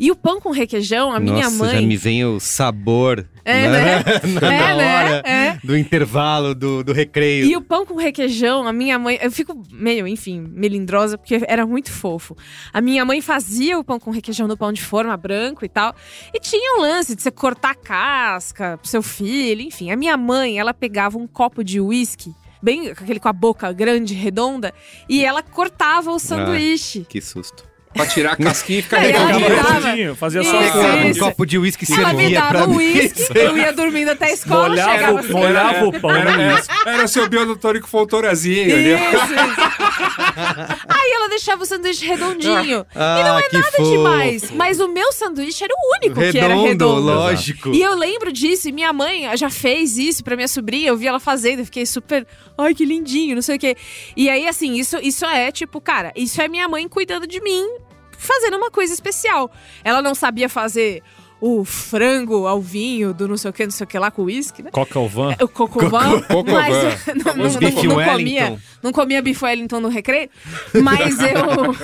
[0.03, 1.74] E o pão com requeijão, a minha Nossa, mãe.
[1.74, 3.84] já me vem o sabor É, né?
[3.96, 4.05] né?
[4.40, 4.74] na É, né?
[5.05, 5.59] hora É.
[5.62, 7.44] do intervalo, do, do recreio.
[7.44, 9.18] E o pão com requeijão, a minha mãe.
[9.20, 12.34] Eu fico meio, enfim, melindrosa, porque era muito fofo.
[12.72, 15.94] A minha mãe fazia o pão com requeijão no pão de forma branco e tal.
[16.32, 19.90] E tinha um lance de você cortar a casca pro seu filho, enfim.
[19.90, 22.32] A minha mãe, ela pegava um copo de uísque.
[22.62, 24.72] Bem, aquele com a boca grande, redonda,
[25.09, 27.07] e ela cortava o sanduíche.
[27.09, 27.70] Que susto.
[27.93, 31.24] Pra tirar a casquinha e ficar redondinho, fazia Isso, só isso.
[31.24, 34.30] um copo de uísque Ela me servia pra dava uísque, eu ia dormindo até a
[34.32, 35.32] escola, Molhava, chegava o- assim.
[35.32, 38.95] molhava o pão Era, no era, seu biodotônico Fontorazinho ali.
[38.95, 39.03] Isso,
[39.34, 40.84] isso.
[40.88, 42.86] Aí ela deixava o sanduíche redondinho.
[42.95, 43.91] Ah, e não é que nada fofo.
[43.91, 44.51] demais.
[44.53, 47.01] Mas o meu sanduíche era o único que era Redondo, redondo.
[47.01, 47.70] lógico.
[47.74, 51.07] E eu lembro disso, e minha mãe já fez isso pra minha sobrinha, eu vi
[51.09, 52.26] ela fazendo, eu fiquei super,
[52.57, 53.76] ai que lindinho, não sei o quê.
[54.16, 57.66] E aí, assim, isso, isso é tipo, cara, isso é minha mãe cuidando de mim,
[58.21, 59.51] fazendo uma coisa especial.
[59.83, 61.03] Ela não sabia fazer
[61.41, 64.25] o frango ao vinho do não sei o que, não sei o que lá com
[64.25, 64.71] uísque, né?
[64.71, 65.35] Coca ao van.
[65.41, 68.12] O cocovan, mas não, não, não, não Wellington.
[68.12, 70.29] comia, não comia bife Wellington no recreio,
[70.83, 71.75] mas eu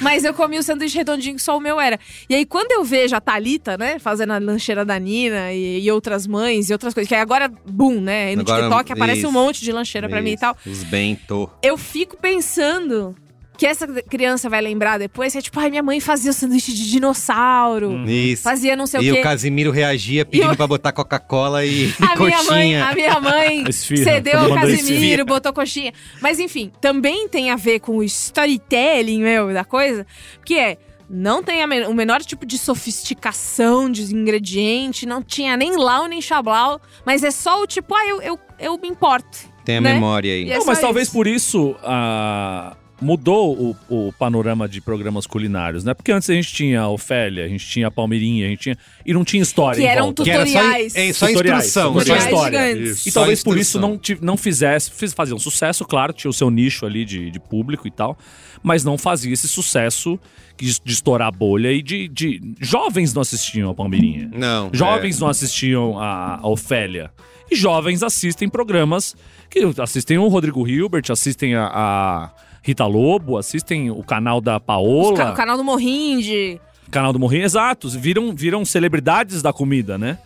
[0.00, 1.98] mas eu comia o sanduíche redondinho que só o meu era.
[2.28, 5.90] E aí quando eu vejo a Thalita, né, fazendo a lancheira da Nina e, e
[5.92, 9.20] outras mães e outras coisas, que aí agora, boom, né, e no Agora, TikTok aparece
[9.24, 9.32] um isso.
[9.32, 10.56] monte de lancheira pra mim e tal.
[10.66, 11.48] Os bento.
[11.62, 13.14] Eu fico pensando
[13.56, 16.72] que essa criança vai lembrar depois, que é tipo, ai, minha mãe fazia o sanduíche
[16.72, 18.42] de dinossauro, Isso.
[18.42, 19.20] fazia não sei e o quê.
[19.20, 22.84] o Casimiro reagia pedindo eu- pra botar Coca-Cola e A minha mãe, coxinha.
[22.86, 24.04] a minha mãe Esfirra.
[24.04, 25.24] cedeu ao Casimiro, esfirra.
[25.24, 25.92] botou coxinha.
[26.20, 30.06] Mas enfim, também tem a ver com o storytelling, meu, da coisa,
[30.44, 30.78] que é.
[31.08, 36.08] Não tem a men- o menor tipo de sofisticação de ingrediente, não tinha nem lau
[36.08, 39.38] nem chablau, mas é só o tipo, ah, eu, eu, eu me importo.
[39.64, 39.94] Tem a né?
[39.94, 40.44] memória aí.
[40.46, 41.16] E é Não, mas talvez isso.
[41.16, 45.92] por isso a, mudou o, o panorama de programas culinários, né?
[45.94, 48.78] Porque antes a gente tinha a Ofélia, a gente tinha a Palmeirinha, a gente tinha.
[49.04, 49.78] E não tinha história.
[49.80, 50.24] Que em eram volta.
[50.24, 50.96] Que era só, Tutoriais.
[50.96, 51.92] é, só Tutoriais, instrução.
[51.92, 52.22] tutoriais.
[52.24, 52.72] só Só história.
[52.72, 56.30] Isso, E só talvez por isso não, não fizesse, fiz, fazia um sucesso, claro, tinha
[56.30, 58.16] o seu nicho ali de, de público e tal,
[58.62, 60.18] mas não fazia esse sucesso
[60.56, 64.30] de, de estourar a bolha e de, de- Jovens não assistiam a Palmeirinha.
[64.34, 64.70] Não.
[64.72, 67.10] Jovens não assistiam a, a Ofélia.
[67.50, 69.14] E jovens assistem programas
[69.48, 72.30] que assistem o Rodrigo Hilbert, assistem a, a
[72.66, 76.60] Rita Lobo, assistem o canal da Os Paola, ca- O canal do Morrinde.
[76.90, 77.44] canal do Morrinho.
[77.44, 80.18] Exato, viram, viram celebridades da comida, né?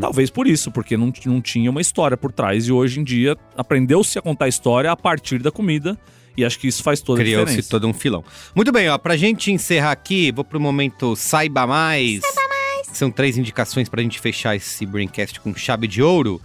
[0.00, 2.66] Talvez por isso, porque não, não tinha uma história por trás.
[2.66, 5.98] E hoje em dia aprendeu-se a contar história a partir da comida.
[6.36, 7.70] E acho que isso faz toda a Criou-se diferença.
[7.70, 8.24] todo um filão.
[8.54, 12.20] Muito bem, ó, pra gente encerrar aqui, vou pro momento Saiba Mais.
[12.20, 12.86] Saiba Mais.
[12.96, 16.40] São três indicações pra gente fechar esse Braincast com chave de ouro.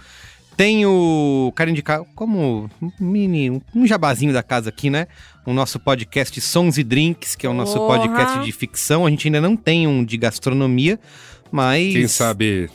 [0.57, 1.51] Tem o.
[1.55, 3.61] Quero indicar como um mini.
[3.73, 5.07] um jabazinho da casa aqui, né?
[5.45, 7.99] O nosso podcast Sons e Drinks, que é o nosso Porra.
[7.99, 9.05] podcast de ficção.
[9.05, 10.99] A gente ainda não tem um de gastronomia,
[11.51, 11.93] mas.
[11.93, 12.69] Quem sabe.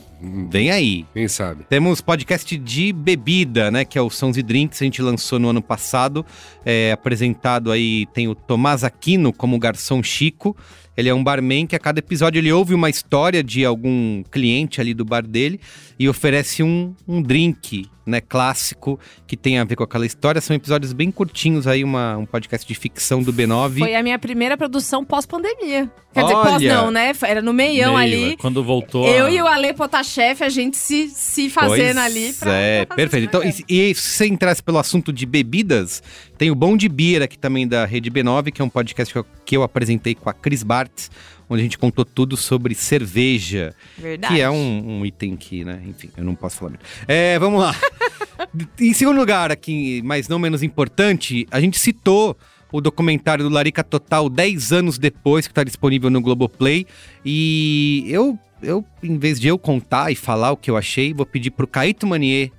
[0.49, 1.05] Vem aí.
[1.13, 1.65] Quem sabe?
[1.67, 3.83] Temos podcast de bebida, né?
[3.83, 6.25] Que é o Sons e Drinks, a gente lançou no ano passado.
[6.63, 10.55] É, apresentado aí, tem o Tomás Aquino como garçom Chico.
[10.95, 14.79] Ele é um barman que a cada episódio ele ouve uma história de algum cliente
[14.79, 15.59] ali do bar dele
[15.97, 20.41] e oferece um, um drink, né, clássico, que tem a ver com aquela história.
[20.41, 23.79] São episódios bem curtinhos aí, uma, um podcast de ficção do B9.
[23.79, 25.91] Foi a minha primeira produção pós-pandemia.
[26.13, 26.49] Quer dizer, Olha!
[26.49, 27.13] pós não, né?
[27.23, 28.33] Era no meião Meio, ali.
[28.33, 29.07] é, Quando voltou.
[29.07, 32.53] Eu a- e o Ale Potashev, a gente se, se fazendo Pois ali pra.
[32.53, 33.25] É, pra perfeito.
[33.25, 36.03] Então, e, e se você entrasse pelo assunto de bebidas,
[36.37, 39.19] tem o Bom de Beer aqui também da Rede B9, que é um podcast que
[39.19, 41.09] eu, que eu apresentei com a Cris Bartz,
[41.51, 44.33] onde a gente contou tudo sobre cerveja, Verdade.
[44.33, 46.85] que é um, um item que, né, enfim, eu não posso falar muito.
[47.05, 47.75] É, vamos lá.
[48.79, 52.37] em segundo lugar, aqui, mas não menos importante, a gente citou
[52.71, 56.87] o documentário do Larica Total 10 anos depois, que está disponível no Globoplay.
[57.25, 61.25] E eu, eu, em vez de eu contar e falar o que eu achei, vou
[61.25, 62.49] pedir pro Caíto Manier,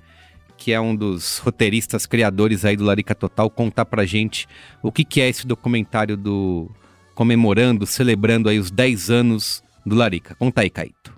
[0.55, 4.47] que é um dos roteiristas, criadores aí do Larica Total, contar pra gente
[4.83, 6.69] o que, que é esse documentário do
[7.13, 10.35] comemorando, celebrando aí os 10 anos do Larica.
[10.35, 11.13] Conta aí, Caíto.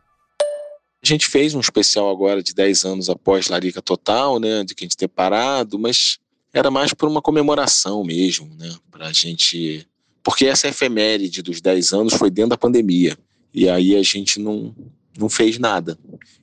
[1.04, 4.64] A gente fez um especial agora de 10 anos após Larica Total, né?
[4.64, 6.18] De que a gente ter parado, mas
[6.52, 8.74] era mais por uma comemoração mesmo, né?
[8.90, 9.88] Pra gente.
[10.24, 13.16] Porque essa efeméride dos 10 anos foi dentro da pandemia.
[13.54, 14.76] E aí a gente não,
[15.16, 15.98] não fez nada.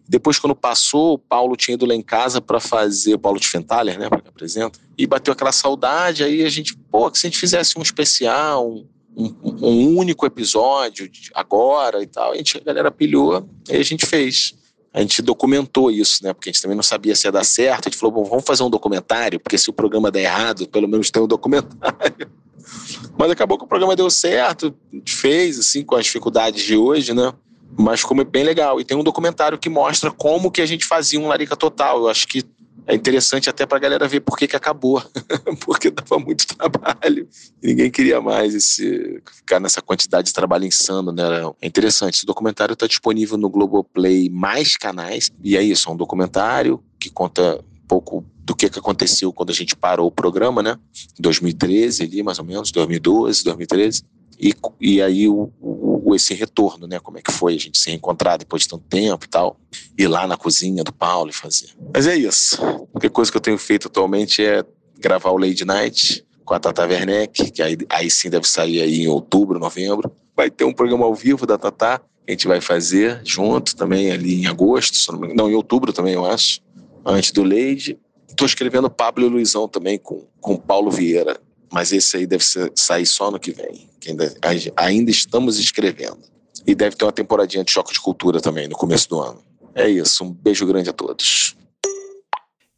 [0.09, 3.49] Depois, quando passou, o Paulo tinha ido lá em casa para fazer o Paulo de
[3.49, 4.09] Fentaler, né?
[4.09, 4.79] Que apresenta.
[4.97, 6.23] E bateu aquela saudade.
[6.23, 8.87] Aí a gente, pô, que se a gente fizesse um especial, um,
[9.17, 12.33] um, um único episódio agora e tal.
[12.33, 14.55] A, gente, a galera pilhou, aí a gente fez.
[14.95, 16.35] A gente documentou isso, né?
[16.35, 17.87] Porque a gente também não sabia se ia dar certo.
[17.87, 20.87] A gente falou, bom, vamos fazer um documentário, porque se o programa der errado, pelo
[20.87, 22.31] menos tem um documentário.
[23.17, 26.77] Mas acabou que o programa deu certo, a gente fez, assim, com as dificuldades de
[26.77, 27.33] hoje, né?
[27.79, 28.81] Mas ficou bem legal.
[28.81, 31.99] E tem um documentário que mostra como que a gente fazia um Larica Total.
[31.99, 32.45] Eu acho que
[32.87, 35.03] é interessante até pra galera ver por que, que acabou.
[35.65, 37.29] Porque dava muito trabalho.
[37.63, 41.23] Ninguém queria mais esse, ficar nessa quantidade de trabalho insano, né?
[41.61, 42.15] É interessante.
[42.17, 45.31] Esse documentário está disponível no Globoplay mais canais.
[45.43, 49.51] E é isso, é um documentário que conta um pouco do que, que aconteceu quando
[49.51, 50.77] a gente parou o programa, né?
[51.19, 54.03] Em 2013 ali, mais ou menos, 2012, 2013.
[54.41, 56.99] E, e aí o, o- esse retorno, né?
[56.99, 59.59] Como é que foi a gente se reencontrar depois de tanto tempo e tal.
[59.99, 61.71] Ir lá na cozinha do Paulo e fazer.
[61.93, 62.59] Mas é isso.
[62.95, 64.65] A coisa que eu tenho feito atualmente é
[64.99, 69.03] gravar o Lady Night com a Tata Werneck, que aí, aí sim deve sair aí
[69.03, 70.13] em outubro, novembro.
[70.37, 74.11] Vai ter um programa ao vivo da Tata, que a gente vai fazer junto também
[74.11, 76.61] ali em agosto, não, não, em outubro também, eu acho,
[77.05, 77.99] antes do Lady.
[78.29, 81.39] Estou escrevendo Pablo e Luizão também com, com Paulo Vieira,
[81.73, 84.35] mas esse aí deve ser- sair só no que vem, que ainda,
[84.77, 86.21] ainda estamos escrevendo.
[86.67, 89.43] E deve ter uma temporadinha de choque de cultura também no começo do ano.
[89.75, 91.57] É isso, um beijo grande a todos.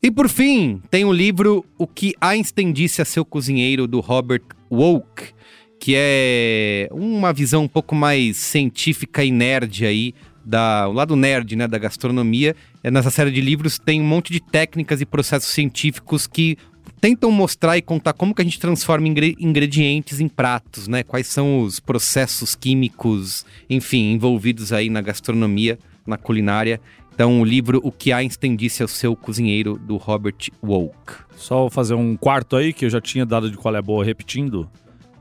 [0.03, 4.45] E por fim, tem o livro O que Einstein disse a seu cozinheiro, do Robert
[4.71, 5.33] Woke,
[5.81, 10.15] que é uma visão um pouco mais científica e nerd aí,
[10.45, 12.55] da, o lado nerd né, da gastronomia.
[12.83, 16.59] É, nessa série de livros tem um monte de técnicas e processos científicos que
[17.05, 21.03] tentam mostrar e contar como que a gente transforma ingre- ingredientes em pratos, né?
[21.03, 26.81] Quais são os processos químicos, enfim, envolvidos aí na gastronomia, na culinária.
[27.15, 31.13] Então, o livro O que Einstein disse ao seu cozinheiro, do Robert Woke.
[31.37, 34.67] Só fazer um quarto aí, que eu já tinha dado de qual é boa repetindo.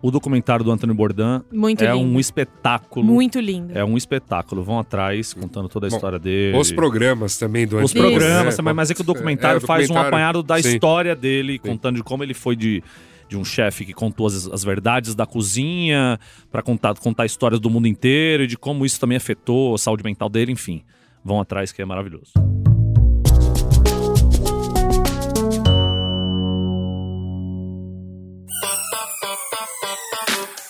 [0.03, 2.05] O documentário do Antônio Bourdain Muito é lindo.
[2.05, 3.05] um espetáculo.
[3.05, 3.71] Muito lindo.
[3.73, 4.61] É um espetáculo.
[4.61, 6.57] Vão atrás, contando toda a Bom, história dele.
[6.57, 9.63] Os programas também do Os Antônio programas Bourdain, também, mas é que o documentário É,
[9.63, 10.73] o faz um documentário, apanhado da sim.
[10.73, 12.83] história dele, contando de como ele foi de
[13.29, 16.19] de um chefe que contou as, as verdades da cozinha
[16.51, 20.03] para contar, contar histórias do mundo inteiro e de como isso também afetou a saúde
[20.03, 20.83] mental dele, enfim.
[21.23, 22.33] Vão atrás que é maravilhoso.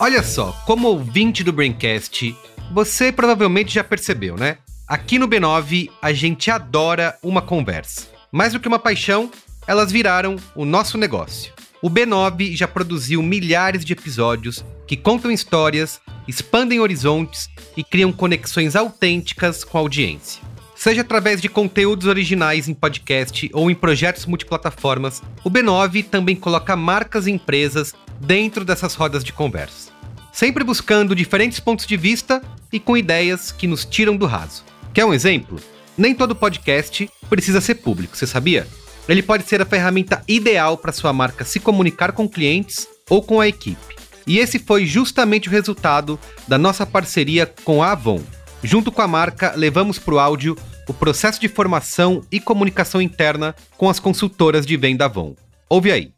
[0.04, 2.36] Olha só, como ouvinte do Braincast,
[2.74, 4.58] você provavelmente já percebeu, né?
[4.86, 8.10] Aqui no B9 a gente adora uma conversa.
[8.30, 9.32] Mais do que uma paixão,
[9.66, 11.54] elas viraram o nosso negócio.
[11.82, 17.48] O B9 já produziu milhares de episódios que contam histórias, expandem horizontes
[17.78, 20.42] e criam conexões autênticas com a audiência.
[20.76, 26.76] Seja através de conteúdos originais em podcast ou em projetos multiplataformas, o B9 também coloca
[26.76, 29.93] marcas e empresas dentro dessas rodas de conversa.
[30.34, 32.42] Sempre buscando diferentes pontos de vista
[32.72, 34.64] e com ideias que nos tiram do raso.
[34.92, 35.60] Quer um exemplo?
[35.96, 38.68] Nem todo podcast precisa ser público, você sabia?
[39.08, 43.40] Ele pode ser a ferramenta ideal para sua marca se comunicar com clientes ou com
[43.40, 43.96] a equipe.
[44.26, 48.22] E esse foi justamente o resultado da nossa parceria com a Avon.
[48.64, 50.58] Junto com a marca, levamos para o áudio
[50.88, 55.36] o processo de formação e comunicação interna com as consultoras de venda Avon.
[55.70, 56.13] Ouve aí.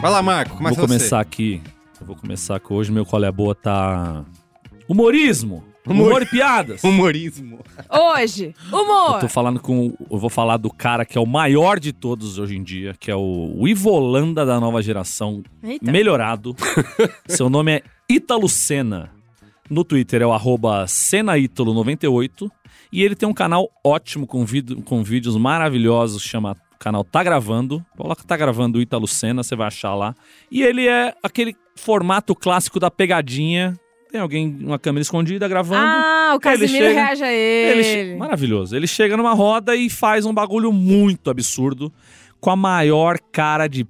[0.00, 0.56] Vai lá, Marco.
[0.56, 0.94] Começa vou você.
[0.94, 1.60] começar aqui.
[2.00, 4.24] Eu vou começar que hoje meu qual é boa tá
[4.88, 6.82] humorismo, Humor- humor, e piadas.
[6.84, 7.60] Humorismo.
[7.90, 9.14] Hoje, humor.
[9.14, 9.94] Eu tô falando com.
[10.10, 13.10] Eu vou falar do cara que é o maior de todos hoje em dia, que
[13.10, 15.90] é o, o Ivolanda da nova geração, Eita.
[15.90, 16.54] melhorado.
[17.28, 19.10] Seu nome é Ítalo Senna.
[19.72, 22.50] No Twitter é o arroba SenaÍtalo98.
[22.92, 24.44] E ele tem um canal ótimo com,
[24.84, 27.84] com vídeos maravilhosos, chama canal Tá Gravando.
[27.96, 30.14] Coloca Tá Gravando o Ítalo Senna, você vai achar lá.
[30.50, 33.74] E ele é aquele formato clássico da pegadinha.
[34.10, 35.86] Tem alguém, uma câmera escondida gravando.
[35.86, 38.16] Ah, o Casimiro chega- reage a Ele ele.
[38.16, 38.76] Maravilhoso.
[38.76, 41.90] Ele chega numa roda e faz um bagulho muito absurdo
[42.38, 43.86] com a maior cara de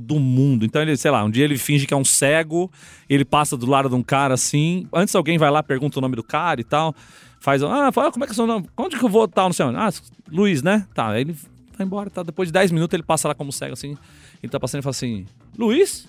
[0.00, 0.64] do mundo.
[0.64, 2.70] Então ele, sei lá, um dia ele finge que é um cego,
[3.08, 4.86] ele passa do lado de um cara assim.
[4.92, 6.94] Antes alguém vai lá, pergunta o nome do cara e tal.
[7.40, 8.68] Faz, ah, fala, como é que é o seu nome?
[8.76, 9.78] Onde que eu vou tal, não sei onde.
[9.78, 9.90] Ah,
[10.30, 10.86] Luiz, né?
[10.94, 11.36] Tá, aí ele
[11.76, 12.22] vai embora, tá.
[12.22, 13.96] Depois de 10 minutos ele passa lá como cego assim.
[14.42, 15.26] Ele tá passando e fala assim:
[15.58, 16.06] Luiz?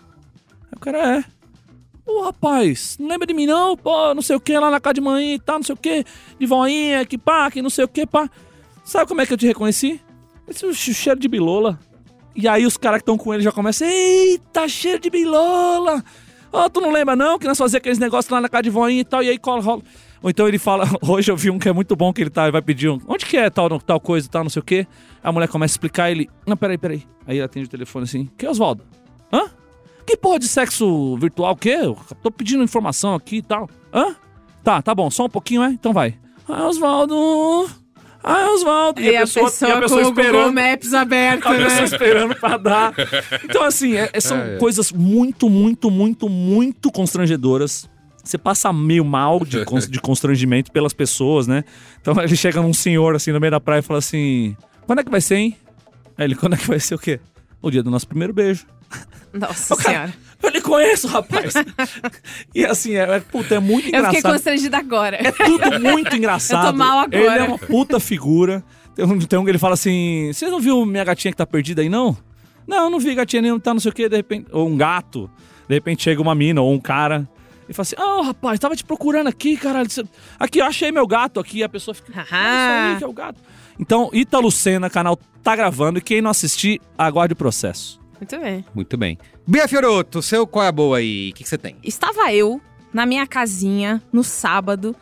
[0.63, 1.23] Aí o cara é.
[2.05, 3.75] Ô, rapaz, não lembra de mim não?
[3.75, 5.77] Pô, não sei o que, lá na casa de manhã e tal, não sei o
[5.77, 6.05] que,
[6.39, 8.29] de voinha, que pá, que não sei o que, pá.
[8.83, 9.99] Sabe como é que eu te reconheci?
[10.47, 11.79] Esse é cheiro de bilola.
[12.35, 16.03] E aí os caras que estão com ele já começam, eita, cheiro de bilola.
[16.51, 19.01] Ó, tu não lembra não que nós fazíamos aqueles negócios lá na casa de voinha
[19.01, 19.81] e tal, e aí cola, rola.
[20.21, 22.43] Ou então ele fala, hoje eu vi um que é muito bom, que ele tá,
[22.43, 24.87] ele vai pedir um, onde que é tal, tal coisa tal, não sei o que.
[25.23, 27.03] A mulher começa a explicar, ele, não, peraí, peraí.
[27.25, 28.83] Aí ele atende o telefone assim, que Oswaldo?
[29.31, 29.49] Hã?
[30.05, 31.77] Que porra de sexo virtual o quê?
[31.81, 33.69] Eu tô pedindo informação aqui e tal.
[33.93, 34.15] Hã?
[34.63, 35.69] Tá, tá bom, só um pouquinho, é?
[35.69, 36.17] Então vai.
[36.47, 37.84] Ah, Oswaldo.
[38.27, 38.99] Ah, Oswaldo.
[39.01, 40.53] E a pessoa, e a pessoa com o Google esperando.
[40.53, 41.63] Maps aberto, A né?
[41.65, 42.93] pessoa esperando pra dar.
[43.43, 47.87] Então, assim, é- é- são coisas muito, muito, muito, muito constrangedoras.
[48.23, 51.63] Você passa meio mal de, de constrangimento pelas pessoas, né?
[52.01, 54.57] Então ele chega num senhor assim no meio da praia e fala assim:
[54.87, 55.55] Quando é que vai ser, hein?
[56.17, 57.19] Aí ele, quando é que vai ser o quê?
[57.61, 58.65] O dia do nosso primeiro beijo.
[59.31, 60.11] Nossa senhora.
[60.43, 61.53] Eu lhe conheço, rapaz.
[62.53, 64.31] e assim, é, é, puta, é muito Eu fiquei engraçado.
[64.33, 65.17] constrangida agora.
[65.17, 66.67] É tudo muito engraçado.
[66.67, 67.17] Eu tô mal agora.
[67.17, 68.63] Ele é uma puta figura.
[68.95, 71.45] Tem um, tem um que ele fala assim: Você não viu minha gatinha que tá
[71.45, 72.15] perdida aí, não?
[72.67, 74.47] Não, não vi gatinha nenhuma, tá não sei o que, de repente.
[74.51, 75.29] Ou um gato.
[75.67, 77.27] De repente chega uma mina ou um cara.
[77.67, 79.87] E fala assim: Ah, rapaz, tava te procurando aqui, caralho.
[80.39, 81.63] Aqui, eu achei meu gato aqui.
[81.63, 82.11] A pessoa fica.
[82.15, 83.39] "Ah, Isso aí que é o gato.
[83.79, 85.99] Então, Ítalo Senna, canal tá gravando.
[85.99, 87.99] E quem não assistir, aguarde o processo.
[88.25, 88.65] Muito bem.
[88.73, 89.17] Muito bem.
[89.45, 91.29] Bia Fioroto, seu qual é a boa aí?
[91.29, 91.75] O que que você tem?
[91.83, 92.59] Estava eu
[92.91, 94.95] na minha casinha no sábado,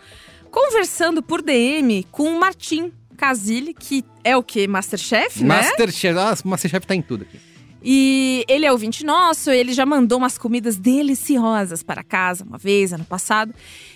[0.51, 4.67] conversando por DM com o Martim Casile, que é o quê?
[4.67, 5.55] Masterchef, né?
[5.55, 6.17] Masterchef.
[6.17, 7.39] Ah, Masterchef tá em tudo aqui.
[7.81, 12.91] E ele é ouvinte nosso, ele já mandou umas comidas deliciosas para casa uma vez,
[12.91, 13.53] ano passado.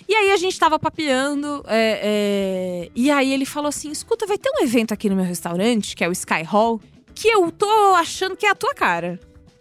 [0.08, 4.38] E aí a gente tava papeando, é, é, e aí ele falou assim: escuta, vai
[4.38, 6.80] ter um evento aqui no meu restaurante, que é o Sky Hall,
[7.20, 9.18] que eu tô achando que é a tua cara.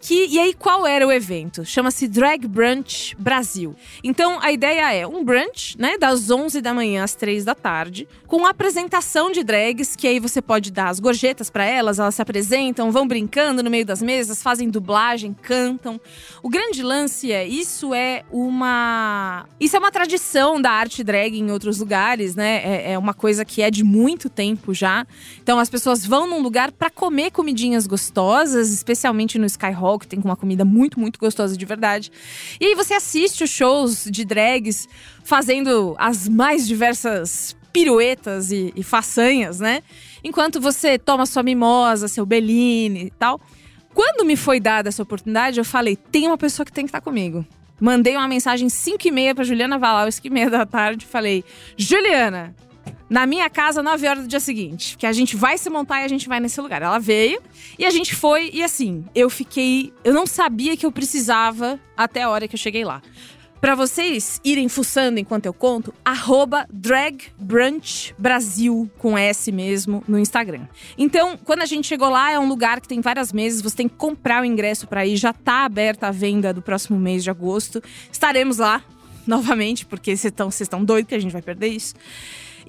[0.09, 1.65] E aí, qual era o evento?
[1.65, 3.75] Chama-se Drag Brunch Brasil.
[4.01, 8.07] Então, a ideia é um brunch, né, das 11 da manhã às 3 da tarde,
[8.25, 12.21] com apresentação de drags, que aí você pode dar as gorjetas pra elas, elas se
[12.21, 15.99] apresentam, vão brincando no meio das mesas, fazem dublagem, cantam.
[16.41, 19.45] O grande lance é, isso é uma...
[19.59, 22.61] Isso é uma tradição da arte drag em outros lugares, né?
[22.63, 25.05] É, é uma coisa que é de muito tempo já.
[25.41, 30.07] Então, as pessoas vão num lugar pra comer comidinhas gostosas, especialmente no Sky Hall, que
[30.07, 32.11] tem uma comida muito, muito gostosa de verdade.
[32.59, 34.87] E aí você assiste os shows de drags
[35.23, 39.83] fazendo as mais diversas piruetas e, e façanhas, né?
[40.23, 43.39] Enquanto você toma sua mimosa, seu Bellini e tal.
[43.93, 47.01] Quando me foi dada essa oportunidade, eu falei: tem uma pessoa que tem que estar
[47.01, 47.45] comigo.
[47.79, 51.43] Mandei uma mensagem 5 e meia pra Juliana Valau, 5 e meia da tarde, falei:
[51.75, 52.55] Juliana,
[53.09, 54.97] na minha casa, 9 horas do dia seguinte.
[54.97, 56.81] Que a gente vai se montar e a gente vai nesse lugar.
[56.81, 57.41] Ela veio
[57.77, 59.93] e a gente foi, e assim, eu fiquei.
[60.03, 63.01] Eu não sabia que eu precisava até a hora que eu cheguei lá.
[63.59, 70.19] Pra vocês irem fuçando enquanto eu conto, arroba Drag Brunch Brasil, com S mesmo, no
[70.19, 70.67] Instagram.
[70.95, 73.89] Então, quando a gente chegou lá, é um lugar que tem várias mesas, você tem
[73.89, 77.31] que comprar o ingresso pra ir, já tá aberta a venda do próximo mês de
[77.31, 77.81] agosto.
[78.11, 78.83] Estaremos lá
[79.25, 81.95] novamente, porque vocês estão doidos que a gente vai perder isso.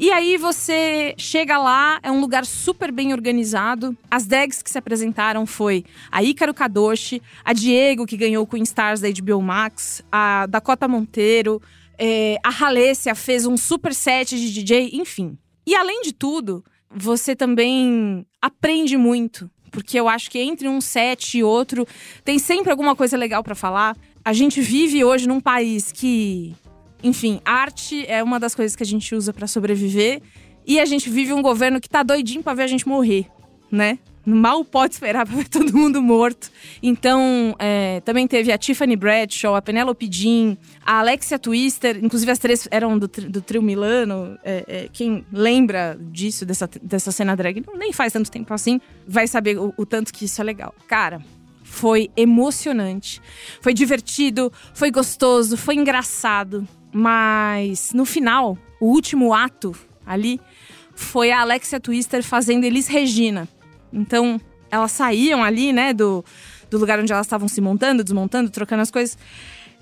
[0.01, 3.99] E aí você chega lá, é um lugar super bem organizado.
[4.09, 9.01] As drags que se apresentaram foi a Ícaro Kadoshi, a Diego, que ganhou Queen Stars
[9.01, 11.61] da HBO Max, a Dakota Monteiro,
[11.99, 15.37] é, a Halessia fez um super set de DJ, enfim.
[15.67, 19.51] E além de tudo, você também aprende muito.
[19.73, 21.85] Porque eu acho que entre um set e outro
[22.25, 23.97] tem sempre alguma coisa legal para falar.
[24.25, 26.55] A gente vive hoje num país que
[27.03, 30.21] enfim, arte é uma das coisas que a gente usa para sobreviver.
[30.67, 33.27] E a gente vive um governo que tá doidinho pra ver a gente morrer,
[33.73, 33.99] né?
[34.27, 36.51] Mal pode esperar pra ver todo mundo morto.
[36.83, 41.99] Então, é, também teve a Tiffany Bradshaw, a Penelope Jean, a Alexia Twister.
[42.03, 44.39] Inclusive, as três eram do, do trio Milano.
[44.45, 49.27] É, é, quem lembra disso, dessa, dessa cena drag, nem faz tanto tempo assim, vai
[49.27, 50.75] saber o, o tanto que isso é legal.
[50.87, 51.23] Cara,
[51.69, 53.23] foi emocionante.
[53.63, 56.69] Foi divertido, foi gostoso, foi engraçado.
[56.93, 59.75] Mas no final, o último ato
[60.07, 60.41] ali
[60.95, 63.49] foi a Alexia Twister fazendo Elis Regina.
[63.93, 64.41] Então,
[64.71, 66.25] elas saíam ali, né, do,
[66.71, 69.17] do lugar onde elas estavam se montando, desmontando, trocando as coisas.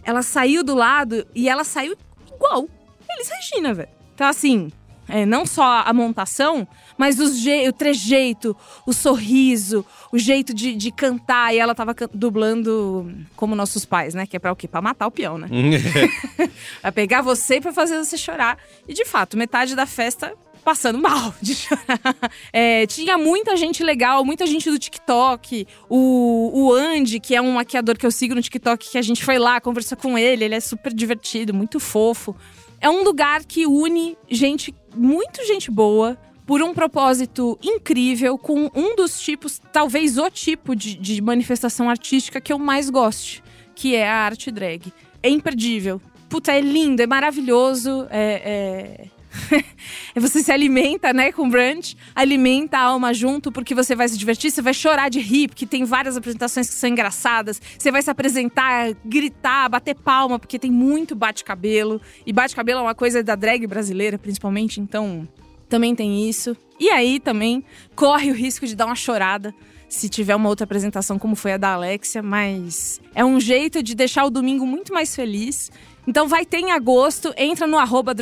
[0.05, 1.97] Ela saiu do lado e ela saiu
[2.35, 2.69] igual
[3.11, 3.89] Elis Regina, velho.
[4.15, 4.71] Então, assim,
[5.09, 6.67] é, não só a montação,
[6.99, 8.57] mas o trejeito,
[8.87, 11.55] o sorriso, o jeito de, de cantar.
[11.55, 14.27] E ela tava can- dublando como nossos pais, né?
[14.27, 14.67] Que é pra o quê?
[14.67, 15.49] Pra matar o peão, né?
[16.81, 18.59] Pra pegar você e pra fazer você chorar.
[18.89, 20.33] E de fato, metade da festa
[20.65, 22.31] passando mal de chorar.
[22.53, 25.67] É, tinha muita gente legal, muita gente do TikTok.
[25.89, 29.25] O, o Andy, que é um maquiador que eu sigo no TikTok, que a gente
[29.25, 30.45] foi lá, conversou com ele.
[30.45, 32.35] Ele é super divertido, muito fofo.
[32.81, 38.95] É um lugar que une gente, muito gente boa, por um propósito incrível, com um
[38.95, 43.43] dos tipos, talvez o tipo de, de manifestação artística que eu mais gosto,
[43.75, 44.93] que é a arte drag.
[45.23, 46.01] É imperdível.
[46.29, 49.07] Puta, é lindo, é maravilhoso, é...
[49.11, 49.16] é...
[50.17, 54.51] você se alimenta, né, com brunch, alimenta a alma junto, porque você vai se divertir,
[54.51, 58.11] você vai chorar de rir, porque tem várias apresentações que são engraçadas, você vai se
[58.11, 63.67] apresentar, gritar, bater palma, porque tem muito bate-cabelo, e bate-cabelo é uma coisa da drag
[63.67, 65.29] brasileira, principalmente, então
[65.69, 66.57] também tem isso.
[66.79, 67.65] E aí também
[67.95, 69.55] corre o risco de dar uma chorada
[69.89, 73.95] se tiver uma outra apresentação como foi a da Alexia, mas é um jeito de
[73.95, 75.71] deixar o domingo muito mais feliz.
[76.07, 78.15] Então vai ter em agosto, entra no arroba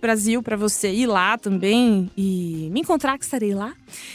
[0.00, 3.74] Brasil pra você ir lá também e me encontrar que estarei lá.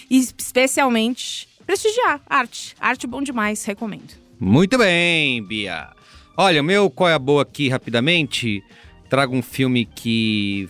[0.10, 2.76] E especialmente prestigiar arte.
[2.80, 4.14] Arte bom demais, recomendo.
[4.40, 5.90] Muito bem, Bia.
[6.36, 8.62] Olha, meu qual é a boa aqui rapidamente.
[9.10, 10.68] Trago um filme que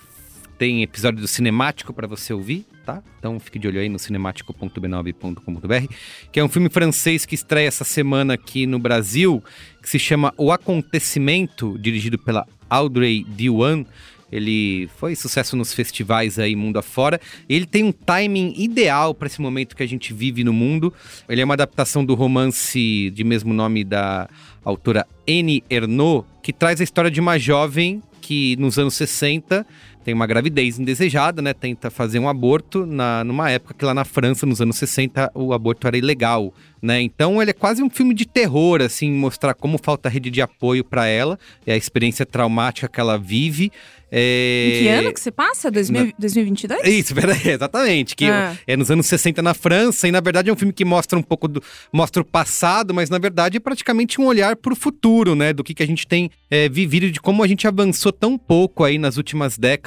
[0.57, 3.01] tem episódio do Cinemático para você ouvir, tá?
[3.19, 5.93] Então fique de olho aí no cinemático.b9.com.br,
[6.31, 9.43] que é um filme francês que estreia essa semana aqui no Brasil,
[9.81, 13.85] que se chama O Acontecimento, dirigido pela Audrey Diwan.
[14.31, 17.21] Ele foi sucesso nos festivais aí mundo afora.
[17.47, 20.91] Ele tem um timing ideal para esse momento que a gente vive no mundo.
[21.29, 24.27] Ele é uma adaptação do romance de mesmo nome da
[24.65, 29.67] autora Anne Ernaux, que traz a história de uma jovem que nos anos 60
[30.03, 31.53] tem uma gravidez indesejada, né?
[31.53, 35.53] Tenta fazer um aborto na, numa época que lá na França, nos anos 60, o
[35.53, 37.01] aborto era ilegal, né?
[37.01, 40.83] Então ele é quase um filme de terror, assim, mostrar como falta rede de apoio
[40.83, 43.71] para ela, é a experiência traumática que ela vive.
[44.15, 44.67] É...
[44.67, 45.71] Em que ano que você passa?
[45.71, 46.87] 2000, 2022?
[46.87, 48.15] Isso, verdade, exatamente.
[48.15, 48.55] Que Ah.
[48.67, 51.23] é nos anos 60 na França, e na verdade é um filme que mostra um
[51.23, 51.63] pouco do.
[51.91, 55.51] mostra o passado, mas na verdade é praticamente um olhar para o futuro, né?
[55.51, 58.83] Do que, que a gente tem é, vivido, de como a gente avançou tão pouco
[58.83, 59.83] aí nas últimas décadas.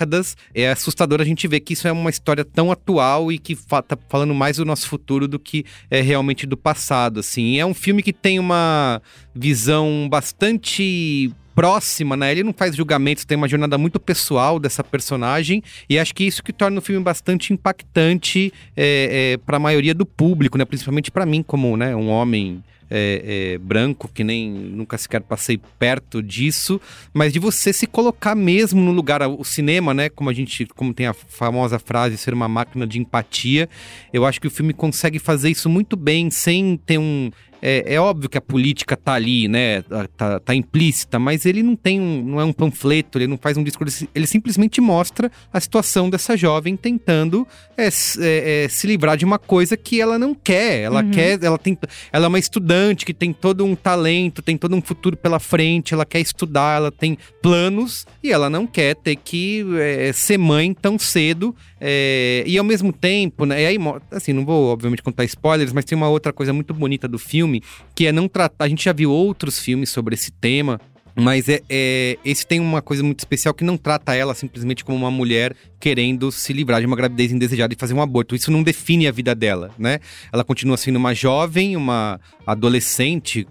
[0.55, 3.83] É assustador a gente ver que isso é uma história tão atual e que fa
[3.83, 7.59] tá falando mais do nosso futuro do que é realmente do passado, assim.
[7.59, 9.01] É um filme que tem uma
[9.35, 12.31] visão bastante próxima, né?
[12.31, 16.43] Ele não faz julgamentos, tem uma jornada muito pessoal dessa personagem e acho que isso
[16.43, 20.67] que torna o filme bastante impactante é, é, para a maioria do público, né?
[20.67, 25.61] Principalmente para mim, como né, um homem é, é, branco que nem nunca sequer passei
[25.79, 26.81] perto disso,
[27.13, 30.09] mas de você se colocar mesmo no lugar, o cinema, né?
[30.09, 33.69] Como a gente, como tem a famosa frase ser uma máquina de empatia,
[34.13, 37.31] eu acho que o filme consegue fazer isso muito bem sem ter um
[37.61, 39.83] é, é óbvio que a política tá ali, né?
[40.17, 42.23] Tá, tá implícita, mas ele não tem um.
[42.23, 44.07] não é um panfleto, ele não faz um discurso.
[44.15, 47.47] Ele simplesmente mostra a situação dessa jovem tentando
[47.77, 50.81] é, é, é, se livrar de uma coisa que ela não quer.
[50.81, 51.43] Ela quer.
[51.43, 51.79] Ela, tem,
[52.13, 55.95] ela é uma estudante que tem todo um talento, tem todo um futuro pela frente,
[55.95, 60.75] ela quer estudar, ela tem planos e ela não quer ter que é, ser mãe
[60.75, 61.55] tão cedo.
[61.81, 63.63] É, e ao mesmo tempo, né?
[63.63, 63.79] E aí,
[64.11, 67.63] assim, não vou obviamente contar spoilers, mas tem uma outra coisa muito bonita do filme,
[67.95, 68.65] que é não tratar.
[68.65, 70.81] A gente já viu outros filmes sobre esse tema.
[71.19, 74.99] Mas é, é- esse tem uma coisa muito especial que não trata ela simplesmente como
[74.99, 78.35] uma mulher querendo se livrar de uma gravidez indesejada e fazer um aborto.
[78.35, 80.01] Isso não define a vida dela, né?
[80.33, 83.47] Ela continua sendo uma jovem, uma adolescente,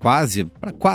[0.00, 0.48] quase,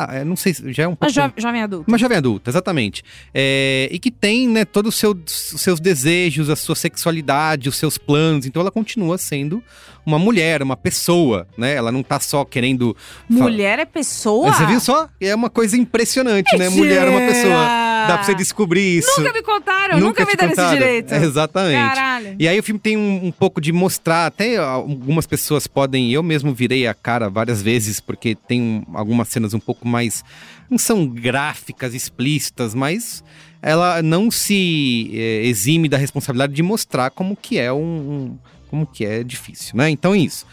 [0.10, 1.14] é, não sei, se- já é um Uma pouco...
[1.14, 1.86] jo jovem adulta.
[1.90, 3.04] Uma jovem adulta, exatamente.
[3.34, 7.78] É, e que tem, né, todos os seu, os seus desejos, a sua sexualidade, os
[7.78, 8.46] seus planos.
[8.46, 9.64] Então ela continua sendo
[10.06, 11.76] uma mulher, uma pessoa, né?
[11.76, 12.98] Ela não tá só querendo.
[13.30, 14.52] Mulher é pessoa?
[14.52, 15.08] Você viu só?
[15.22, 16.70] É uma coisa impressionante, né?
[16.70, 17.81] Mulher é uma pessoa.
[18.12, 19.20] Dá pra você descobrir isso.
[19.22, 21.14] Nunca me contaram, nunca, me te deram esse direito.
[21.14, 21.96] É, exatamente.
[21.96, 22.36] Caralho.
[22.40, 26.22] E aí o filme tem um, um pouco de mostrar, até algumas pessoas podem, eu
[26.24, 30.24] mesmo virei a cara várias vezes, porque tem um- algumas cenas um pouco mais,
[30.70, 33.24] não são gráficas, explícitas, mas
[33.62, 38.38] ela não se eh, exime da responsabilidade de mostrar como que é um, um-
[38.70, 39.90] como que é difícil, né?
[39.90, 40.46] Então é isso.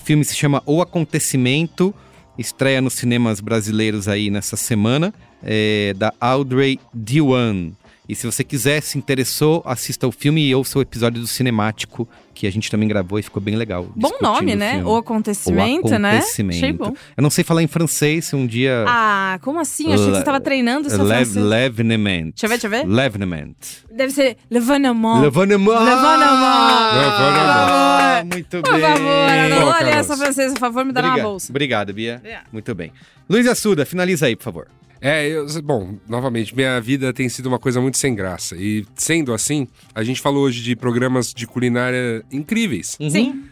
[0.00, 1.94] O filme se chama O Acontecimento,
[2.38, 7.70] estreia nos cinemas brasileiros aí nessa semana, é, da Audrey Diwan.
[8.08, 12.08] E se você quiser, se interessou, assista o filme e ouça o episódio do Cinemático,
[12.32, 13.88] que a gente também gravou e ficou bem legal.
[13.96, 14.84] Bom nome, o né?
[14.84, 16.18] O acontecimento, né?
[16.18, 16.56] Acontecimento.
[16.56, 16.94] Achei bom.
[17.16, 18.84] Eu não sei falar em francês, se um dia...
[18.86, 19.92] Ah, como assim?
[19.92, 21.44] Achei que você tava treinando o seu Lev- francês.
[21.44, 22.30] Levenement.
[22.30, 22.86] Deixa eu ver, deixa eu ver.
[22.86, 23.54] Levenement.
[23.90, 25.22] Deve ser levanement.
[25.22, 25.66] Levenement.
[25.66, 26.94] Levanement.
[26.94, 27.56] Levanement.
[27.58, 28.80] Ah, Muito Por bem.
[28.82, 31.26] favor, Ana, Boa, olha essa francesa, por favor, me dá uma Obrigado.
[31.28, 31.50] bolsa.
[31.50, 32.22] Obrigado, Bia.
[32.52, 32.92] Muito bem.
[33.28, 34.68] Luiz Assuda, finaliza aí, por favor.
[35.00, 38.56] É, eu, bom, novamente, minha vida tem sido uma coisa muito sem graça.
[38.56, 42.96] E sendo assim, a gente falou hoje de programas de culinária incríveis.
[43.10, 43.44] Sim.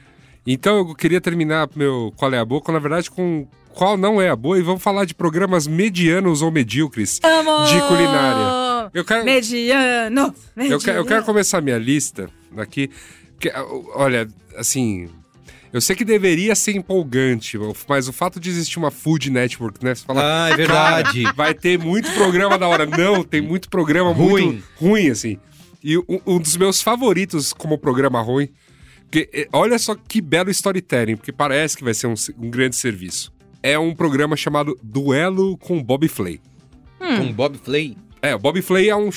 [0.47, 4.23] Então eu queria terminar meu Qual é a Boa, com, na verdade, com qual não
[4.23, 7.67] é a boa, e vamos falar de programas medianos ou medíocres Amo!
[7.67, 8.91] de culinária.
[8.95, 10.35] Eu quero, Mediano.
[10.57, 12.89] eu, quero, eu quero começar minha lista aqui.
[13.41, 13.65] Que, ah,
[13.97, 15.11] olha, assim.
[15.75, 19.93] Eu sei que deveria ser empolgante, mas o fato de existir uma Food Network, né?
[19.93, 21.25] Você fala, Ah, é verdade.
[21.25, 22.87] "Cara, vai ter muito programa da hora.
[22.87, 24.45] Não, tem muito programa Ruim.
[24.45, 25.37] muito ruim, assim.
[25.83, 28.49] E um, um dos meus favoritos como programa ruim,
[29.01, 32.77] porque eh, olha só que belo storytelling, porque parece que vai ser um, um grande
[32.77, 33.33] serviço.
[33.61, 36.41] É um programa chamado Duelo com Bob Flay.
[37.01, 37.97] Com Bob Flay.
[38.23, 39.11] É, o Bob Flay é um,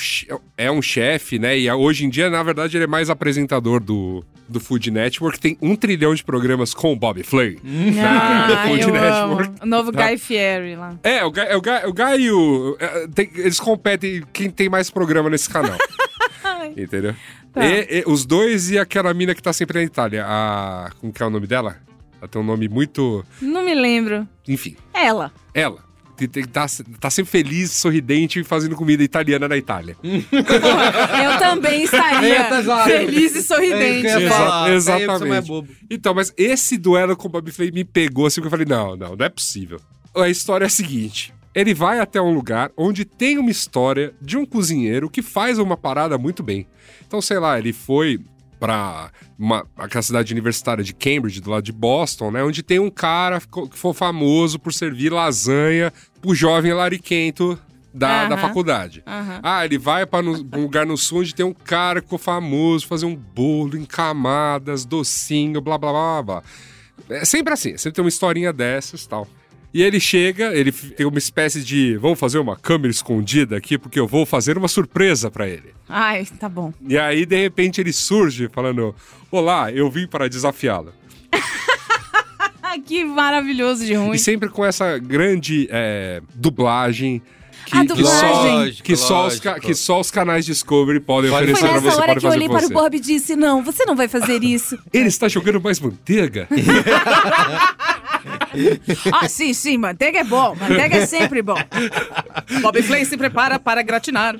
[0.56, 1.56] é um chefe, né?
[1.56, 5.38] E hoje em dia, na verdade, ele é mais apresentador do, do Food Network.
[5.38, 7.58] Tem um trilhão de programas com o Bob Flay.
[8.02, 9.48] Ah, Food eu Network.
[9.48, 9.54] amo.
[9.62, 10.06] O novo Tá.
[10.08, 10.94] Guy Fieri lá.
[11.02, 12.76] É, o Guy, o Guy, o Guy e o.
[12.80, 15.76] é, tem- eles competem quem tem mais programa nesse canal.
[16.76, 17.14] Entendeu?
[17.52, 17.64] Tá.
[17.66, 20.24] E- e os dois e aquela mina que tá sempre na Itália.
[20.26, 20.90] A.
[21.00, 21.76] Como que é o nome dela?
[22.20, 23.24] Ela tem um nome muito.
[23.40, 24.26] Não me lembro.
[24.46, 25.30] Enfim, Ela.
[25.54, 25.78] ela.
[26.18, 26.66] Tem- tem- Tá,
[27.00, 29.94] tá sempre feliz, sorridente e fazendo comida italiana na Itália.
[29.94, 32.44] Porra, eu também estaria
[32.84, 34.06] feliz e sorridente.
[34.06, 34.72] É, Exa- falar.
[34.72, 35.32] exatamente.
[35.36, 35.68] É bobo.
[35.90, 38.96] Então, mas esse duelo com o Bob Flay me pegou assim, que eu falei, não,
[38.96, 39.80] não, não é possível.
[40.16, 41.32] A história é a seguinte.
[41.54, 45.76] Ele vai até um lugar onde tem uma história de um cozinheiro que faz uma
[45.76, 46.66] parada muito bem.
[47.06, 48.20] Então, sei lá, ele foi
[48.60, 52.42] pra uma, aquela cidade universitária de Cambridge, do lado de Boston, né?
[52.42, 57.58] Onde tem um cara que foi famoso por servir lasanha pro jovem lariquento
[57.92, 59.02] da, da faculdade.
[59.42, 62.86] Ah, ele vai para um lugar no sul onde tem um cara que ficou famoso,
[62.86, 66.42] fazer um bolo em camadas, docinho, blá blá blá blá.
[67.08, 69.26] É sempre assim, sempre tem uma historinha dessas e tal.
[69.72, 71.96] E ele chega, ele tem uma espécie de.
[71.98, 75.74] Vamos fazer uma câmera escondida aqui, porque eu vou fazer uma surpresa para ele.
[75.86, 76.72] Ai, tá bom.
[76.86, 78.94] E aí, de repente, ele surge falando:
[79.30, 80.92] Olá, eu vim para desafiá-la.
[82.70, 84.14] Ah, que maravilhoso de ruim.
[84.14, 87.22] E sempre com essa grande é, dublagem.
[87.64, 88.20] Que, A que dublagem.
[88.20, 91.80] só, Lógico, que, só os, que só os canais Discovery podem Pode oferecer Foi pra
[91.80, 92.00] nessa você.
[92.00, 92.70] hora pode que eu olhei para o.
[92.70, 94.78] Bob e disse: Não, você não vai fazer isso.
[94.92, 96.48] Ele está jogando mais manteiga?
[99.12, 100.54] ah, sim, sim, manteiga é bom.
[100.54, 101.56] Manteiga é sempre bom.
[102.62, 104.36] Bob Flay se prepara para gratinar.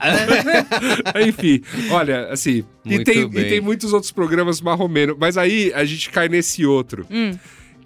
[1.27, 2.65] Enfim, olha, assim.
[2.85, 5.17] E tem, e tem muitos outros programas marromenos.
[5.19, 7.07] Mas aí a gente cai nesse outro.
[7.11, 7.33] Hum.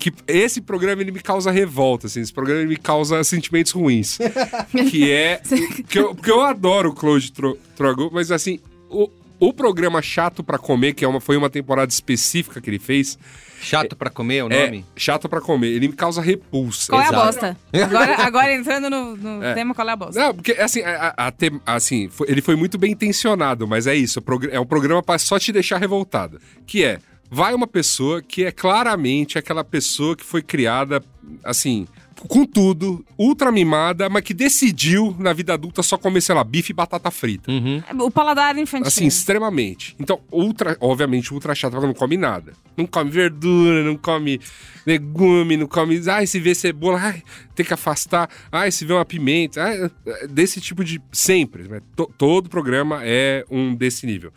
[0.03, 2.21] Que esse programa ele me causa revolta, assim.
[2.21, 4.19] Esse programa ele me causa sentimentos ruins.
[4.91, 5.41] que é.
[5.89, 8.59] que eu, porque eu adoro o Claude Tro- Trogo, mas assim.
[8.91, 9.09] O,
[9.39, 13.17] o programa Chato pra Comer, que é uma, foi uma temporada específica que ele fez,
[13.61, 14.85] Chato pra comer é o é nome?
[14.97, 15.69] Chato pra Comer.
[15.69, 16.91] Ele me causa repulsa.
[16.93, 17.57] Qual é a bosta?
[17.73, 19.55] Agora, agora entrando no, no É.
[19.55, 20.21] tema, qual é a bosta?
[20.21, 21.33] Não, porque assim, a- a-
[21.67, 24.19] a assim foi- ele foi muito bem intencionado, mas é isso.
[24.19, 26.41] é É um programa pra só te deixar revoltado.
[26.67, 26.99] Que é,
[27.33, 31.03] vai uma pessoa que é claramente aquela pessoa que foi criada,
[31.43, 31.89] assim,
[32.29, 36.71] com tudo, ultra mimada, mas que decidiu na vida adulta só comer, sei lá, bife
[36.71, 37.51] e batata frita.
[37.51, 37.83] Uhum.
[38.01, 38.87] O paladar infantil.
[38.87, 39.97] Assim, extremamente.
[39.99, 42.53] Então, ultra, obviamente, ultra chato, porque não come nada.
[42.77, 44.39] Não come verdura, não come
[44.87, 46.01] legume, não come.
[46.09, 47.23] Ai, se vê cebola, ai,
[47.57, 48.29] tem que afastar.
[48.53, 49.63] Ai, se vê uma pimenta.
[49.65, 51.01] ai, é desse tipo de.
[51.11, 51.65] Sempre.
[51.67, 51.81] né?
[51.97, 54.33] To- todo programa é um desse nível.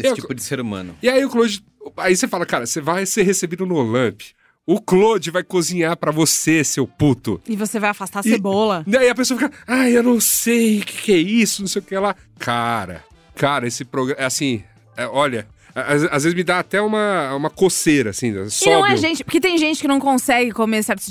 [0.00, 0.96] Esse Eu- tipo de ser humano.
[1.02, 1.64] E aí o Claude.
[1.96, 4.20] Aí você fala, cara, você vai ser recebido no Olamp.
[4.66, 7.40] O Claude vai cozinhar pra você, seu puto.
[7.48, 8.84] E você vai afastar a E- cebola.
[8.86, 11.68] E aí a pessoa fica, ai, eu não sei o que, que é isso, não
[11.68, 12.14] sei o que lá.
[12.38, 13.02] Cara,
[13.34, 14.62] cara, esse programa, assim,
[14.96, 15.48] é, olha,
[15.86, 18.70] às, às vezes me dá até uma, uma coceira, assim, E sobe.
[18.70, 21.06] não é gente, porque tem gente que não consegue comer certos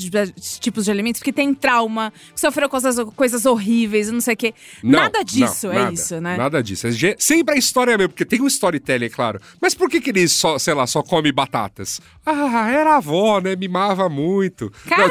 [0.60, 4.54] tipos de alimentos porque tem trauma, que sofreu coisas, coisas horríveis, não sei o quê.
[4.84, 6.38] Não, nada disso não, é nada, isso, né?
[6.38, 6.88] Nada disso.
[6.88, 9.40] É sempre a história mesmo, porque tem um storytelling, é claro.
[9.62, 12.00] Mas por que, que ele só, sei lá, só come batatas?
[12.26, 13.56] Ah, era a avó, né?
[13.56, 14.72] Mimava muito.
[14.86, 15.10] Não,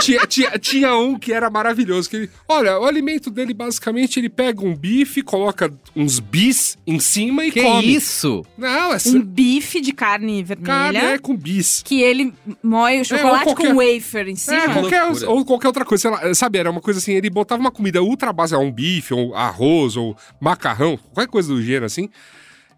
[0.00, 2.08] tinha, tinha, tinha um que era maravilhoso.
[2.10, 6.98] Que ele, olha, o alimento dele, basicamente, ele pega um bife, coloca uns bis em
[6.98, 7.94] cima e Que come.
[7.94, 8.44] isso?
[8.58, 10.66] Não, essa Um bife de carne vermelha.
[10.66, 11.82] carne é com bis.
[11.84, 12.32] Que ele
[12.62, 14.56] moe o chocolate ou qualquer- com wafer em cima.
[14.56, 17.60] É, qualquer, ou qualquer outra coisa, sei lá, sabe, era uma coisa assim, ele botava
[17.60, 22.08] uma comida ultra base, um bife, ou arroz, ou macarrão, qualquer coisa do gênero, assim,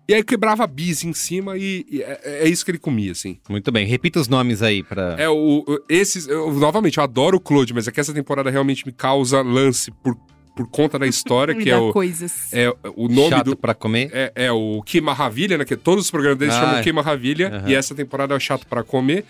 [0.08, 3.38] e aí quebrava bis em cima e, e é, é isso que ele comia, assim.
[3.48, 5.14] Muito bem, repita os nomes aí pra.
[5.18, 8.50] É, o, o- esses, eu, novamente, eu adoro o Claude, mas é que essa temporada
[8.50, 10.16] realmente me causa lance por,
[10.56, 12.52] por conta da história, que é o, coisas.
[12.52, 13.56] é o nome Chato do...
[13.56, 14.10] pra comer.
[14.12, 15.64] É, é o Que Maravilha, né?
[15.64, 16.82] Que todos os programas deles Ah, chamam é.
[16.82, 17.48] Que Maravilha.
[17.48, 17.68] Aham.
[17.70, 19.24] E essa temporada é o Chato pra Comer.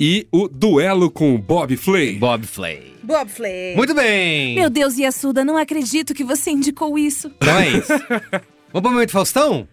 [0.00, 2.14] E o Duelo com o Bob Flay.
[2.16, 2.94] Bob Flay.
[3.02, 3.74] Bob Flay.
[3.74, 4.54] Muito bem!
[4.54, 7.32] Meu Deus, Yasuda, não acredito que você indicou isso.
[7.36, 7.88] Então é isso.
[8.72, 9.66] Vamos pro momento Faustão?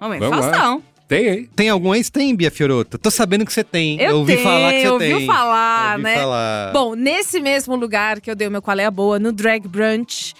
[0.00, 0.52] Momento, Vamos lá.
[0.52, 0.82] Faustão.
[1.08, 1.50] Tem, hein?
[1.54, 2.10] Tem algum ex?
[2.10, 2.98] Tem, Bia Fioroto.
[2.98, 4.00] Tô sabendo que você tem.
[4.00, 5.26] Eu ouvi tenho, falar que você ouviu tem.
[5.26, 6.14] falar, ouvi né?
[6.16, 6.72] falar.
[6.72, 9.68] Bom, nesse mesmo lugar que eu dei o meu qual é a boa, no Drag
[9.68, 10.34] Brunch,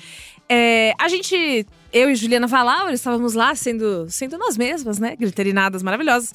[0.48, 5.14] é, a gente, eu e Juliana Valaur, estávamos lá sendo, sendo nós mesmas, né?
[5.14, 6.32] Glitterinadas maravilhosas.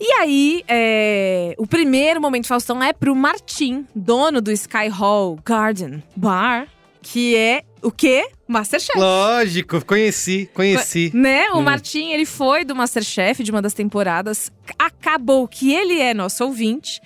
[0.00, 6.02] E aí, é, o primeiro momento Faustão é pro Martim, dono do Sky Hall Garden
[6.16, 6.66] Bar,
[7.00, 8.26] que é o quê?
[8.52, 8.98] Masterchef.
[8.98, 11.10] Lógico, conheci, conheci.
[11.14, 11.48] Né?
[11.52, 11.62] O Hum.
[11.62, 14.52] Martim, ele foi do Masterchef de uma das temporadas.
[14.78, 17.00] Acabou que ele é nosso ouvinte.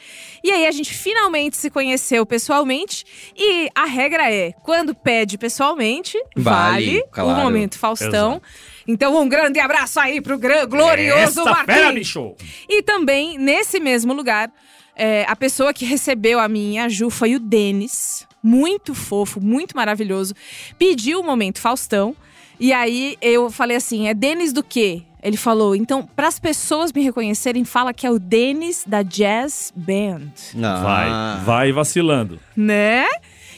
[0.45, 3.05] E aí a gente finalmente se conheceu pessoalmente.
[3.37, 7.31] E a regra é: quando pede pessoalmente, Vale, vale, claro.
[7.31, 8.43] o momento Faustão.
[8.87, 11.95] Então, um grande abraço aí pro gran- glorioso Essa fera, Martim.
[11.99, 12.35] bicho!
[12.69, 14.53] E também, nesse mesmo lugar,
[14.95, 18.26] é, a pessoa que recebeu a minha, a Ju, foi o Denis.
[18.47, 20.33] Muito fofo, muito maravilhoso.
[20.79, 22.15] Pediu o momento Faustão.
[22.61, 25.03] E aí eu falei assim: é Denis do quê?
[25.21, 29.73] Ele falou, então, para as pessoas me reconhecerem, fala que é o Denis da Jazz
[29.75, 30.31] Band.
[30.63, 31.41] Ah.
[31.41, 32.39] Vai, vai vacilando.
[32.57, 33.05] Né?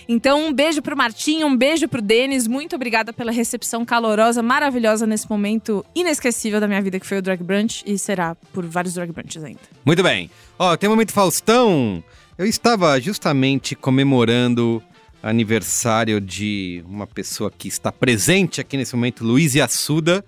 [0.09, 2.47] Então, um beijo pro Martim, um beijo pro Denis.
[2.47, 7.23] Muito obrigada pela recepção calorosa, maravilhosa nesse momento inesquecível da minha vida, que foi o
[7.23, 7.83] Drag Brunch.
[7.85, 9.61] E será por vários Drag Brunches ainda.
[9.85, 10.31] Muito bem.
[10.59, 12.03] Ó, tem um momento Faustão.
[12.39, 14.83] Eu estava justamente comemorando
[15.23, 20.25] aniversário de uma pessoa que está presente aqui nesse momento, Luiz Assuda,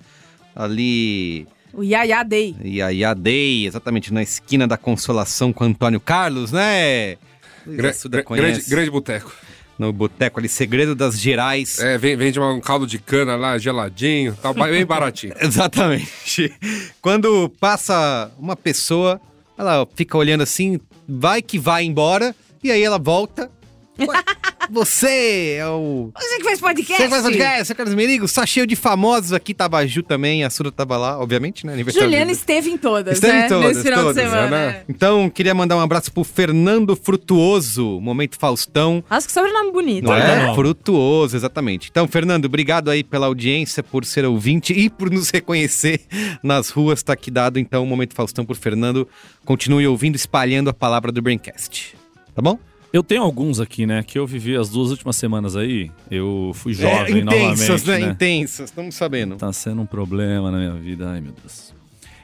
[0.54, 2.56] ali O Yaya Day.
[2.64, 7.16] Yaya Day, exatamente na esquina da Consolação com Antônio Carlos, né?
[7.64, 8.48] Luiz Gra- Assuda gra- conhece.
[8.50, 9.32] grande, grande boteco.
[9.78, 11.78] No boteco ali, Segredo das Gerais.
[11.78, 15.32] É, vem- vende um caldo de cana lá, geladinho, tá bem baratinho.
[15.40, 16.52] Exatamente.
[17.00, 19.18] Quando passa uma pessoa,
[19.56, 20.78] ela fica olhando assim,
[21.10, 23.50] vai que vai embora, e aí ela volta.
[23.98, 24.22] Ué,
[24.70, 26.12] Você é o.
[26.16, 27.02] Você que faz podcast?
[27.02, 30.02] Você faz podcast, você é Carlos Merigo, só cheio de famosos aqui, tava a Ju
[30.02, 31.72] também, a Sura tava lá, obviamente, né?
[31.72, 33.46] Aniversário Juliana esteve em todas, Esteve né?
[33.46, 34.50] em todas, Nesse final todas, de semana.
[34.50, 34.68] né?
[34.68, 34.84] é.
[34.88, 39.02] Então, queria mandar um abraço pro Fernando Frutuoso, Momento Faustão.
[39.10, 40.04] Nossa, que sobrenome bonito.
[40.04, 40.54] Não Vai é?
[40.54, 41.88] Frutuoso, exatamente.
[41.90, 46.00] Então, Fernando, obrigado aí pela audiência, por ser ouvinte e por nos reconhecer
[46.42, 47.02] nas ruas.
[47.02, 49.08] Tá aqui dado, então, o Momento Faustão por Fernando.
[49.44, 51.96] Continue ouvindo, espalhando a palavra do Braincast.
[52.34, 52.58] Tá bom?
[52.92, 54.02] Eu tenho alguns aqui, né?
[54.02, 55.90] Que eu vivi as duas últimas semanas aí.
[56.10, 57.98] Eu fui jovem é, intensas, novamente, né?
[57.98, 58.12] né?
[58.12, 59.36] Intensas, estamos sabendo.
[59.36, 61.08] Tá sendo um problema na minha vida.
[61.08, 61.72] Ai, meu Deus.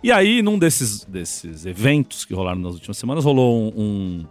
[0.02, 4.26] E aí, num desses, desses eventos que rolaram nas últimas semanas, rolou um,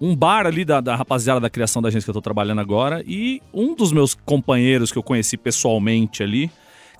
[0.00, 2.60] um, um bar ali da, da rapaziada da criação da agência que eu tô trabalhando
[2.60, 3.04] agora.
[3.06, 6.50] E um dos meus companheiros que eu conheci pessoalmente ali,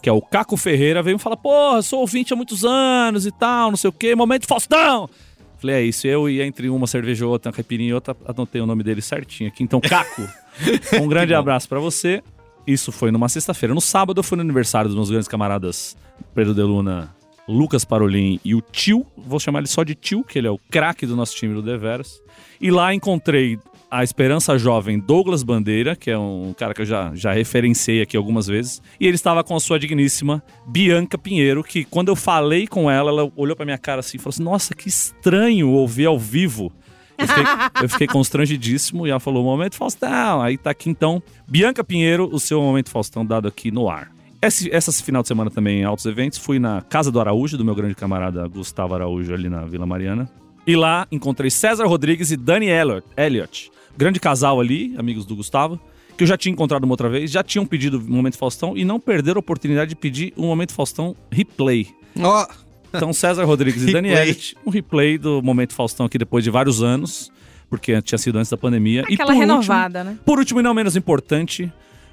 [0.00, 3.32] que é o Caco Ferreira, veio me falar: Porra, sou ouvinte há muitos anos e
[3.32, 5.10] tal, não sei o quê, momento Faustão!
[5.58, 8.60] Falei, é isso, eu ia entre uma cerveja e outra, uma caipirinha e outra, anotei
[8.60, 9.62] o nome dele certinho aqui.
[9.62, 10.22] Então, Caco,
[11.00, 12.22] um grande abraço pra você.
[12.66, 13.74] Isso foi numa sexta-feira.
[13.74, 15.96] No sábado eu fui no aniversário dos meus grandes camaradas
[16.34, 17.14] Pedro de Luna,
[17.48, 19.06] Lucas Parolin e o Tio.
[19.16, 21.62] Vou chamar ele só de Tio, que ele é o craque do nosso time do
[21.62, 22.20] Deveras.
[22.60, 23.58] E lá encontrei
[23.90, 28.16] a Esperança Jovem Douglas Bandeira, que é um cara que eu já, já referenciei aqui
[28.16, 28.82] algumas vezes.
[28.98, 33.10] E ele estava com a sua digníssima Bianca Pinheiro, que quando eu falei com ela,
[33.10, 36.72] ela olhou pra minha cara assim e falou assim: Nossa, que estranho ouvir ao vivo.
[37.16, 37.44] Eu fiquei,
[37.82, 40.42] eu fiquei constrangidíssimo e ela falou: Momento Faustão.
[40.42, 44.10] Aí tá aqui então, Bianca Pinheiro, o seu Momento Faustão dado aqui no ar.
[44.42, 47.64] Esse, essa final de semana também em altos eventos, fui na Casa do Araújo, do
[47.64, 50.30] meu grande camarada Gustavo Araújo, ali na Vila Mariana.
[50.66, 53.70] E lá encontrei César Rodrigues e Dani Elliot, Elliot.
[53.96, 55.80] Grande casal ali, amigos do Gustavo,
[56.16, 58.84] que eu já tinha encontrado uma outra vez, já tinham pedido o Momento Faustão e
[58.84, 61.88] não perderam a oportunidade de pedir o Momento Faustão replay.
[62.20, 62.46] Ó,
[62.94, 64.28] Então, César Rodrigues e Dani Replay.
[64.28, 67.30] Elliot, um replay do Momento Faustão aqui depois de vários anos,
[67.68, 69.04] porque tinha sido antes da pandemia.
[69.08, 70.10] e Aquela por renovada, né?
[70.10, 71.70] Último, por último e não menos importante,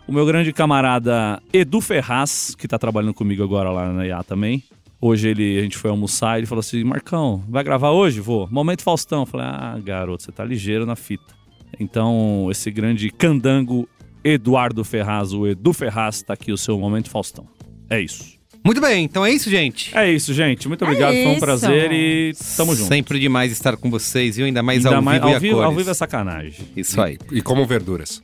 [0.07, 4.63] o meu grande camarada Edu Ferraz, que tá trabalhando comigo agora lá na IA também.
[4.99, 8.19] Hoje ele, a gente foi almoçar e ele falou assim: Marcão, vai gravar hoje?
[8.19, 8.47] Vou.
[8.49, 9.21] Momento Faustão.
[9.21, 11.33] Eu falei: Ah, garoto, você tá ligeiro na fita.
[11.79, 13.87] Então, esse grande candango
[14.23, 17.45] Eduardo Ferraz, o Edu Ferraz, tá aqui o seu Momento Faustão.
[17.89, 18.33] É isso.
[18.65, 19.95] muito bem, então é isso, gente.
[19.97, 20.67] É isso, gente.
[20.69, 21.13] Muito obrigado.
[21.13, 22.87] Foi um prazer e tamo junto.
[22.87, 24.45] Sempre demais estar com vocês, viu?
[24.45, 25.69] Ainda mais Ainda ao mais- vivo e ao a vivo, cores.
[25.69, 26.53] ao vivo é sacanagem.
[26.77, 27.17] Isso aí.
[27.31, 28.23] E como verduras.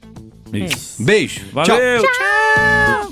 [0.53, 1.03] Isso.
[1.03, 1.41] Beijo.
[1.41, 1.51] Tchau.
[1.65, 2.03] Valeu.
[2.03, 3.09] Tchau!